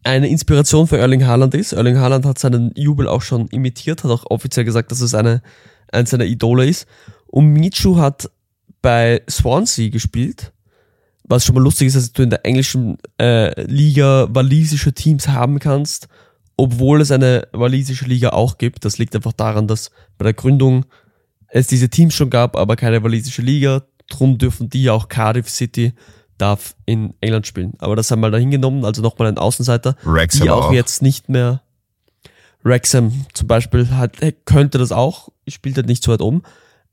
eine 0.05 0.29
Inspiration 0.29 0.87
für 0.87 0.99
Erling 0.99 1.27
Haaland 1.27 1.55
ist. 1.55 1.73
Erling 1.73 1.99
Haaland 1.99 2.25
hat 2.27 2.39
seinen 2.39 2.73
Jubel 2.77 3.09
auch 3.09 3.23
schon 3.23 3.49
imitiert, 3.49 4.05
hat 4.05 4.11
auch 4.11 4.25
offiziell 4.31 4.65
gesagt, 4.65 4.91
dass 4.93 5.01
es 5.01 5.15
eine, 5.15 5.43
eins 5.91 6.11
seiner 6.11 6.25
Idole 6.25 6.67
ist. 6.67 6.87
Und 7.27 7.47
Michu 7.47 7.97
hat 7.97 8.31
bei 8.83 9.23
Swansea 9.29 9.89
gespielt, 9.89 10.53
was 11.25 11.45
schon 11.45 11.55
mal 11.55 11.63
lustig 11.63 11.89
ist, 11.89 11.97
dass 11.97 12.13
du 12.13 12.23
in 12.23 12.31
der 12.31 12.45
englischen 12.45 12.99
äh, 13.19 13.61
Liga 13.65 14.29
walisische 14.31 14.93
Teams 14.93 15.29
haben 15.29 15.59
kannst, 15.59 16.09
obwohl 16.57 17.01
es 17.01 17.11
eine 17.11 17.49
walisische 17.53 18.05
Liga 18.05 18.31
auch 18.31 18.59
gibt. 18.59 18.85
Das 18.85 18.99
liegt 18.99 19.15
einfach 19.17 19.33
daran, 19.33 19.67
dass 19.67 19.91
bei 20.19 20.25
der 20.25 20.35
Gründung 20.35 20.85
es 21.49 21.67
diese 21.67 21.89
Teams 21.89 22.15
schon 22.15 22.31
gab, 22.31 22.57
aber 22.57 22.77
keine 22.77 23.03
walisische 23.03 23.43
Liga. 23.43 23.83
Drum 24.09 24.39
dürfen 24.39 24.69
die 24.69 24.91
auch 24.91 25.09
Cardiff 25.09 25.49
City 25.49 25.93
darf 26.39 26.75
in 26.87 27.15
England 27.21 27.47
spielen. 27.47 27.75
Aber 27.79 27.97
das 27.97 28.11
haben 28.11 28.21
wir 28.21 28.31
da 28.31 28.39
hingenommen, 28.39 28.85
also 28.85 29.01
nochmal 29.03 29.29
ein 29.29 29.39
Außenseiter, 29.39 29.97
Wrexham 30.03 30.43
die 30.43 30.51
auch, 30.51 30.67
auch. 30.67 30.73
jetzt 30.73 31.03
nicht 31.03 31.29
mehr 31.29 31.63
Wrexham 32.63 33.27
zum 33.33 33.47
Beispiel 33.47 33.91
hat, 33.91 34.19
könnte 34.45 34.79
das 34.79 34.93
auch, 34.93 35.29
spielt 35.49 35.77
halt 35.77 35.87
nicht 35.87 36.03
so 36.03 36.13
weit 36.13 36.21
oben. 36.21 36.43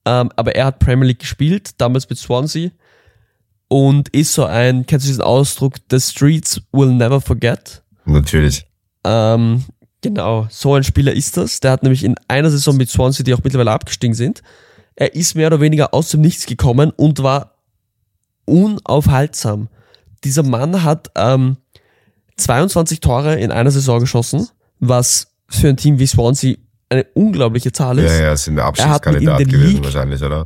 Ähm, 0.05 0.31
aber 0.35 0.55
er 0.55 0.67
hat 0.67 0.79
Premier 0.79 1.07
League 1.07 1.19
gespielt, 1.19 1.71
damals 1.77 2.09
mit 2.09 2.17
Swansea 2.17 2.71
und 3.67 4.09
ist 4.09 4.33
so 4.33 4.45
ein, 4.45 4.85
kennst 4.85 5.05
du 5.05 5.09
diesen 5.09 5.23
Ausdruck, 5.23 5.75
the 5.89 5.99
streets 5.99 6.61
will 6.71 6.91
never 6.91 7.21
forget? 7.21 7.83
Natürlich. 8.05 8.65
Ähm, 9.09 9.63
Genau, 10.01 10.47
so 10.49 10.75
ein 10.75 10.83
Spieler 10.85 11.11
ist 11.11 11.35
das. 11.35 11.59
Der 11.59 11.71
hat 11.71 11.83
nämlich 11.83 12.05
in 12.05 12.15
einer 12.29 12.49
Saison 12.49 12.77
mit 12.77 12.89
Swansea, 12.89 13.25
die 13.25 13.33
auch 13.33 13.43
mittlerweile 13.43 13.71
abgestiegen 13.71 14.13
sind, 14.13 14.41
er 14.95 15.13
ist 15.13 15.35
mehr 15.35 15.47
oder 15.47 15.59
weniger 15.59 15.93
aus 15.93 16.07
dem 16.11 16.21
Nichts 16.21 16.45
gekommen 16.45 16.91
und 16.91 17.21
war 17.21 17.55
unaufhaltsam. 18.45 19.67
Dieser 20.23 20.43
Mann 20.43 20.83
hat 20.83 21.11
ähm, 21.15 21.57
22 22.37 22.99
Tore 22.99 23.35
in 23.39 23.51
einer 23.51 23.71
Saison 23.71 23.99
geschossen, 23.99 24.47
was 24.79 25.27
für 25.49 25.69
ein 25.69 25.77
Team 25.77 25.99
wie 25.99 26.07
Swansea 26.07 26.55
eine 26.89 27.03
unglaubliche 27.13 27.71
Zahl 27.71 27.99
ist. 27.99 28.11
Ja, 28.11 28.21
ja, 28.27 28.37
sind 28.37 28.55
der 28.55 28.63
Er 28.63 28.67
Abschiedskandidat 28.69 29.39
gewesen 29.39 29.61
League- 29.67 29.83
wahrscheinlich, 29.83 30.21
oder? 30.23 30.45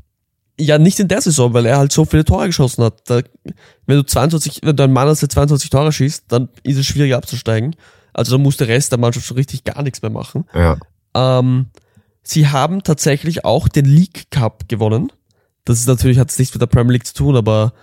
Ja, 0.60 0.78
nicht 0.78 1.00
in 1.00 1.08
der 1.08 1.22
Saison, 1.22 1.54
weil 1.54 1.66
er 1.66 1.78
halt 1.78 1.92
so 1.92 2.06
viele 2.06 2.26
Tore 2.26 2.48
geschossen 2.48 2.84
hat. 2.84 3.02
Da, 3.10 3.22
wenn 3.88 3.98
du 3.98 4.04
22, 4.04 4.62
wenn 4.64 4.76
du 4.76 4.84
einen 4.84 4.94
Mann 4.94 5.08
hast, 5.08 5.22
der 5.22 5.30
22 5.30 5.70
Tore 5.70 5.92
schießt, 5.92 6.26
dann 6.28 6.50
ist 6.64 6.78
es 6.78 6.86
schwierig 6.86 7.16
abzusteigen. 7.16 7.76
Also 8.14 8.38
da 8.38 8.44
muss 8.44 8.58
der 8.58 8.68
Rest 8.68 8.92
der 8.92 9.00
Mannschaft 9.00 9.26
schon 9.26 9.38
richtig 9.38 9.64
gar 9.64 9.82
nichts 9.84 10.02
mehr 10.02 10.12
machen. 10.12 10.46
Ja. 10.54 10.78
Ähm, 11.16 11.68
sie 12.22 12.48
haben 12.48 12.84
tatsächlich 12.84 13.46
auch 13.46 13.68
den 13.68 13.86
League 13.86 14.30
Cup 14.32 14.70
gewonnen. 14.70 15.12
Das 15.66 15.80
ist 15.80 15.88
natürlich, 15.88 16.20
hat 16.20 16.30
es 16.30 16.40
nichts 16.40 16.54
mit 16.54 16.62
der 16.62 16.68
Premier 16.68 16.94
League 16.94 17.08
zu 17.08 17.14
tun, 17.14 17.36
aber 17.36 17.74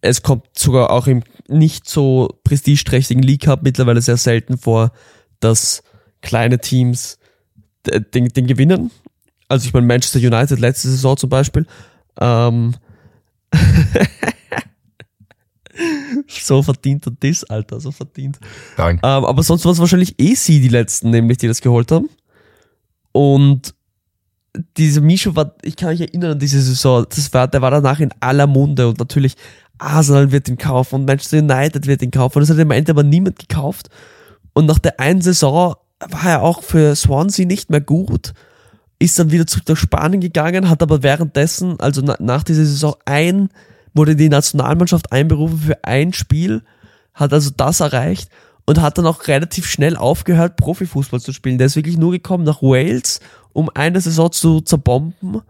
es 0.00 0.22
kommt 0.22 0.46
sogar 0.58 0.90
auch 0.90 1.06
im 1.06 1.22
nicht 1.48 1.88
so 1.88 2.38
prestigeträchtigen 2.44 3.22
League 3.22 3.42
Cup 3.42 3.62
mittlerweile 3.62 4.00
sehr 4.00 4.16
selten 4.16 4.56
vor, 4.56 4.92
dass 5.40 5.82
kleine 6.22 6.58
Teams 6.58 7.18
den, 7.86 8.28
den 8.28 8.46
gewinnen. 8.46 8.90
Also 9.48 9.66
ich 9.66 9.72
meine 9.72 9.86
Manchester 9.86 10.18
United 10.18 10.58
letzte 10.58 10.88
Saison 10.88 11.16
zum 11.16 11.30
Beispiel. 11.30 11.66
Ähm 12.20 12.74
so 16.28 16.62
verdient 16.62 17.06
er 17.06 17.12
das, 17.18 17.44
Alter, 17.44 17.80
so 17.80 17.90
verdient. 17.90 18.38
Danke. 18.76 19.00
Ähm, 19.06 19.24
aber 19.24 19.42
sonst 19.42 19.64
war 19.64 19.72
es 19.72 19.78
wahrscheinlich 19.78 20.14
eh 20.18 20.34
sie, 20.34 20.60
die 20.60 20.68
letzten, 20.68 21.10
nämlich, 21.10 21.38
die 21.38 21.48
das 21.48 21.60
geholt 21.60 21.90
haben. 21.92 22.08
Und 23.12 23.74
dieser 24.76 25.00
Misho 25.00 25.34
war, 25.36 25.54
ich 25.62 25.76
kann 25.76 25.90
mich 25.90 26.00
erinnern 26.00 26.32
an 26.32 26.38
diese 26.38 26.60
Saison, 26.60 27.06
das 27.08 27.32
war, 27.32 27.48
der 27.48 27.62
war 27.62 27.70
danach 27.70 28.00
in 28.00 28.10
aller 28.20 28.46
Munde 28.46 28.88
und 28.88 28.98
natürlich 28.98 29.36
Arsenal 29.78 30.32
wird 30.32 30.48
ihn 30.48 30.58
kaufen 30.58 30.96
und 30.96 31.04
Manchester 31.06 31.38
United 31.38 31.86
wird 31.86 32.02
ihn 32.02 32.10
kaufen 32.10 32.38
und 32.38 32.48
das 32.48 32.56
hat 32.56 32.62
am 32.62 32.70
Ende 32.70 32.92
aber 32.92 33.02
niemand 33.02 33.38
gekauft. 33.38 33.88
Und 34.52 34.66
nach 34.66 34.78
der 34.78 34.98
einen 34.98 35.22
Saison 35.22 35.76
war 36.00 36.24
er 36.24 36.42
auch 36.42 36.62
für 36.62 36.94
Swansea 36.96 37.46
nicht 37.46 37.70
mehr 37.70 37.80
gut, 37.80 38.32
ist 38.98 39.18
dann 39.18 39.30
wieder 39.30 39.46
zurück 39.46 39.68
nach 39.68 39.76
Spanien 39.76 40.20
gegangen, 40.20 40.68
hat 40.68 40.82
aber 40.82 41.02
währenddessen, 41.02 41.78
also 41.80 42.02
na, 42.04 42.16
nach 42.18 42.42
dieser 42.42 42.64
Saison 42.64 42.94
ein, 43.04 43.48
wurde 43.94 44.12
in 44.12 44.18
die 44.18 44.28
Nationalmannschaft 44.28 45.12
einberufen 45.12 45.58
für 45.58 45.84
ein 45.84 46.12
Spiel, 46.12 46.62
hat 47.14 47.32
also 47.32 47.50
das 47.56 47.80
erreicht 47.80 48.30
und 48.66 48.80
hat 48.80 48.98
dann 48.98 49.06
auch 49.06 49.26
relativ 49.26 49.66
schnell 49.66 49.96
aufgehört, 49.96 50.56
Profifußball 50.56 51.20
zu 51.20 51.32
spielen. 51.32 51.58
Der 51.58 51.66
ist 51.66 51.76
wirklich 51.76 51.96
nur 51.98 52.12
gekommen 52.12 52.44
nach 52.44 52.62
Wales, 52.62 53.20
um 53.52 53.68
eine 53.74 54.00
Saison 54.00 54.30
zu 54.30 54.60
zerbomben 54.60 55.42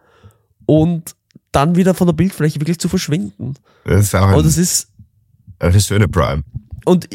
und 0.66 1.14
dann 1.52 1.74
wieder 1.76 1.94
von 1.94 2.06
der 2.06 2.14
Bildfläche 2.14 2.60
wirklich 2.60 2.78
zu 2.78 2.88
verschwinden. 2.88 3.54
Das 3.84 4.00
ist 4.02 4.14
auch 4.14 4.34
Und 4.36 4.46
es 4.46 4.56
ist, 4.56 4.88
eine 5.58 5.80
schöne 5.80 6.08
Prime. 6.08 6.42
und 6.84 7.08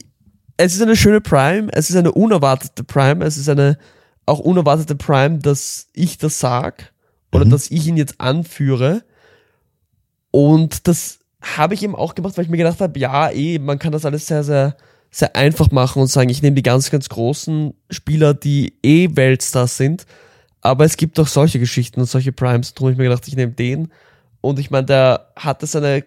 es 0.57 0.75
ist 0.75 0.81
eine 0.81 0.95
schöne 0.95 1.21
Prime, 1.21 1.69
es 1.73 1.89
ist 1.89 1.95
eine 1.95 2.11
unerwartete 2.11 2.83
Prime, 2.83 3.23
es 3.25 3.37
ist 3.37 3.49
eine 3.49 3.77
auch 4.25 4.39
unerwartete 4.39 4.95
Prime, 4.95 5.39
dass 5.39 5.87
ich 5.93 6.17
das 6.17 6.39
sag 6.39 6.93
oder 7.31 7.45
Mhm. 7.45 7.49
dass 7.49 7.69
ich 7.71 7.87
ihn 7.87 7.97
jetzt 7.97 8.19
anführe. 8.21 9.03
Und 10.35 10.89
das 10.89 11.19
habe 11.39 11.75
ich 11.75 11.83
eben 11.83 11.95
auch 11.95 12.13
gemacht, 12.13 12.35
weil 12.35 12.43
ich 12.43 12.51
mir 12.51 12.57
gedacht 12.57 12.81
habe, 12.81 12.99
ja, 12.99 13.29
eh, 13.29 13.57
man 13.57 13.79
kann 13.79 13.93
das 13.93 14.03
alles 14.03 14.27
sehr, 14.27 14.43
sehr, 14.43 14.75
sehr 15.09 15.33
einfach 15.33 15.71
machen 15.71 16.01
und 16.01 16.07
sagen, 16.07 16.29
ich 16.29 16.41
nehme 16.41 16.57
die 16.57 16.61
ganz, 16.61 16.91
ganz 16.91 17.07
großen 17.07 17.73
Spieler, 17.89 18.33
die 18.33 18.73
eh 18.83 19.15
Weltstars 19.15 19.77
sind. 19.77 20.05
Aber 20.59 20.83
es 20.83 20.97
gibt 20.97 21.17
auch 21.21 21.27
solche 21.27 21.57
Geschichten 21.57 22.01
und 22.01 22.07
solche 22.07 22.33
Primes. 22.33 22.73
Darum 22.73 22.87
habe 22.87 22.91
ich 22.91 22.97
mir 22.97 23.05
gedacht, 23.05 23.25
ich 23.29 23.37
nehme 23.37 23.53
den. 23.53 23.93
Und 24.41 24.59
ich 24.59 24.71
meine, 24.71 24.87
der 24.87 25.31
hatte 25.37 25.67
seine 25.67 26.03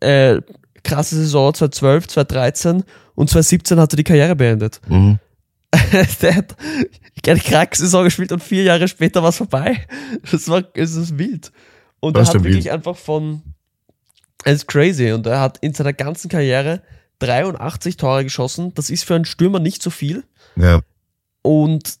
äh, 0.00 0.40
krasse 0.82 1.14
Saison 1.14 1.54
2012, 1.54 2.08
2013 2.08 2.82
und 3.14 3.30
2017 3.30 3.78
hat 3.78 3.92
er 3.92 3.98
die 3.98 4.02
Karriere 4.02 4.34
beendet. 4.34 4.80
Mhm. 4.88 5.20
der 6.22 6.34
hat 6.34 6.56
eine 7.24 7.38
kranke 7.38 7.76
Saison 7.76 8.02
gespielt 8.02 8.32
und 8.32 8.42
vier 8.42 8.64
Jahre 8.64 8.88
später 8.88 9.22
war 9.22 9.28
es 9.28 9.36
vorbei. 9.36 9.86
Das 10.28 10.48
war, 10.48 10.64
es 10.74 10.96
ist 10.96 11.16
wild. 11.16 11.52
Und 12.00 12.16
Das 12.16 12.28
er 12.28 12.34
hat 12.34 12.44
wirklich 12.44 12.64
wild. 12.66 12.74
einfach 12.74 12.96
von, 12.96 13.42
es 14.44 14.54
ist 14.56 14.68
crazy 14.68 15.12
und 15.12 15.26
er 15.26 15.40
hat 15.40 15.58
in 15.58 15.74
seiner 15.74 15.92
ganzen 15.92 16.28
Karriere 16.28 16.82
83 17.20 17.96
Tore 17.96 18.24
geschossen. 18.24 18.72
Das 18.74 18.90
ist 18.90 19.04
für 19.04 19.14
einen 19.14 19.24
Stürmer 19.24 19.58
nicht 19.58 19.82
so 19.82 19.90
viel 19.90 20.24
Ja. 20.56 20.80
und 21.42 21.94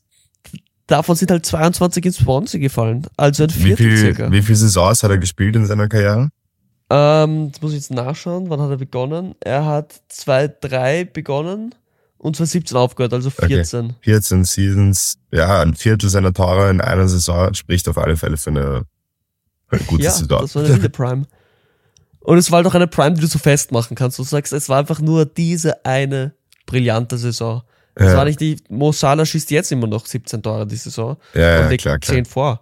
davon 0.86 1.16
sind 1.16 1.30
halt 1.30 1.44
22 1.46 2.04
ins 2.06 2.16
Swansea 2.18 2.60
gefallen. 2.60 3.06
Also 3.16 3.44
ein 3.44 3.50
Wie 3.50 3.60
Viertel 3.62 3.86
viel, 3.90 3.96
circa. 3.98 4.30
wie 4.30 4.42
viele 4.42 4.56
Saisons 4.56 5.02
hat 5.02 5.10
er 5.10 5.18
gespielt 5.18 5.56
in 5.56 5.66
seiner 5.66 5.88
Karriere? 5.88 6.28
Ähm, 6.88 7.50
das 7.50 7.60
muss 7.62 7.72
ich 7.72 7.78
jetzt 7.78 7.90
nachschauen. 7.90 8.48
Wann 8.48 8.60
hat 8.60 8.70
er 8.70 8.76
begonnen? 8.76 9.34
Er 9.40 9.64
hat 9.64 10.00
2-3 10.12 11.04
begonnen 11.12 11.74
und 12.18 12.36
2017 12.36 12.76
aufgehört, 12.76 13.12
also 13.12 13.30
14. 13.30 13.94
14 14.02 14.44
Seasons, 14.44 15.18
ja, 15.32 15.60
ein 15.62 15.74
Viertel 15.74 16.08
seiner 16.10 16.32
Tore 16.32 16.70
in 16.70 16.80
einer 16.80 17.08
Saison 17.08 17.52
spricht 17.54 17.88
auf 17.88 17.98
alle 17.98 18.16
Fälle 18.16 18.36
für 18.36 18.50
eine, 18.50 18.82
für 19.68 19.76
eine 19.76 19.84
gute 19.86 20.04
ja, 20.04 20.10
Saison. 20.10 20.40
das 20.42 20.54
war 20.54 20.64
eine 20.64 20.74
wilde 20.74 20.90
Prime. 20.90 21.24
Und 22.20 22.38
es 22.38 22.50
war 22.50 22.56
halt 22.58 22.66
auch 22.66 22.74
eine 22.74 22.88
Prime, 22.88 23.14
die 23.14 23.20
du 23.20 23.26
so 23.26 23.38
festmachen 23.38 23.96
kannst. 23.96 24.18
Du 24.18 24.24
sagst, 24.24 24.52
es 24.52 24.68
war 24.68 24.78
einfach 24.78 25.00
nur 25.00 25.24
diese 25.26 25.84
eine 25.84 26.34
brillante 26.66 27.16
Saison. 27.18 27.62
Es 27.94 28.06
Ja. 28.08 28.16
war 28.16 28.24
nicht 28.24 28.40
die, 28.40 28.56
Mo 28.68 28.92
Salah 28.92 29.24
schießt 29.24 29.50
jetzt 29.52 29.70
immer 29.72 29.86
noch 29.86 30.04
17 30.06 30.42
Tore 30.42 30.66
die 30.66 30.76
Saison 30.76 31.16
ja, 31.34 31.56
und 31.58 31.62
ja, 31.64 31.68
legt 31.68 31.82
klar, 31.82 31.98
klar. 31.98 32.14
10 32.16 32.24
vor. 32.24 32.60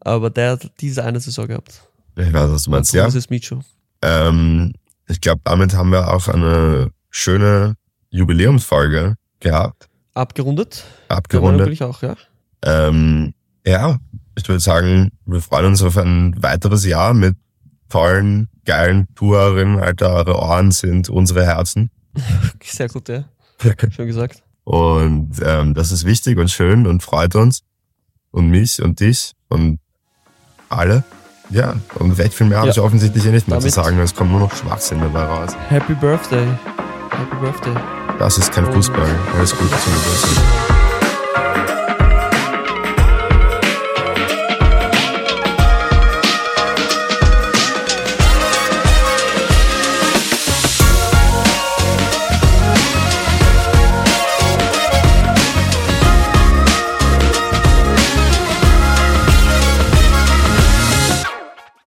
Aber 0.00 0.30
der 0.30 0.52
hat 0.52 0.70
diese 0.80 1.02
eine 1.04 1.18
Saison 1.20 1.46
gehabt. 1.46 1.82
Ich 2.16 2.32
weiß, 2.32 2.50
was 2.50 2.62
du 2.64 2.70
meinst, 2.70 2.92
ja. 2.92 3.04
Das 3.04 3.14
ist 3.14 3.30
Micho. 3.30 3.60
Ähm, 4.02 4.74
ich 5.08 5.20
glaube, 5.20 5.40
damit 5.44 5.74
haben 5.74 5.90
wir 5.90 6.12
auch 6.12 6.28
eine 6.28 6.90
schöne 7.10 7.74
Jubiläumsfolge 8.10 9.16
gehabt, 9.40 9.88
Abgerundet? 10.14 10.84
Abgerundet. 11.08 11.60
natürlich 11.60 11.82
auch, 11.82 12.02
ja. 12.02 12.16
Ähm, 12.62 13.32
ja, 13.66 13.98
ich 14.36 14.48
würde 14.48 14.60
sagen, 14.60 15.10
wir 15.26 15.40
freuen 15.40 15.66
uns 15.66 15.82
auf 15.82 15.96
ein 15.96 16.34
weiteres 16.42 16.84
Jahr 16.86 17.14
mit 17.14 17.36
tollen, 17.88 18.48
geilen 18.64 19.06
Tourerinnen. 19.14 19.80
Alter, 19.80 20.12
eure 20.14 20.36
Ohren 20.38 20.70
sind 20.70 21.08
unsere 21.08 21.44
Herzen. 21.44 21.90
Sehr 22.62 22.88
gut, 22.88 23.08
ja. 23.08 23.24
Schön 23.90 24.06
gesagt. 24.06 24.42
Und 24.64 25.32
ähm, 25.44 25.74
das 25.74 25.90
ist 25.92 26.04
wichtig 26.04 26.38
und 26.38 26.50
schön 26.50 26.86
und 26.86 27.02
freut 27.02 27.34
uns. 27.34 27.62
Und 28.30 28.48
mich 28.48 28.80
und 28.82 29.00
dich 29.00 29.32
und 29.48 29.80
alle. 30.68 31.02
Ja, 31.50 31.74
und 31.96 32.12
recht 32.12 32.32
viel 32.32 32.46
mehr 32.46 32.58
habe 32.58 32.68
Ja. 32.68 32.72
ich 32.74 32.78
offensichtlich 32.80 33.26
eh 33.26 33.30
nicht 33.32 33.48
mehr 33.48 33.58
Damit- 33.58 33.72
zu 33.72 33.82
sagen. 33.82 33.98
Es 33.98 34.14
kommt 34.14 34.30
nur 34.30 34.38
noch 34.40 34.54
Schwachsinn 34.54 35.00
dabei 35.00 35.24
raus. 35.24 35.56
Happy 35.68 35.94
Birthday. 35.94 36.46
Happy 37.10 37.36
Birthday. 37.40 37.74
Das 38.20 38.38
ist 38.38 38.52
kein 38.52 38.66
Fußball. 38.72 39.08
Alles 39.36 39.50
Gute 39.56 39.70
zum 39.80 39.92
Geburtstag. 39.92 41.76